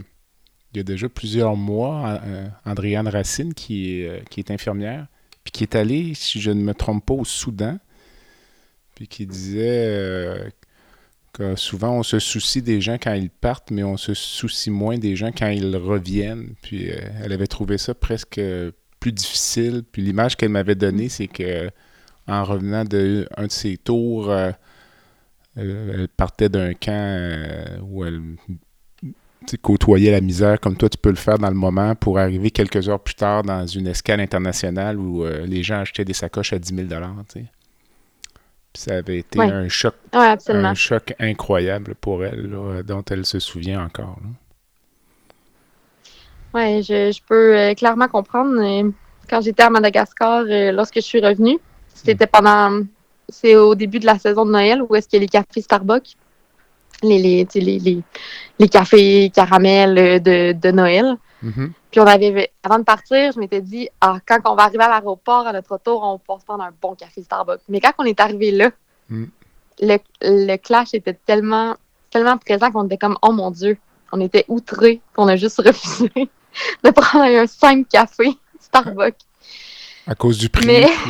il 0.73 0.79
y 0.79 0.81
a 0.81 0.83
déjà 0.83 1.09
plusieurs 1.09 1.57
mois, 1.57 2.21
euh, 2.25 2.49
Andréane 2.65 3.09
Racine, 3.09 3.53
qui 3.55 4.01
est, 4.01 4.09
euh, 4.09 4.21
qui 4.31 4.41
est 4.41 4.51
infirmière, 4.51 5.07
puis 5.45 5.53
qui 5.53 5.65
est 5.65 5.75
allée, 5.75 6.15
si 6.15 6.41
je 6.41 6.51
ne 6.51 6.63
me 6.63 6.75
trompe 6.75 7.05
pas, 7.05 7.15
au 7.15 7.25
Soudan, 7.25 7.79
puis 8.95 9.07
qui 9.07 9.27
disait 9.27 10.53
euh, 11.41 11.57
souvent 11.57 11.93
on 11.93 12.03
se 12.03 12.19
soucie 12.19 12.63
des 12.63 12.81
gens 12.81 12.99
quand 13.01 13.15
ils 13.15 13.31
partent, 13.31 13.71
mais 13.71 13.85
on 13.85 13.97
se 13.97 14.15
soucie 14.15 14.71
moins 14.71 14.99
des 14.99 15.17
gens 15.17 15.31
quand 15.37 15.49
ils 15.49 15.77
reviennent. 15.77 16.55
Puis 16.63 16.91
euh, 16.91 16.99
elle 17.23 17.33
avait 17.33 17.47
trouvé 17.47 17.79
ça 17.79 17.95
presque 17.95 18.41
plus 19.01 19.13
difficile. 19.13 19.85
Puis 19.91 20.03
l'image 20.03 20.37
qu'elle 20.37 20.51
m'avait 20.51 20.75
donnée, 20.75 21.09
c'est 21.09 21.29
que 21.29 21.71
en 22.27 22.45
revenant 22.45 22.85
de 22.85 23.27
un 23.37 23.47
de 23.47 23.53
ses 23.53 23.77
tours, 23.79 24.31
euh, 24.31 24.51
elle, 25.57 25.95
elle 25.95 26.09
partait 26.09 26.49
d'un 26.49 26.75
camp 26.75 26.93
euh, 26.93 27.79
où 27.83 28.05
elle 28.05 28.21
côtoyait 29.63 30.11
la 30.11 30.21
misère 30.21 30.61
comme 30.61 30.77
toi 30.77 30.89
tu 30.89 30.99
peux 30.99 31.11
le 31.11 31.17
faire 31.17 31.39
dans 31.39 31.49
le 31.49 31.55
moment 31.55 31.95
pour 31.95 32.19
arriver 32.19 32.51
quelques 32.51 32.89
heures 32.89 33.01
plus 33.01 33.15
tard 33.15 33.43
dans 33.43 33.67
une 33.67 33.87
escale 33.87 34.21
internationale 34.21 34.99
où 34.99 35.25
euh, 35.25 35.47
les 35.47 35.63
gens 35.63 35.81
achetaient 35.81 36.05
des 36.05 36.13
sacoches 36.13 36.53
à 36.53 36.59
10 36.59 36.75
000 36.75 36.89
tu 36.89 36.95
sais. 36.95 37.41
Puis 37.41 37.49
ça 38.75 38.97
avait 38.97 39.19
été 39.19 39.39
Ouais. 39.39 39.51
un 39.51 39.69
choc 39.69 39.95
un 40.13 40.75
choc 40.75 41.15
incroyable 41.19 41.95
pour 41.95 42.25
elle, 42.25 42.51
là, 42.51 42.83
dont 42.83 43.03
elle 43.11 43.27
se 43.27 43.39
souvient 43.39 43.85
encore. 43.85 44.19
Oui, 46.55 46.83
je, 46.83 47.13
je 47.13 47.21
peux 47.27 47.57
euh, 47.59 47.75
clairement 47.75 48.09
comprendre. 48.09 48.55
Euh, 48.61 48.91
Quand 49.29 49.41
j'étais 49.43 49.63
à 49.63 49.71
Madagascar, 49.71 50.45
euh, 50.49 50.73
lorsque 50.73 50.97
je 50.97 51.01
suis 51.01 51.21
revenue, 51.21 51.59
c'était 51.95 52.27
pendant. 52.27 52.83
C'est 53.29 53.57
au 53.57 53.75
début 53.75 53.99
de 53.99 54.07
la 54.07 54.19
saison 54.19 54.47
de 54.47 54.53
Noël 54.53 54.81
où 54.89 54.95
est-ce 54.97 55.07
qu'il 55.07 55.19
y 55.19 55.21
a 55.21 55.25
les 55.25 55.29
cafés 55.29 55.61
Starbucks. 55.61 56.17
Les, 57.03 57.19
les, 57.19 57.47
les, 57.55 57.79
les, 57.79 58.03
les 58.59 58.69
cafés 58.69 59.31
caramel 59.35 59.99
euh, 59.99 60.19
de, 60.19 60.53
de 60.53 60.71
Noël. 60.71 61.17
Mhm. 61.43 61.73
Puis 61.91 62.01
on 62.01 62.07
avait, 62.07 62.51
avant 62.63 62.79
de 62.79 62.85
partir, 62.85 63.33
je 63.33 63.39
m'étais 63.39 63.61
dit, 63.61 63.89
ah, 64.01 64.19
quand 64.27 64.39
on 64.47 64.55
va 64.57 64.65
arriver 64.65 64.83
à 64.85 64.89
l'aéroport, 64.89 65.47
à 65.47 65.53
notre 65.53 65.73
retour, 65.73 66.03
on 66.03 66.21
va 66.33 66.41
se 66.41 66.45
prendre 66.45 66.65
un 66.65 66.73
bon 66.83 66.95
café 66.95 67.23
Starbucks. 67.23 67.61
Mais 67.69 67.81
quand 67.81 67.93
on 67.99 68.05
est 68.05 68.19
arrivé 68.21 68.51
là, 68.51 68.71
Mm. 69.11 69.25
le, 69.81 69.97
le 70.23 70.57
clash 70.57 70.93
était 70.95 71.15
tellement, 71.15 71.77
tellement 72.11 72.37
présent 72.39 72.71
qu'on 72.71 72.85
était 72.87 72.99
comme, 72.99 73.17
oh 73.23 73.33
mon 73.33 73.51
Dieu, 73.51 73.79
on 74.13 74.21
était 74.21 74.45
outrés 74.49 75.01
qu'on 75.15 75.29
a 75.29 75.37
juste 75.37 75.63
refusé 75.65 76.11
de 76.85 76.91
prendre 76.91 77.25
un 77.25 77.47
simple 77.47 77.89
café 77.89 78.37
Starbucks. 78.61 79.21
À 80.07 80.15
cause 80.15 80.37
du 80.39 80.49
prix. 80.49 80.67
Mais- 80.67 80.87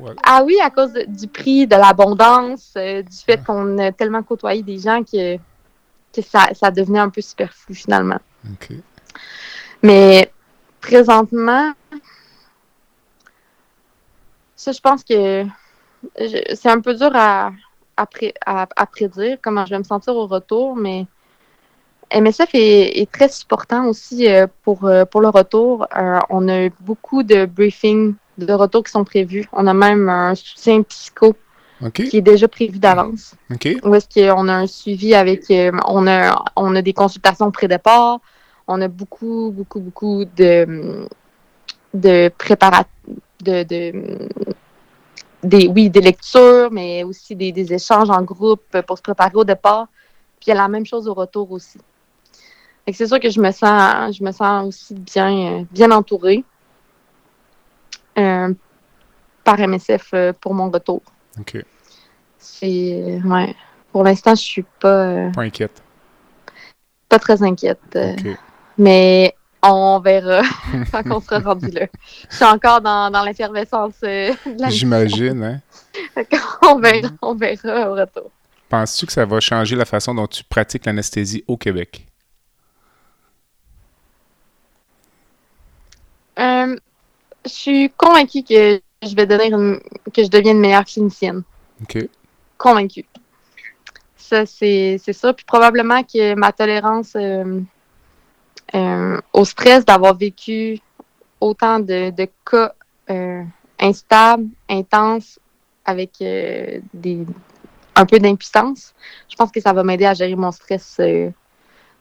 euh. 0.00 0.14
Ah 0.24 0.42
oui, 0.44 0.58
à 0.62 0.70
cause 0.70 0.92
de- 0.92 1.04
du 1.06 1.26
prix, 1.28 1.66
de 1.66 1.76
l'abondance, 1.76 2.72
euh, 2.76 3.02
du 3.02 3.16
fait 3.16 3.42
qu'on 3.44 3.76
a 3.78 3.92
tellement 3.92 4.22
côtoyé 4.22 4.62
des 4.62 4.78
gens 4.78 5.02
que, 5.02 5.36
que 5.36 6.22
ça, 6.22 6.48
ça 6.54 6.70
devenait 6.70 6.98
un 6.98 7.10
peu 7.10 7.20
superflu 7.20 7.74
finalement. 7.74 8.18
Mais 9.82 10.32
présentement, 10.80 11.72
ça, 14.56 14.72
je 14.72 14.80
pense 14.80 15.02
que 15.04 15.44
c'est 16.54 16.68
un 16.68 16.80
peu 16.80 16.94
dur 16.94 17.10
à, 17.14 17.50
à, 17.96 18.06
pré- 18.06 18.34
à- 18.46 18.68
à 18.76 18.86
prédire 18.86 19.38
comment 19.42 19.64
je 19.66 19.70
vais 19.70 19.78
me 19.78 19.84
sentir 19.84 20.14
au 20.16 20.26
retour, 20.26 20.76
mais 20.76 21.06
MSF 22.14 22.54
est, 22.54 23.00
est 23.00 23.10
très 23.10 23.28
supportant 23.28 23.86
aussi 23.86 24.28
euh, 24.28 24.46
pour, 24.62 24.84
euh, 24.84 25.04
pour 25.04 25.20
le 25.20 25.28
retour. 25.28 25.86
Euh, 25.96 26.20
on 26.28 26.46
a 26.48 26.64
eu 26.66 26.72
beaucoup 26.80 27.22
de 27.22 27.46
briefings 27.46 28.14
de 28.38 28.52
retour 28.52 28.84
qui 28.84 28.90
sont 28.92 29.04
prévus. 29.04 29.46
On 29.52 29.66
a 29.66 29.74
même 29.74 30.08
un 30.08 30.34
soutien 30.34 30.82
psycho 30.82 31.34
qui 32.10 32.18
est 32.18 32.22
déjà 32.22 32.46
prévu 32.48 32.78
d'avance. 32.78 33.34
OK. 33.50 33.68
Où 33.82 33.94
est-ce 33.94 34.06
qu'on 34.08 34.46
a 34.48 34.52
un 34.52 34.66
suivi 34.66 35.14
avec. 35.14 35.44
on, 35.86 36.06
a, 36.06 36.44
on 36.54 36.76
a 36.76 36.82
des 36.82 36.92
consultations 36.92 37.50
pré-départ. 37.50 38.20
On 38.68 38.80
a 38.80 38.88
beaucoup, 38.88 39.50
beaucoup, 39.54 39.80
beaucoup 39.80 40.24
de, 40.24 41.06
de 41.94 42.30
préparat. 42.38 42.84
De, 43.42 43.64
de, 43.64 44.28
des, 45.42 45.66
oui, 45.66 45.90
des 45.90 46.00
lectures, 46.00 46.70
mais 46.70 47.02
aussi 47.02 47.34
des, 47.34 47.50
des 47.50 47.72
échanges 47.72 48.08
en 48.10 48.22
groupe 48.22 48.80
pour 48.86 48.96
se 48.96 49.02
préparer 49.02 49.32
au 49.34 49.42
départ. 49.44 49.88
Puis 50.38 50.46
il 50.46 50.50
y 50.50 50.52
a 50.52 50.56
la 50.62 50.68
même 50.68 50.86
chose 50.86 51.08
au 51.08 51.14
retour 51.14 51.50
aussi. 51.50 51.78
C'est 52.92 53.06
sûr 53.06 53.18
que 53.20 53.28
je 53.30 53.40
me 53.40 53.50
sens, 53.50 54.16
je 54.16 54.22
me 54.24 54.30
sens 54.32 54.66
aussi 54.68 54.94
bien, 54.94 55.66
bien 55.70 55.90
entourée 55.90 56.44
euh, 58.18 58.52
par 59.44 59.58
MSF 59.58 60.10
euh, 60.14 60.32
pour 60.40 60.54
mon 60.54 60.70
retour. 60.70 61.00
OK. 61.40 61.58
C'est. 62.38 63.20
Ouais. 63.24 63.54
pour 63.92 64.04
l'instant, 64.04 64.34
je 64.34 64.42
suis 64.42 64.64
pas, 64.80 65.04
euh, 65.06 65.30
Pas 65.32 65.42
inquiète. 65.42 65.82
pas 67.08 67.18
très 67.18 67.42
inquiète. 67.42 67.80
euh, 67.96 68.12
OK. 68.14 68.36
Mais 68.82 69.32
on 69.62 70.00
verra 70.00 70.42
quand 70.92 71.02
on 71.10 71.20
sera 71.20 71.38
rendu 71.38 71.70
là. 71.70 71.86
Je 72.28 72.36
suis 72.36 72.44
encore 72.44 72.80
dans, 72.80 73.10
dans 73.10 73.22
l'effervescence 73.22 73.94
euh, 74.02 74.32
de 74.44 74.60
la. 74.60 74.70
J'imagine, 74.70 75.42
hein? 75.44 75.60
Qu'on 76.60 76.80
verra, 76.80 77.08
on 77.22 77.34
verra 77.34 77.90
au 77.90 77.94
retour. 77.94 78.30
Penses-tu 78.68 79.06
que 79.06 79.12
ça 79.12 79.24
va 79.24 79.38
changer 79.38 79.76
la 79.76 79.84
façon 79.84 80.14
dont 80.14 80.26
tu 80.26 80.42
pratiques 80.42 80.86
l'anesthésie 80.86 81.44
au 81.46 81.56
Québec? 81.56 82.06
Euh, 86.38 86.76
je 87.44 87.50
suis 87.50 87.90
convaincue 87.90 88.42
que 88.42 88.80
je 89.02 89.14
vais 89.14 89.26
devenir 89.26 89.58
une, 89.58 89.78
que 90.12 90.24
je 90.24 90.28
devienne 90.28 90.56
une 90.56 90.62
meilleure 90.62 90.86
clinicienne. 90.86 91.42
OK. 91.82 92.08
Convaincue. 92.58 93.04
Ça, 94.16 94.46
c'est 94.46 94.98
c'est 95.04 95.12
ça. 95.12 95.32
Puis 95.34 95.44
probablement 95.44 96.02
que 96.02 96.34
ma 96.34 96.50
tolérance 96.50 97.12
euh, 97.14 97.60
euh, 98.74 99.20
au 99.32 99.44
stress 99.44 99.84
d'avoir 99.84 100.14
vécu 100.16 100.78
autant 101.40 101.78
de, 101.78 102.10
de 102.10 102.28
cas 102.50 102.72
euh, 103.10 103.42
instables, 103.80 104.46
intenses, 104.68 105.38
avec 105.84 106.12
euh, 106.20 106.80
des, 106.94 107.26
un 107.96 108.06
peu 108.06 108.18
d'impuissance, 108.18 108.94
je 109.28 109.34
pense 109.36 109.50
que 109.50 109.60
ça 109.60 109.72
va 109.72 109.82
m'aider 109.82 110.06
à 110.06 110.14
gérer 110.14 110.36
mon 110.36 110.52
stress 110.52 111.00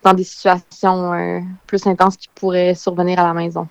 dans 0.04 0.14
des 0.14 0.24
situations 0.24 1.44
plus 1.68 1.86
intenses 1.88 2.18
qui 2.18 2.30
pourraient 2.34 2.76
survenir 2.76 3.20
à 3.20 3.24
la 3.24 3.34
maison. 3.34 3.68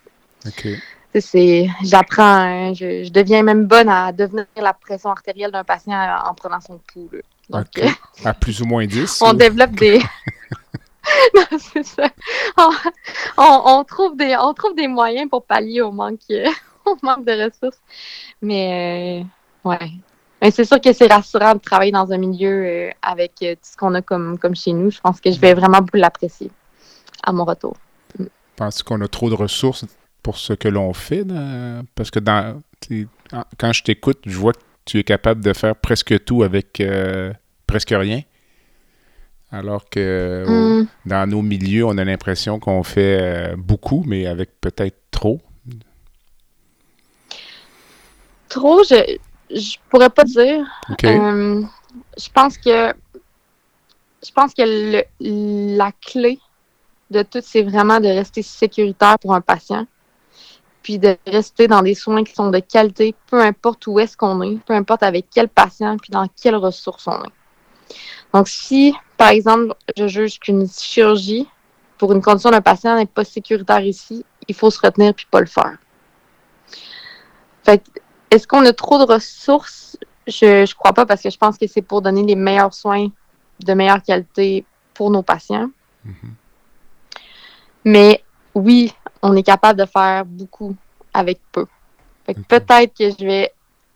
OK. 0.46 0.62
Tu 0.62 0.80
sais, 1.14 1.20
c'est 1.20 1.68
j'apprends 1.82 2.22
hein, 2.22 2.72
je, 2.72 3.02
je 3.04 3.10
deviens 3.10 3.42
même 3.42 3.66
bonne 3.66 3.88
à 3.88 4.12
devenir 4.12 4.46
la 4.56 4.72
pression 4.72 5.10
artérielle 5.10 5.50
d'un 5.50 5.64
patient 5.64 5.98
en 6.24 6.34
prenant 6.34 6.60
son 6.60 6.78
pouls 6.92 7.08
là. 7.12 7.18
donc 7.50 7.66
OK. 7.76 8.24
À 8.24 8.32
plus 8.32 8.62
ou 8.62 8.64
moins 8.64 8.86
10? 8.86 9.20
on 9.24 9.30
ou- 9.30 9.34
développe 9.34 9.72
des 9.72 10.00
non 11.34 11.58
c'est 11.58 11.84
ça 11.84 12.08
on, 13.36 13.84
trouve 13.84 14.16
des 14.16 14.88
moyens 14.88 15.28
pour 15.28 15.44
pallier 15.44 15.80
au 15.82 15.92
manque 15.92 16.20
euh, 16.30 16.46
de 16.86 17.44
ressources 17.44 17.80
mais 18.42 19.24
euh, 19.64 19.68
ouais 19.68 19.90
mais 20.42 20.50
c'est 20.50 20.64
sûr 20.64 20.80
que 20.80 20.92
c'est 20.92 21.12
rassurant 21.12 21.54
de 21.54 21.60
travailler 21.60 21.92
dans 21.92 22.10
un 22.12 22.18
milieu 22.18 22.64
euh, 22.64 22.90
avec 23.02 23.32
tout 23.40 23.46
ce 23.62 23.76
qu'on 23.76 23.94
a 23.94 24.02
comme 24.02 24.38
chez 24.54 24.72
nous 24.72 24.90
je 24.90 25.00
pense 25.00 25.20
que 25.20 25.30
je 25.30 25.38
vais 25.38 25.54
vraiment 25.54 25.78
beaucoup 25.78 25.96
l'apprécier 25.98 26.50
à 27.22 27.32
mon 27.32 27.44
retour 27.44 27.76
Penses-tu 28.56 28.84
qu'on 28.84 29.00
a 29.00 29.08
trop 29.08 29.30
de 29.30 29.34
ressources 29.34 29.86
pour 30.22 30.36
ce 30.36 30.52
que 30.52 30.68
l'on 30.68 30.92
fait? 30.92 31.24
Parce 31.94 32.10
que 32.10 32.18
dans, 32.18 32.60
quand 33.56 33.72
je 33.72 33.82
t'écoute, 33.82 34.18
je 34.26 34.36
vois 34.36 34.52
que 34.52 34.58
tu 34.84 34.98
es 34.98 35.02
capable 35.02 35.42
de 35.42 35.54
faire 35.54 35.74
presque 35.74 36.24
tout 36.24 36.42
avec 36.42 36.82
presque 37.66 37.94
rien. 37.96 38.20
Alors 39.52 39.88
que 39.90 40.44
au- 40.46 40.50
Hum. 40.50 40.86
dans 41.06 41.28
nos 41.28 41.42
milieux, 41.42 41.84
on 41.84 41.98
a 41.98 42.04
l'impression 42.04 42.58
qu'on 42.60 42.82
fait 42.82 43.18
euh, 43.20 43.56
beaucoup, 43.56 44.04
mais 44.06 44.26
avec 44.26 44.60
peut-être 44.60 44.96
trop. 45.10 45.40
trop 48.48 48.82
je 48.84 49.18
je 49.52 49.76
pourrais 49.88 50.10
pas 50.10 50.24
dire. 50.24 50.64
Euh, 51.08 51.62
je 52.16 52.28
pense 52.32 52.56
que 52.56 52.92
je 54.24 54.30
pense 54.32 54.54
que 54.54 54.62
le- 54.62 55.76
la 55.76 55.90
clé 55.92 56.38
de 57.10 57.22
tout, 57.22 57.40
c'est 57.42 57.62
vraiment 57.62 57.98
de 57.98 58.06
rester 58.06 58.42
sécuritaire 58.42 59.18
pour 59.18 59.34
un 59.34 59.40
patient, 59.40 59.86
puis 60.82 60.98
de 61.00 61.16
rester 61.26 61.66
dans 61.66 61.82
des 61.82 61.94
soins 61.96 62.22
qui 62.22 62.32
sont 62.34 62.50
de 62.50 62.60
qualité, 62.60 63.14
peu 63.28 63.40
importe 63.40 63.86
où 63.88 63.98
est-ce 63.98 64.16
qu'on 64.16 64.40
est, 64.42 64.58
peu 64.64 64.74
importe 64.74 65.02
avec 65.02 65.26
quel 65.34 65.48
patient, 65.48 65.96
puis 65.96 66.10
dans 66.12 66.28
quelles 66.40 66.56
ressources 66.56 67.08
on 67.08 67.22
est. 67.24 67.32
Donc, 68.32 68.48
si, 68.48 68.94
par 69.16 69.30
exemple, 69.30 69.74
je 69.96 70.06
juge 70.06 70.38
qu'une 70.38 70.68
chirurgie 70.68 71.48
pour 71.98 72.12
une 72.12 72.22
condition 72.22 72.50
d'un 72.50 72.60
patient 72.60 72.96
n'est 72.96 73.06
pas 73.06 73.24
sécuritaire 73.24 73.84
ici, 73.84 74.24
il 74.48 74.54
faut 74.54 74.70
se 74.70 74.80
retenir 74.80 75.14
puis 75.14 75.26
pas 75.30 75.40
le 75.40 75.46
faire. 75.46 75.76
Fait 77.64 77.78
que, 77.78 78.00
est-ce 78.30 78.46
qu'on 78.46 78.64
a 78.64 78.72
trop 78.72 78.98
de 78.98 79.12
ressources? 79.12 79.98
Je 80.26 80.62
ne 80.62 80.74
crois 80.74 80.92
pas 80.92 81.06
parce 81.06 81.22
que 81.22 81.30
je 81.30 81.36
pense 81.36 81.58
que 81.58 81.66
c'est 81.66 81.82
pour 81.82 82.02
donner 82.02 82.22
les 82.22 82.36
meilleurs 82.36 82.72
soins 82.72 83.08
de 83.58 83.74
meilleure 83.74 84.02
qualité 84.02 84.64
pour 84.94 85.10
nos 85.10 85.22
patients. 85.22 85.70
Mhm. 86.04 86.34
Mais 87.84 88.22
oui, 88.54 88.92
on 89.22 89.34
est 89.36 89.42
capable 89.42 89.80
de 89.80 89.86
faire 89.86 90.24
beaucoup 90.24 90.74
avec 91.12 91.40
peu. 91.52 91.66
Fait 92.24 92.34
que 92.34 92.40
Ok. 92.40 92.46
peut-être 92.46 92.96
que 92.96 93.10
je 93.10 93.26
vais 93.26 93.52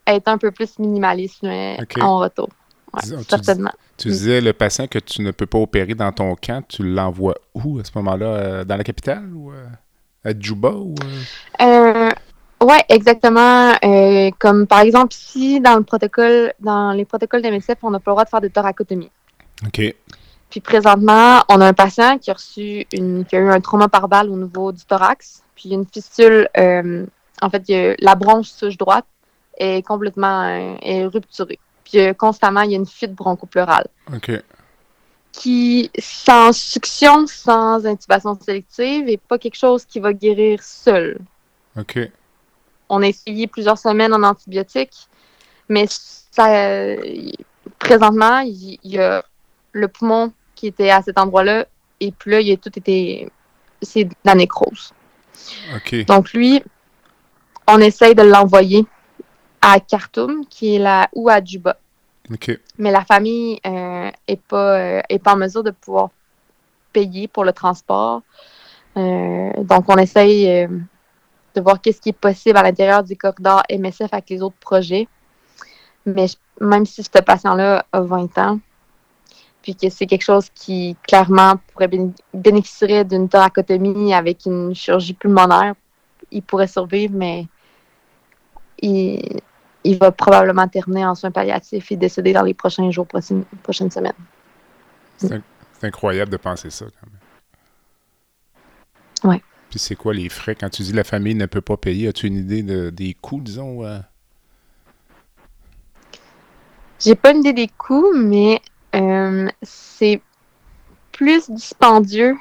être 0.06 0.28
un 0.28 0.38
peu 0.38 0.50
plus 0.50 0.78
minimaliste 0.78 1.42
mais 1.42 1.78
en 2.00 2.18
retour. 2.18 2.48
Ouais, 2.94 3.24
tu 3.28 3.36
dis-. 3.36 3.62
Tu 3.96 4.08
disais 4.08 4.40
le 4.40 4.52
patient 4.52 4.86
que 4.86 4.98
tu 4.98 5.22
ne 5.22 5.30
peux 5.30 5.46
pas 5.46 5.58
opérer 5.58 5.94
dans 5.94 6.12
ton 6.12 6.34
camp, 6.36 6.64
tu 6.68 6.82
l'envoies 6.82 7.34
où 7.54 7.78
à 7.78 7.84
ce 7.84 7.90
moment-là? 7.96 8.26
euh, 8.26 8.64
dans 8.64 8.76
la 8.76 8.84
capitale 8.84 9.28
ou 9.34 9.52
euh, 9.52 9.66
à 10.24 10.38
Djouba? 10.38 10.70
Ou, 10.70 10.94
euh? 11.60 12.10
Ouais, 12.60 12.82
exactement. 12.88 13.72
Euh, 13.84 14.30
comme 14.38 14.66
par 14.66 14.80
exemple, 14.80 15.12
si 15.12 15.60
dans 15.60 15.76
le 15.76 15.82
protocole, 15.82 16.52
dans 16.60 16.92
les 16.92 17.04
protocoles 17.04 17.42
d'MSF, 17.42 17.76
on 17.82 17.90
n'a 17.90 18.00
pas 18.00 18.10
le 18.10 18.14
droit 18.14 18.24
de 18.24 18.30
faire 18.30 18.40
de 18.40 18.48
thoracotomie. 18.48 19.10
OK. 19.66 19.94
Puis 20.50 20.60
présentement, 20.60 21.42
on 21.48 21.60
a 21.60 21.66
un 21.66 21.72
patient 21.72 22.18
qui 22.18 22.30
a 22.30 22.34
reçu 22.34 22.86
une, 22.92 23.24
qui 23.24 23.36
a 23.36 23.40
eu 23.40 23.50
un 23.50 23.60
trauma 23.60 23.88
par 23.88 24.08
balle 24.08 24.30
au 24.30 24.36
niveau 24.36 24.72
du 24.72 24.84
thorax, 24.84 25.42
puis 25.54 25.70
une 25.70 25.84
fistule. 25.86 26.48
euh, 26.56 27.04
en 27.42 27.50
fait, 27.50 27.64
la 27.98 28.14
bronche 28.14 28.48
souche 28.48 28.78
droite 28.78 29.04
est 29.58 29.84
complètement 29.86 30.42
euh, 30.42 30.76
est 30.80 31.06
rupturée. 31.06 31.58
Puis 31.84 32.00
euh, 32.00 32.14
constamment, 32.14 32.62
il 32.62 32.72
y 32.72 32.74
a 32.74 32.78
une 32.78 32.86
fuite 32.86 33.14
bronchopleurale 33.14 33.86
OK. 34.12 34.32
qui, 35.32 35.90
sans 35.98 36.52
succion, 36.52 37.26
sans 37.26 37.84
intubation 37.86 38.38
sélective, 38.40 39.08
est 39.08 39.16
pas 39.18 39.38
quelque 39.38 39.56
chose 39.56 39.84
qui 39.84 40.00
va 40.00 40.12
guérir 40.12 40.62
seul. 40.62 41.18
OK. 41.78 41.98
On 42.88 43.02
a 43.02 43.06
essayé 43.06 43.46
plusieurs 43.46 43.78
semaines 43.78 44.12
en 44.12 44.22
antibiotiques, 44.22 45.08
mais 45.68 45.86
ça, 45.88 46.46
présentement, 47.78 48.40
il 48.40 48.78
il 48.82 48.92
y 48.92 48.98
a 48.98 49.24
le 49.72 49.88
poumon 49.88 50.32
qui 50.54 50.68
était 50.68 50.90
à 50.90 51.02
cet 51.02 51.18
endroit-là, 51.18 51.66
et 52.00 52.12
puis 52.12 52.30
là, 52.30 52.40
il 52.40 52.52
a 52.52 52.56
tout 52.56 52.76
été. 52.76 53.28
C'est 53.82 54.04
de 54.04 54.14
la 54.24 54.34
nécrose. 54.34 54.92
OK. 55.74 56.06
Donc, 56.06 56.32
lui, 56.32 56.62
on 57.66 57.78
essaye 57.78 58.14
de 58.14 58.22
l'envoyer 58.22 58.86
à 59.66 59.80
Khartoum, 59.80 60.44
qui 60.46 60.74
est 60.76 60.78
là, 60.78 61.08
ou 61.14 61.30
à 61.30 61.42
Djouba. 61.42 61.76
OK. 62.30 62.58
Mais 62.78 62.90
la 62.90 63.04
famille 63.04 63.58
euh, 63.66 64.10
est, 64.28 64.40
pas, 64.40 64.78
euh, 64.78 65.00
est 65.08 65.18
pas 65.18 65.32
en 65.32 65.36
mesure 65.36 65.62
de 65.62 65.70
pouvoir 65.70 66.10
payer 66.92 67.28
pour 67.28 67.44
le 67.44 67.52
transport. 67.52 68.20
Euh, 68.96 69.50
donc, 69.62 69.84
on 69.88 69.96
essaye 69.96 70.48
euh, 70.48 70.68
de 71.54 71.60
voir 71.62 71.80
qu'est-ce 71.80 72.00
qui 72.00 72.10
est 72.10 72.12
possible 72.12 72.58
à 72.58 72.62
l'intérieur 72.62 73.02
du 73.02 73.16
corridor 73.16 73.62
MSF 73.70 74.12
avec 74.12 74.28
les 74.30 74.42
autres 74.42 74.56
projets. 74.60 75.08
Mais 76.06 76.26
je- 76.28 76.36
même 76.60 76.84
si 76.84 77.02
ce 77.02 77.08
patient-là 77.10 77.86
a 77.90 78.00
20 78.02 78.36
ans, 78.38 78.60
puis 79.62 79.74
que 79.74 79.88
c'est 79.88 80.06
quelque 80.06 80.22
chose 80.24 80.50
qui, 80.54 80.94
clairement, 81.08 81.54
pourrait 81.72 81.88
béné- 81.88 82.12
bénéficierait 82.34 83.04
d'une 83.04 83.30
thoracotomie 83.30 84.12
avec 84.12 84.44
une 84.44 84.74
chirurgie 84.74 85.14
pulmonaire, 85.14 85.74
il 86.30 86.42
pourrait 86.42 86.66
survivre, 86.68 87.14
mais 87.16 87.46
il, 88.82 89.40
il 89.84 89.98
va 89.98 90.10
probablement 90.10 90.66
terminer 90.66 91.04
en 91.06 91.14
soins 91.14 91.30
palliatifs 91.30 91.92
et 91.92 91.96
décéder 91.96 92.32
dans 92.32 92.42
les 92.42 92.54
prochains 92.54 92.90
jours, 92.90 93.06
prochaines, 93.06 93.44
prochaines 93.62 93.90
semaines. 93.90 94.12
C'est 95.18 95.42
incroyable 95.82 96.30
de 96.32 96.36
penser 96.38 96.70
ça, 96.70 96.86
quand 96.86 97.06
même. 99.22 99.32
Ouais. 99.34 99.42
Puis 99.70 99.78
c'est 99.78 99.94
quoi 99.94 100.14
les 100.14 100.28
frais? 100.28 100.54
Quand 100.54 100.70
tu 100.70 100.82
dis 100.82 100.92
la 100.92 101.04
famille 101.04 101.34
ne 101.34 101.46
peut 101.46 101.60
pas 101.60 101.76
payer, 101.76 102.08
as-tu 102.08 102.26
une 102.26 102.36
idée 102.36 102.62
de- 102.62 102.90
des 102.90 103.14
coûts, 103.14 103.40
disons? 103.40 103.84
euh? 103.84 103.98
J'ai 107.00 107.14
pas 107.14 107.32
une 107.32 107.40
idée 107.40 107.52
des 107.52 107.68
coûts, 107.68 108.12
mais 108.14 108.60
euh, 108.94 109.48
c'est 109.62 110.20
plus 111.12 111.50
dispendieux 111.50 112.36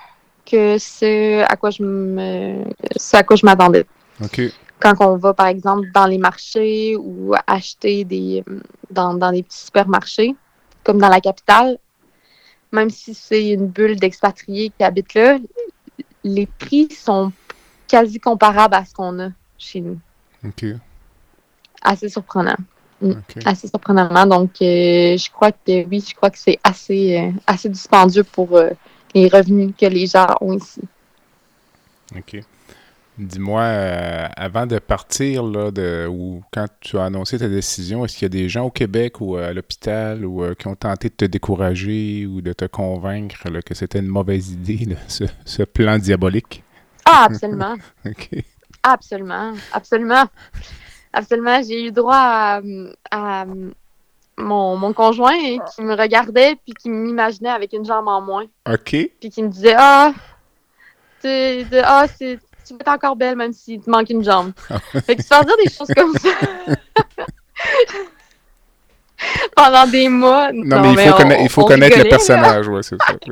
que 0.46 0.78
ce 0.78 1.41
à 1.44 1.56
quoi 1.56 1.70
je 1.70 1.84
me 1.84 2.64
ce 2.96 3.18
à 3.18 3.24
quoi 3.24 3.36
je 3.36 3.46
m'attendais. 3.46 3.86
OK. 4.24 4.41
Quand 4.84 4.96
on 5.00 5.16
va, 5.16 5.34
par 5.34 5.48
exemple, 5.48 5.88
dans 5.94 6.06
les 6.06 6.18
marchés 6.18 6.98
ou 6.98 7.34
acheter 7.48 8.04
des 8.04 8.44
dans, 8.92 9.14
dans 9.14 9.32
des 9.32 9.42
petits 9.42 9.66
supermarchés, 9.66 10.36
comme 10.84 10.98
dans 10.98 11.08
la 11.08 11.22
capitale, 11.22 11.78
même 12.74 12.90
si 12.90 13.14
c'est 13.14 13.52
une 13.52 13.68
bulle 13.68 13.96
d'expatriés 13.96 14.74
qui 14.78 14.84
habitent 14.84 15.14
là, 15.14 15.38
les 16.26 16.48
prix 16.48 16.90
sont 16.92 17.32
quasi 17.88 18.20
comparables 18.20 18.76
à 18.76 18.84
ce 18.84 18.94
qu'on 18.94 19.20
a 19.20 19.30
chez 19.58 19.80
nous. 19.80 20.00
OK. 20.46 20.66
Assez 21.82 22.10
surprenant. 22.10 22.58
OK. 23.02 23.38
assez 23.46 23.70
surprenamment. 23.70 24.26
Donc, 24.26 24.62
euh, 24.62 25.18
je 25.18 25.32
crois 25.32 25.54
que 25.54 25.86
oui, 25.86 26.04
je 26.06 26.14
crois 26.14 26.30
que 26.30 26.38
c'est 26.38 26.60
assez, 26.62 27.20
euh, 27.20 27.32
assez 27.48 27.70
dispendieux 27.70 28.26
pour 28.26 28.58
euh, 28.58 28.72
les 29.16 29.30
revenus 29.30 29.74
que 29.80 29.86
les 29.86 30.08
gens 30.08 30.28
ont 30.42 30.58
ici. 30.58 30.82
OK. 32.18 32.44
Dis-moi, 33.18 33.61
euh, 33.61 34.28
avant 34.36 34.66
de 34.66 34.80
partir, 34.80 35.43
là, 35.43 35.70
de, 35.70 36.07
ou 36.09 36.41
quand 36.51 36.66
tu 36.80 36.97
as 36.97 37.05
annoncé 37.05 37.38
ta 37.38 37.47
décision, 37.47 38.03
est-ce 38.03 38.18
qu'il 38.18 38.24
y 38.24 38.26
a 38.26 38.30
des 38.30 38.49
gens 38.49 38.66
au 38.66 38.72
Québec 38.72 39.22
ou 39.22 39.36
à 39.36 39.53
l'hôpital 39.53 40.26
ou 40.26 40.43
euh, 40.43 40.55
qui 40.55 40.68
ont 40.68 40.76
tenté 40.76 41.09
de 41.09 41.14
te 41.14 41.26
décourager 41.26 42.26
ou 42.26 42.41
de 42.41 42.53
te 42.53 42.66
convaincre 42.66 43.49
là, 43.49 43.61
que 43.61 43.76
c'était 43.76 43.99
une 43.99 44.07
mauvaise 44.07 44.51
idée, 44.51 44.86
là, 44.86 44.95
ce, 45.07 45.26
ce 45.45 45.61
plan 45.64 45.99
diabolique? 45.99 46.64
Ah, 47.05 47.26
absolument. 47.30 47.76
Absolument. 48.86 49.53
Absolument. 49.72 50.26
Absolument. 51.14 51.61
J'ai 51.61 51.86
eu 51.86 51.91
droit 51.91 52.18
à, 52.18 52.61
à 53.11 53.45
mon, 54.38 54.76
mon 54.76 54.93
conjoint 54.93 55.59
qui 55.74 55.82
me 55.84 55.95
regardait 55.95 56.55
puis 56.66 56.74
qui 56.74 56.89
m'imaginait 56.89 57.49
avec 57.49 57.72
une 57.74 57.86
jambe 57.86 58.07
en 58.07 58.20
moins. 58.22 58.45
OK. 58.70 58.89
Puis 59.20 59.30
qui 59.30 59.43
me 59.43 59.47
disait 59.47 59.76
Ah, 59.78 60.14
tu 61.22 61.28
ah, 61.84 62.07
c'est- 62.18 62.39
tu 62.78 62.84
vas 62.86 62.93
être 62.93 62.97
encore 63.05 63.15
belle 63.15 63.36
même 63.36 63.53
s'il 63.53 63.82
te 63.82 63.89
manque 63.89 64.09
une 64.09 64.24
jambe. 64.24 64.51
fait 65.05 65.15
que 65.15 65.21
se 65.21 65.28
faire 65.28 65.45
dire 65.45 65.55
des 65.63 65.69
choses 65.71 65.89
comme 65.95 66.13
ça. 66.17 66.30
Pendant 69.55 69.88
des 69.88 70.09
mois. 70.09 70.51
Non, 70.53 70.82
mais 70.82 70.93
il 70.93 70.99
faut, 70.99 71.13
on- 71.15 71.17
conna- 71.17 71.41
il 71.41 71.49
faut 71.49 71.61
on 71.61 71.65
connaître 71.65 71.95
le 71.97 72.03
rigolait, 72.03 72.09
là. 72.11 72.17
personnage, 72.17 72.67
ouais, 72.67 72.84
c'est 72.84 72.97
ça. 73.01 73.13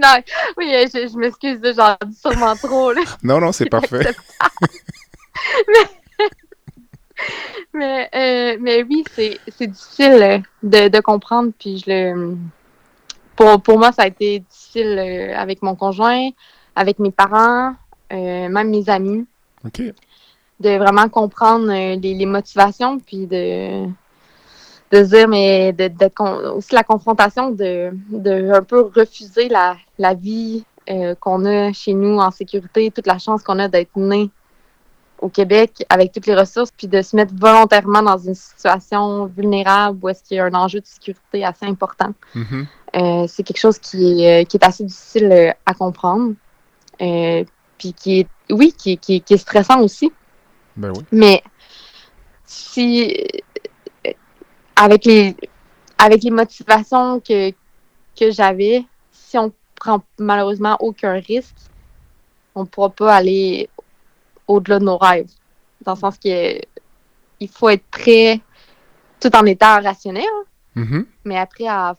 Non, 0.00 0.14
oui, 0.56 0.72
euh, 0.72 0.86
je, 0.92 1.08
je 1.08 1.16
m'excuse, 1.18 1.58
j'en 1.76 1.96
dis 2.06 2.14
sûrement 2.14 2.54
trop. 2.54 2.92
Là. 2.92 3.00
Non, 3.24 3.40
non, 3.40 3.50
c'est 3.50 3.68
parfait. 3.68 4.06
Mais, 7.74 8.08
euh, 8.14 8.56
mais 8.60 8.82
oui, 8.82 9.04
c'est 9.14 9.38
c'est 9.56 9.66
difficile 9.66 10.12
euh, 10.22 10.38
de, 10.62 10.88
de 10.88 11.00
comprendre. 11.00 11.50
Puis 11.58 11.78
je 11.84 11.90
le. 11.90 12.36
Pour, 13.36 13.60
pour 13.62 13.78
moi, 13.78 13.92
ça 13.92 14.02
a 14.02 14.06
été 14.06 14.38
difficile 14.40 14.96
euh, 14.98 15.36
avec 15.36 15.60
mon 15.62 15.74
conjoint, 15.76 16.28
avec 16.76 16.98
mes 16.98 17.10
parents, 17.10 17.74
euh, 18.12 18.48
même 18.48 18.70
mes 18.70 18.88
amis, 18.88 19.26
OK. 19.64 19.82
de 20.60 20.76
vraiment 20.78 21.08
comprendre 21.08 21.70
euh, 21.70 21.96
les, 21.96 22.14
les 22.14 22.26
motivations, 22.26 22.98
puis 22.98 23.26
de, 23.26 23.86
de 24.90 25.04
se 25.04 25.08
dire, 25.10 25.28
mais 25.28 25.72
de, 25.72 25.88
d'être 25.88 26.52
aussi 26.54 26.74
la 26.74 26.82
confrontation, 26.82 27.50
de, 27.50 27.90
de 28.10 28.52
un 28.52 28.62
peu 28.62 28.90
refuser 28.94 29.48
la, 29.48 29.76
la 29.98 30.14
vie 30.14 30.64
euh, 30.90 31.14
qu'on 31.14 31.44
a 31.44 31.72
chez 31.72 31.94
nous 31.94 32.18
en 32.18 32.30
sécurité, 32.30 32.90
toute 32.90 33.06
la 33.06 33.18
chance 33.18 33.42
qu'on 33.42 33.58
a 33.58 33.68
d'être 33.68 33.96
né 33.96 34.30
au 35.20 35.28
Québec 35.28 35.84
avec 35.88 36.12
toutes 36.12 36.26
les 36.26 36.34
ressources, 36.34 36.70
puis 36.76 36.88
de 36.88 37.02
se 37.02 37.14
mettre 37.14 37.34
volontairement 37.36 38.02
dans 38.02 38.18
une 38.18 38.34
situation 38.34 39.26
vulnérable 39.26 39.98
où 40.02 40.08
est-ce 40.08 40.24
qu'il 40.24 40.38
y 40.38 40.40
a 40.40 40.46
un 40.46 40.54
enjeu 40.54 40.80
de 40.80 40.86
sécurité 40.86 41.44
assez 41.44 41.66
important. 41.66 42.12
Mhm. 42.34 42.66
Euh, 42.96 43.26
c'est 43.28 43.42
quelque 43.42 43.60
chose 43.60 43.78
qui 43.78 44.24
est, 44.24 44.46
qui 44.46 44.56
est 44.56 44.64
assez 44.64 44.82
difficile 44.82 45.54
à 45.64 45.74
comprendre. 45.74 46.32
Euh, 47.00 47.44
puis 47.78 47.92
qui 47.94 48.20
est, 48.20 48.28
oui, 48.50 48.72
qui, 48.76 48.92
est- 48.92 48.96
qui, 48.98 49.20
qui 49.22 49.34
est 49.34 49.38
stressant 49.38 49.80
aussi. 49.80 50.12
Ben 50.76 50.92
oui. 50.96 51.04
Mais 51.12 51.42
si, 52.44 53.16
avec 54.76 55.04
les, 55.04 55.36
avec 55.98 56.22
les 56.22 56.30
motivations 56.30 57.20
que, 57.20 57.50
que 58.18 58.30
j'avais, 58.30 58.84
si 59.12 59.38
on 59.38 59.52
prend 59.76 60.02
malheureusement 60.18 60.76
aucun 60.80 61.14
risque, 61.14 61.56
on 62.54 62.62
ne 62.62 62.66
pourra 62.66 62.90
pas 62.90 63.14
aller 63.16 63.68
au-delà 64.46 64.78
de 64.78 64.84
nos 64.84 64.98
rêves. 64.98 65.30
Dans 65.82 65.94
le 65.94 65.98
sens 65.98 66.18
que 66.18 66.60
il 67.42 67.48
faut 67.48 67.70
être 67.70 67.84
prêt 67.90 68.40
tout 69.20 69.34
en 69.34 69.44
étant 69.46 69.80
rationnel, 69.82 70.24
Mhm. 70.76 71.04
mais 71.24 71.36
après 71.36 71.66
à 71.66 71.96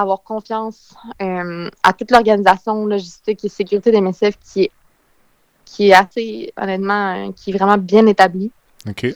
avoir 0.00 0.22
confiance 0.22 0.94
euh, 1.22 1.70
à 1.82 1.92
toute 1.94 2.10
l'organisation 2.10 2.84
logistique 2.84 3.44
et 3.44 3.48
sécurité 3.48 3.90
des 3.90 4.00
MSF 4.00 4.38
qui 4.38 4.64
est 4.64 4.70
qui 5.64 5.88
est 5.88 5.94
assez 5.94 6.52
honnêtement 6.56 7.14
euh, 7.28 7.32
qui 7.32 7.50
est 7.50 7.54
vraiment 7.54 7.78
bien 7.78 8.06
établie. 8.06 8.52
OK. 8.88 9.06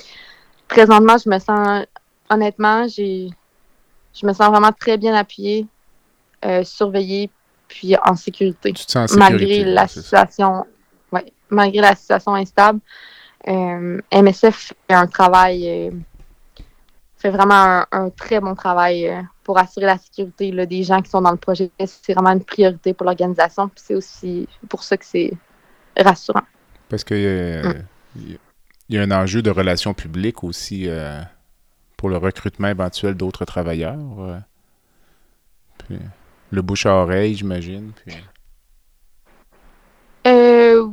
Présentement, 0.66 1.16
je 1.18 1.28
me 1.28 1.38
sens 1.38 1.84
honnêtement, 2.30 2.88
j'ai 2.88 3.28
je 4.14 4.26
me 4.26 4.32
sens 4.32 4.48
vraiment 4.48 4.72
très 4.72 4.96
bien 4.96 5.14
appuyée, 5.14 5.66
euh, 6.44 6.64
surveillée 6.64 7.30
puis 7.68 7.94
en 8.02 8.16
sécurité 8.16 8.72
Tu 8.72 8.86
te 8.86 8.90
sens 8.90 9.12
en 9.12 9.14
sécurité. 9.14 9.62
malgré 9.62 9.64
la 9.64 9.86
situation 9.86 10.64
ouais, 11.12 11.32
malgré 11.50 11.82
la 11.82 11.94
situation 11.94 12.34
instable. 12.34 12.80
Euh, 13.48 14.00
MSF 14.12 14.74
fait 14.88 14.94
un 14.94 15.06
travail 15.06 15.92
fait 17.20 17.30
vraiment 17.30 17.54
un, 17.54 17.86
un 17.92 18.10
très 18.10 18.40
bon 18.40 18.54
travail 18.54 19.06
euh, 19.08 19.20
pour 19.44 19.58
assurer 19.58 19.86
la 19.86 19.98
sécurité 19.98 20.50
là, 20.52 20.66
des 20.66 20.82
gens 20.82 21.02
qui 21.02 21.10
sont 21.10 21.20
dans 21.20 21.30
le 21.30 21.36
projet. 21.36 21.70
C'est 21.86 22.14
vraiment 22.14 22.30
une 22.30 22.44
priorité 22.44 22.94
pour 22.94 23.04
l'organisation. 23.06 23.68
Puis 23.68 23.82
c'est 23.86 23.94
aussi 23.94 24.48
pour 24.68 24.82
ça 24.82 24.96
que 24.96 25.04
c'est 25.04 25.32
rassurant. 25.98 26.42
Parce 26.88 27.04
qu'il 27.04 27.20
y, 27.20 27.26
a- 27.26 27.62
Mm. 28.16 28.36
y 28.88 28.98
a 28.98 29.02
un 29.02 29.10
enjeu 29.12 29.42
de 29.42 29.50
relations 29.50 29.94
publiques 29.94 30.42
aussi 30.42 30.88
euh, 30.88 31.20
pour 31.96 32.08
le 32.08 32.16
recrutement 32.16 32.68
éventuel 32.68 33.14
d'autres 33.14 33.44
travailleurs. 33.44 33.98
euh. 34.20 34.38
Puis, 35.86 35.98
le 36.50 36.62
bouche 36.62 36.86
à 36.86 36.94
oreille, 36.94 37.34
j'imagine. 37.36 37.92
Puis... 38.04 38.14
Euh, 40.26 40.88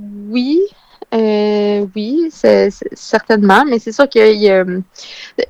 oui, 1.98 2.30
certainement, 2.94 3.64
mais 3.66 3.80
c'est 3.80 3.92
sûr 3.92 4.08
que 4.08 4.32
il 4.34 4.42
y 4.42 4.50
a, 4.50 4.58
euh, 4.64 4.82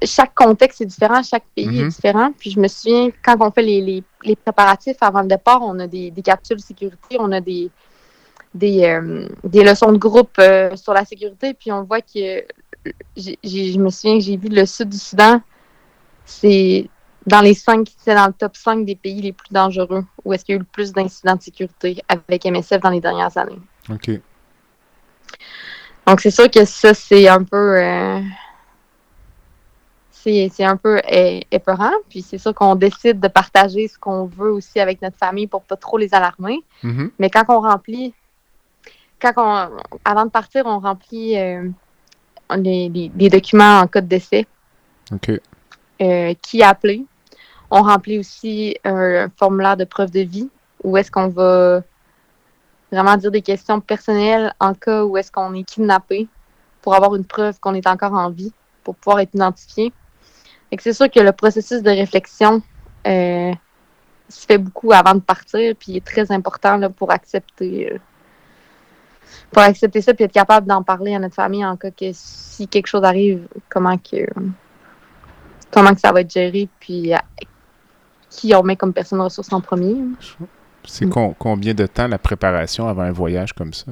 chaque 0.03 0.33
contexte 0.33 0.79
est 0.81 0.85
différent, 0.85 1.21
chaque 1.23 1.43
pays 1.55 1.67
Mhm. 1.67 1.79
est 1.81 1.87
différent. 1.89 2.31
Puis 2.39 2.51
je 2.51 2.59
me 2.59 2.67
souviens, 2.69 3.09
quand 3.23 3.35
on 3.41 3.51
fait 3.51 3.61
les, 3.63 3.81
les, 3.81 4.03
les 4.23 4.35
préparatifs 4.35 4.97
avant 5.01 5.21
le 5.21 5.27
départ, 5.27 5.61
on 5.61 5.77
a 5.79 5.87
des, 5.87 6.09
des 6.11 6.21
capsules 6.21 6.59
sécurité, 6.61 7.17
on 7.19 7.31
a 7.33 7.41
des, 7.41 7.69
des, 8.53 8.85
euh, 8.85 9.27
des 9.43 9.63
leçons 9.63 9.91
de 9.91 9.97
groupe 9.97 10.37
euh, 10.39 10.75
sur 10.77 10.93
la 10.93 11.03
sécurité, 11.05 11.53
puis 11.53 11.71
on 11.71 11.83
voit 11.83 12.01
que 12.01 12.45
j'ai- 13.17 13.37
je 13.43 13.77
me 13.79 13.89
souviens 13.89 14.17
que 14.17 14.23
j'ai 14.23 14.37
vu 14.37 14.47
le 14.47 14.65
sud 14.65 14.89
du 14.89 14.97
Soudan, 14.97 15.41
c'est 16.25 16.89
dans 17.25 17.41
les 17.41 17.53
cinq, 17.53 17.87
c'est 17.97 18.15
dans 18.15 18.27
le 18.27 18.33
top 18.33 18.55
5 18.55 18.85
des 18.85 18.95
pays 18.95 19.21
les 19.21 19.33
plus 19.33 19.51
dangereux, 19.51 20.05
où 20.23 20.31
est-ce 20.31 20.45
qu'il 20.45 20.53
y 20.53 20.55
a 20.55 20.59
eu 20.59 20.59
le 20.59 20.65
plus 20.71 20.93
d'incidents 20.93 21.35
de 21.35 21.41
sécurité 21.41 21.97
avec 22.07 22.45
MSF 22.45 22.79
dans 22.79 22.89
les 22.89 23.01
dernières 23.01 23.37
années. 23.37 23.59
OK. 23.89 24.11
Donc, 26.07 26.21
c'est 26.21 26.31
sûr 26.31 26.49
que 26.49 26.63
ça, 26.65 26.93
c'est 26.93 27.27
un 27.27 27.43
peu. 27.43 27.77
euh, 27.83 28.21
c'est 30.11 30.63
un 30.65 30.75
peu 30.77 30.99
épeurant. 31.51 31.91
Puis, 32.09 32.21
c'est 32.21 32.37
sûr 32.37 32.53
qu'on 32.53 32.75
décide 32.75 33.19
de 33.19 33.27
partager 33.27 33.87
ce 33.87 33.97
qu'on 33.97 34.25
veut 34.25 34.51
aussi 34.51 34.79
avec 34.79 35.01
notre 35.01 35.17
famille 35.17 35.47
pour 35.47 35.61
pas 35.63 35.75
trop 35.77 35.97
les 35.97 36.13
alarmer. 36.13 36.59
Mhm. 36.83 37.11
Mais 37.19 37.29
quand 37.29 37.45
on 37.49 37.61
remplit. 37.61 38.13
Quand 39.21 39.31
on. 39.37 39.69
Avant 40.03 40.25
de 40.25 40.29
partir, 40.31 40.63
on 40.65 40.79
remplit 40.79 41.37
euh, 41.37 41.69
les, 42.57 42.89
les- 42.89 43.11
les 43.15 43.29
documents 43.29 43.79
en 43.79 43.87
cas 43.87 44.01
de 44.01 44.07
décès. 44.07 44.45
OK. 45.13 45.31
euh, 46.01 46.33
qui 46.41 46.61
appeler. 46.61 47.05
On 47.71 47.81
remplit 47.81 48.19
aussi 48.19 48.77
un 48.83 49.27
formulaire 49.37 49.75
de 49.77 49.83
preuve 49.85 50.11
de 50.11 50.19
vie 50.21 50.49
où 50.83 50.95
est-ce 50.97 51.09
qu'on 51.09 51.27
va 51.29 51.81
vraiment 52.91 53.17
dire 53.17 53.31
des 53.31 53.41
questions 53.41 53.79
personnelles 53.79 54.53
en 54.59 54.73
cas 54.73 55.03
où 55.03 55.17
est-ce 55.17 55.31
qu'on 55.31 55.53
est 55.53 55.63
kidnappé 55.63 56.27
pour 56.81 56.95
avoir 56.95 57.15
une 57.15 57.25
preuve 57.25 57.59
qu'on 57.59 57.73
est 57.73 57.87
encore 57.87 58.13
en 58.13 58.29
vie, 58.29 58.53
pour 58.83 58.95
pouvoir 58.95 59.19
être 59.19 59.33
identifié. 59.33 59.91
Que 60.71 60.81
c'est 60.81 60.93
sûr 60.93 61.09
que 61.09 61.19
le 61.19 61.31
processus 61.31 61.81
de 61.81 61.89
réflexion 61.89 62.61
euh, 63.05 63.53
se 64.29 64.45
fait 64.45 64.57
beaucoup 64.57 64.91
avant 64.91 65.15
de 65.15 65.19
partir, 65.19 65.75
puis 65.75 65.93
il 65.93 65.97
est 65.97 66.05
très 66.05 66.31
important 66.31 66.77
là, 66.77 66.89
pour 66.89 67.11
accepter 67.11 67.93
euh, 67.93 67.97
pour 69.51 69.61
accepter 69.61 70.01
ça, 70.01 70.13
puis 70.13 70.23
être 70.23 70.31
capable 70.31 70.67
d'en 70.67 70.83
parler 70.83 71.15
à 71.15 71.19
notre 71.19 71.35
famille 71.35 71.65
en 71.65 71.75
cas 71.75 71.91
que 71.91 72.11
si 72.13 72.67
quelque 72.67 72.87
chose 72.87 73.03
arrive, 73.03 73.47
comment 73.69 73.97
que 73.97 74.25
comment 75.71 75.93
que 75.93 75.99
ça 75.99 76.11
va 76.11 76.21
être 76.21 76.31
géré, 76.31 76.69
puis 76.79 77.11
qui 78.29 78.53
on 78.55 78.63
met 78.63 78.75
comme 78.75 78.93
personne 78.93 79.21
ressource 79.21 79.51
en 79.51 79.61
premier. 79.61 79.95
C'est 80.87 81.05
Mm. 81.05 81.09
con- 81.09 81.35
combien 81.37 81.73
de 81.73 81.85
temps 81.85 82.07
la 82.07 82.17
préparation 82.17 82.87
avant 82.87 83.03
un 83.03 83.11
voyage 83.11 83.53
comme 83.53 83.73
ça? 83.73 83.91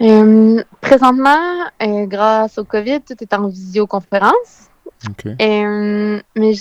Euh, 0.00 0.62
présentement, 0.80 1.64
euh, 1.82 2.06
grâce 2.06 2.58
au 2.58 2.64
COVID, 2.64 3.00
tout 3.02 3.16
est 3.20 3.32
en 3.34 3.48
visioconférence. 3.48 4.68
OK. 5.08 5.26
Euh, 5.40 6.20
mais 6.36 6.52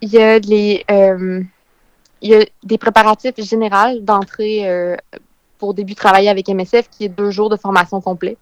il 0.00 0.08
y 0.08 0.18
a 0.18 0.38
les 0.38 0.84
il 2.20 2.30
y 2.30 2.34
a 2.34 2.44
des 2.64 2.78
préparatifs 2.78 3.34
généraux 3.38 4.00
d'entrée 4.00 4.96
pour 5.58 5.72
début 5.74 5.92
de 5.94 5.98
travailler 5.98 6.28
avec 6.28 6.48
MSF 6.48 6.88
qui 6.90 7.04
est 7.04 7.08
deux 7.08 7.30
jours 7.30 7.48
de 7.48 7.56
formation 7.56 8.00
complète. 8.00 8.38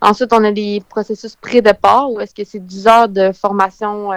Ensuite, 0.00 0.32
on 0.32 0.42
a 0.44 0.50
des 0.52 0.82
processus 0.88 1.36
pré-départ 1.36 2.10
où 2.10 2.20
est-ce 2.20 2.34
que 2.34 2.44
c'est 2.44 2.64
10 2.64 2.86
heures 2.86 3.08
de 3.08 3.32
formation, 3.32 4.10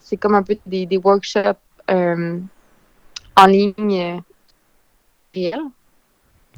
c'est 0.00 0.16
comme 0.16 0.34
un 0.34 0.42
peu 0.42 0.56
des, 0.66 0.86
des 0.86 0.96
workshops 0.96 1.58
en 1.92 3.46
ligne 3.46 4.00
euh, 4.00 4.20
réels. 5.34 5.60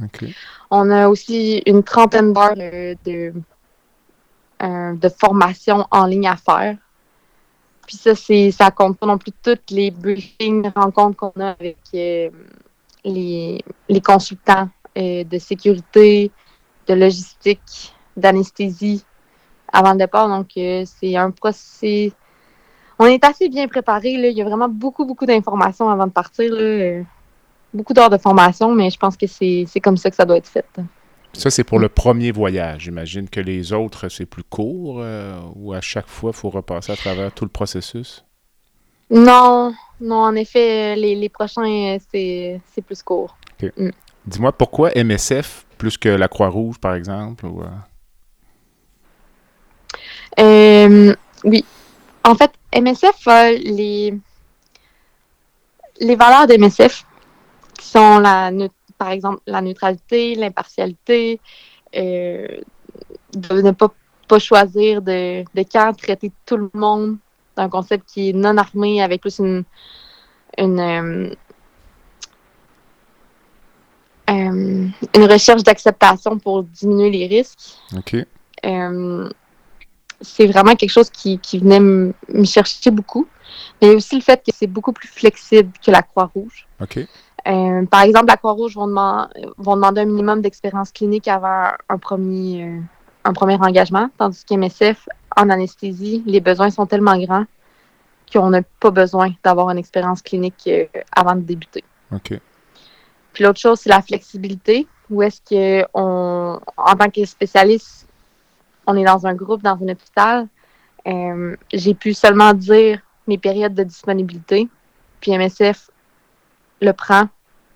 OK. 0.03 0.25
On 0.71 0.91
a 0.91 1.09
aussi 1.09 1.63
une 1.67 1.83
trentaine 1.83 2.33
d'heures 2.33 2.55
euh, 2.59 2.95
de, 3.05 3.33
euh, 4.63 4.95
de 4.95 5.09
formation 5.09 5.87
en 5.91 6.07
ligne 6.07 6.27
à 6.27 6.37
faire. 6.37 6.77
Puis 7.87 7.97
ça, 7.97 8.15
c'est 8.15 8.51
ça 8.51 8.71
compte 8.71 8.99
pas 8.99 9.07
non 9.07 9.19
plus 9.19 9.33
toutes 9.43 9.71
les 9.71 9.91
briefings, 9.91 10.71
rencontres 10.75 11.17
qu'on 11.17 11.41
a 11.41 11.51
avec, 11.51 11.77
euh, 11.95 12.31
les, 13.05 13.63
les 13.89 14.01
consultants 14.01 14.69
euh, 14.97 15.23
de 15.23 15.39
sécurité, 15.39 16.31
de 16.87 16.95
logistique, 16.95 17.95
d'anesthésie 18.17 19.05
avant 19.73 19.93
le 19.93 19.99
départ. 19.99 20.29
Donc, 20.29 20.49
euh, 20.57 20.85
c'est 20.87 21.17
un 21.17 21.31
processus. 21.31 22.13
On 22.99 23.07
est 23.07 23.25
assez 23.25 23.49
bien 23.49 23.69
préparé. 23.69 24.17
Là. 24.17 24.29
Il 24.29 24.37
y 24.37 24.43
a 24.43 24.45
vraiment 24.45 24.69
beaucoup, 24.69 25.05
beaucoup 25.05 25.27
d'informations 25.27 25.89
avant 25.89 26.07
de 26.07 26.13
partir. 26.13 26.53
Là. 26.53 26.61
Euh, 26.61 27.03
beaucoup 27.73 27.93
d'heures 27.93 28.11
de 28.11 28.19
formation, 28.19 28.75
mais 28.75 28.91
je 28.91 28.99
pense 28.99 29.17
que 29.17 29.27
c'est 29.27 29.67
comme 29.83 29.97
ça 29.97 30.11
que 30.11 30.17
ça 30.17 30.25
doit 30.25 30.37
être 30.37 30.49
fait. 30.49 30.67
Ça, 31.33 31.51
c'est 31.51 31.65
pour 31.65 31.81
le 31.81 31.89
premier 31.89 32.31
voyage. 32.31 32.83
J'imagine 32.83 33.29
que 33.29 33.41
les 33.41 33.73
autres, 33.73 34.09
c'est 34.09 34.27
plus 34.27 34.45
court 34.45 35.03
ou 35.57 35.73
à 35.73 35.81
chaque 35.81 36.07
fois, 36.07 36.31
il 36.33 36.37
faut 36.37 36.51
repasser 36.51 36.93
à 36.93 36.97
travers 36.97 37.33
tout 37.33 37.45
le 37.45 37.51
processus? 37.51 38.25
Non, 39.11 39.75
non, 40.01 40.17
en 40.17 40.35
effet, 40.35 40.97
les, 40.97 41.15
les 41.15 41.29
prochains, 41.29 41.99
c'est 42.13 42.61
plus 42.87 43.03
court. 43.03 43.37
Mm. 43.77 43.91
Dis-moi, 44.27 44.53
pourquoi 44.53 44.91
MSF 44.95 45.67
plus 45.77 45.99
que 45.99 46.09
la 46.09 46.29
Croix-Rouge, 46.29 46.79
par 46.79 46.95
exemple? 46.95 47.47
Ou, 47.47 47.63
euh? 47.63 47.67
Euh, 50.41 51.15
oui. 51.45 51.65
En 52.25 52.35
fait, 52.35 52.53
MSF 52.75 53.27
les, 53.27 54.15
les 56.01 56.17
valeurs 56.17 56.47
d'MSF 56.47 57.05
qui 57.79 57.87
sont, 57.87 58.19
la, 58.19 58.51
par 58.99 59.11
exemple, 59.11 59.41
la 59.47 59.61
neutralité, 59.61 60.35
l'impartialité, 60.35 61.41
euh, 61.97 62.47
de 63.35 63.61
ne 63.61 63.71
pas, 63.73 63.93
pas 64.29 64.39
choisir 64.39 65.03
de, 65.03 65.45
de 65.55 65.63
camp, 65.63 65.97
traiter 65.97 66.33
tout 66.47 66.57
le 66.57 66.71
monde 66.73 67.19
d'un 67.57 67.69
concept 67.69 68.09
qui 68.09 68.31
est 68.31 68.33
non 68.33 68.57
armé 68.57 69.03
avec 69.03 69.21
plus 69.21 69.39
une, 69.39 69.65
une, 70.59 70.81
euh, 70.81 71.35
une 74.29 75.25
recherche 75.31 75.63
d'acceptation 75.63 76.39
pour 76.39 76.63
diminuer 76.65 77.11
les 77.11 77.27
risques. 77.27 77.77
OK. 77.97 78.17
Euh, 78.65 79.29
c'est 80.25 80.47
vraiment 80.47 80.75
quelque 80.75 80.91
chose 80.91 81.11
qui, 81.11 81.39
qui 81.39 81.59
venait 81.59 81.81
me 81.81 82.13
chercher 82.45 82.91
beaucoup. 82.91 83.27
Mais 83.83 83.95
aussi 83.95 84.17
le 84.17 84.23
fait 84.23 84.43
que 84.45 84.53
c'est 84.55 84.67
beaucoup 84.67 84.93
plus 84.93 85.09
flexible 85.09 85.71
que 85.85 85.91
la 85.91 86.03
Croix-Rouge. 86.03 86.67
OK. 86.81 87.07
Euh, 87.47 87.85
par 87.87 88.03
exemple, 88.03 88.27
la 88.29 88.37
Croix-Rouge 88.37 88.75
vont, 88.75 88.87
vont, 89.59 89.77
demander 89.77 90.01
un 90.01 90.07
minimum 90.07 90.41
d'expérience 90.41 90.91
clinique 90.93 91.29
avant 91.29 91.73
un 91.89 91.99
premier, 91.99 92.81
un 93.25 93.33
premier 93.33 93.57
engagement, 93.57 94.09
tandis 94.19 94.45
qu'MSF, 94.45 95.09
en 95.37 95.51
anesthésie, 95.51 96.23
les 96.27 96.41
besoins 96.41 96.71
sont 96.71 96.87
tellement 96.87 97.19
grands 97.19 97.45
qu'on 98.33 98.51
n'a 98.51 98.63
pas 98.81 98.91
besoin 98.91 99.33
d'avoir 99.45 99.71
une 99.71 99.79
expérience 99.79 100.23
clinique 100.23 100.69
avant 101.15 101.37
de 101.37 101.43
débuter. 101.43 101.85
OK. 102.13 102.41
Puis 103.33 103.45
l'autre 103.45 103.61
chose, 103.61 103.81
c'est 103.81 103.91
la 103.91 104.01
flexibilité. 104.01 104.87
Où 105.11 105.23
est-ce 105.23 105.41
que 105.43 105.87
on, 105.93 106.59
en 106.79 106.95
tant 106.95 107.11
que 107.11 107.25
spécialiste, 107.27 108.04
on 108.87 108.97
est 108.97 109.05
dans 109.05 109.27
un 109.27 109.35
groupe, 109.35 109.63
dans 109.63 109.79
un 109.83 109.89
hôpital. 109.89 110.49
Euh, 111.07 111.57
j'ai 111.73 111.95
pu 111.95 112.15
seulement 112.15 112.55
dire 112.55 113.01
mes 113.27 113.39
périodes 113.39 113.75
de 113.75 113.85
disponibilité. 113.85 114.69
Puis 115.21 115.33
MSF 115.33 115.91
le 116.81 116.93
prend, 116.93 117.29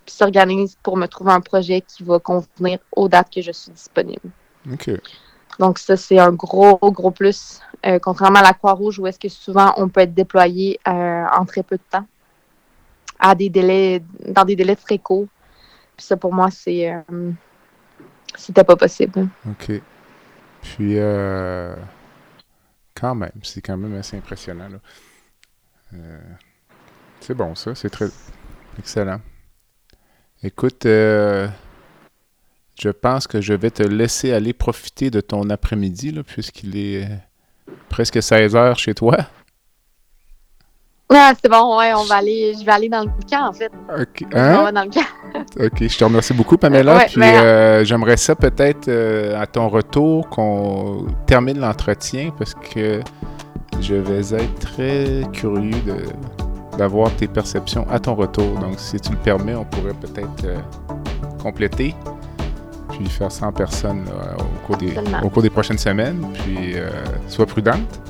puis 0.04 0.14
s'organise 0.14 0.76
pour 0.82 0.96
me 0.96 1.06
trouver 1.06 1.32
un 1.32 1.40
projet 1.40 1.80
qui 1.80 2.02
va 2.02 2.18
convenir 2.18 2.78
aux 2.92 3.08
dates 3.08 3.32
que 3.32 3.40
je 3.40 3.52
suis 3.52 3.72
disponible. 3.72 4.30
OK. 4.70 4.90
Donc 5.58 5.78
ça, 5.78 5.96
c'est 5.96 6.18
un 6.18 6.30
gros, 6.30 6.78
gros 6.92 7.10
plus. 7.10 7.60
Euh, 7.86 7.98
contrairement 7.98 8.40
à 8.40 8.42
la 8.42 8.52
Croix-Rouge, 8.52 8.98
où 8.98 9.06
est-ce 9.06 9.18
que 9.18 9.28
souvent 9.28 9.72
on 9.76 9.88
peut 9.88 10.00
être 10.00 10.14
déployé 10.14 10.78
euh, 10.86 11.24
en 11.36 11.44
très 11.46 11.62
peu 11.62 11.76
de 11.76 11.82
temps, 11.90 12.06
à 13.18 13.34
des 13.34 13.48
délais, 13.48 14.02
dans 14.26 14.44
des 14.44 14.56
délais 14.56 14.76
très 14.76 14.98
courts. 14.98 15.26
Puis 15.96 16.06
ça, 16.06 16.16
pour 16.16 16.32
moi, 16.32 16.50
c'est. 16.50 16.94
C'était 18.36 18.62
pas 18.62 18.76
possible. 18.76 19.28
OK. 19.48 19.80
Puis, 20.62 20.98
euh, 20.98 21.74
quand 22.94 23.14
même, 23.14 23.30
c'est 23.42 23.60
quand 23.60 23.76
même 23.76 23.94
assez 23.96 24.16
impressionnant. 24.16 24.68
Euh, 25.94 26.20
c'est 27.20 27.34
bon, 27.34 27.54
ça. 27.54 27.74
C'est 27.74 27.90
très 27.90 28.08
excellent. 28.78 29.20
Écoute, 30.42 30.84
je 30.84 31.48
pense 33.00 33.26
que 33.26 33.40
je 33.40 33.54
vais 33.54 33.70
te 33.70 33.82
laisser 33.82 34.32
aller 34.32 34.52
profiter 34.52 35.10
de 35.10 35.20
ton 35.20 35.50
après-midi, 35.50 36.12
puisqu'il 36.24 36.76
est 36.76 37.08
presque 37.88 38.22
16 38.22 38.54
heures 38.54 38.78
chez 38.78 38.94
toi. 38.94 39.16
Ah, 41.14 41.32
c'est 41.40 41.50
bon, 41.50 41.78
ouais, 41.78 41.92
on 41.94 42.04
va 42.04 42.16
aller, 42.16 42.54
je 42.58 42.64
vais 42.64 42.72
aller 42.72 42.88
dans 42.88 43.02
le 43.02 43.10
camp, 43.28 43.48
en 43.48 43.52
fait. 43.52 43.70
OK. 43.88 44.26
Hein? 44.34 44.56
On 44.60 44.64
va 44.64 44.72
dans 44.72 44.84
le 44.84 44.90
camp. 44.90 45.00
OK, 45.64 45.88
je 45.88 45.98
te 45.98 46.04
remercie 46.04 46.34
beaucoup, 46.34 46.58
Pamela. 46.58 47.06
puis 47.06 47.22
euh, 47.22 47.82
j'aimerais 47.84 48.18
ça 48.18 48.34
peut-être 48.34 48.88
euh, 48.88 49.40
à 49.40 49.46
ton 49.46 49.68
retour 49.68 50.28
qu'on 50.28 51.06
termine 51.26 51.58
l'entretien 51.60 52.30
parce 52.36 52.54
que 52.54 53.00
je 53.80 53.94
vais 53.94 54.34
être 54.34 54.58
très 54.58 55.22
curieux 55.32 55.72
d'avoir 56.76 57.10
tes 57.16 57.26
perceptions 57.26 57.86
à 57.90 57.98
ton 57.98 58.14
retour. 58.14 58.58
Donc, 58.58 58.74
si 58.78 59.00
tu 59.00 59.12
le 59.12 59.18
permets, 59.18 59.54
on 59.54 59.64
pourrait 59.64 59.94
peut-être 59.94 60.44
euh, 60.44 60.58
compléter 61.42 61.94
puis 62.90 63.06
faire 63.06 63.30
ça 63.30 63.46
en 63.46 63.52
personne 63.52 64.04
au, 64.38 64.66
cours 64.66 64.76
des, 64.76 64.92
au 65.22 65.28
cours 65.30 65.42
des 65.42 65.50
prochaines 65.50 65.78
semaines. 65.78 66.26
Puis, 66.34 66.74
sois 67.28 67.46
prudente. 67.46 68.00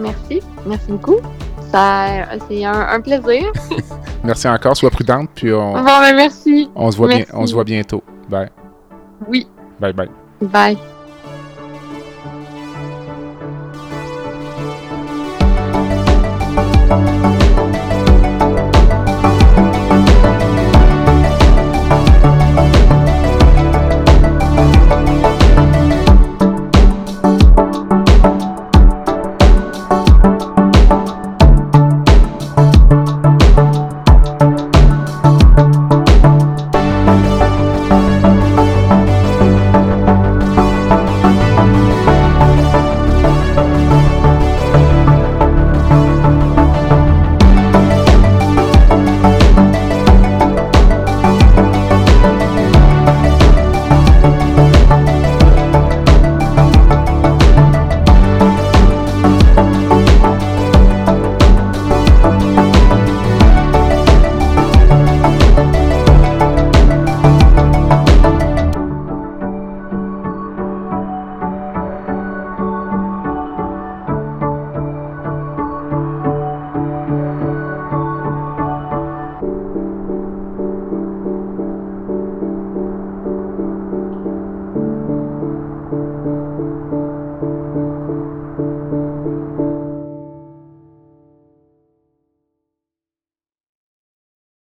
Merci. 0.00 0.42
Merci 0.66 0.86
beaucoup. 0.88 1.18
Ça, 1.70 2.26
c'est 2.48 2.64
un, 2.64 3.00
plaisir. 3.00 3.52
merci 4.24 4.48
encore. 4.48 4.76
Sois 4.76 4.90
prudente. 4.90 5.30
Puis 5.34 5.52
on. 5.52 5.72
Bon, 5.72 5.84
ben 5.84 6.14
merci. 6.14 6.70
On 6.74 6.90
se 6.90 6.96
voit, 6.96 7.08
bien, 7.08 7.24
on 7.32 7.46
se 7.46 7.54
voit 7.54 7.64
bientôt. 7.64 8.02
Bye. 8.28 8.50
Oui. 9.28 9.46
Bye 9.80 9.92
bye. 9.92 10.08
Bye. 10.40 10.78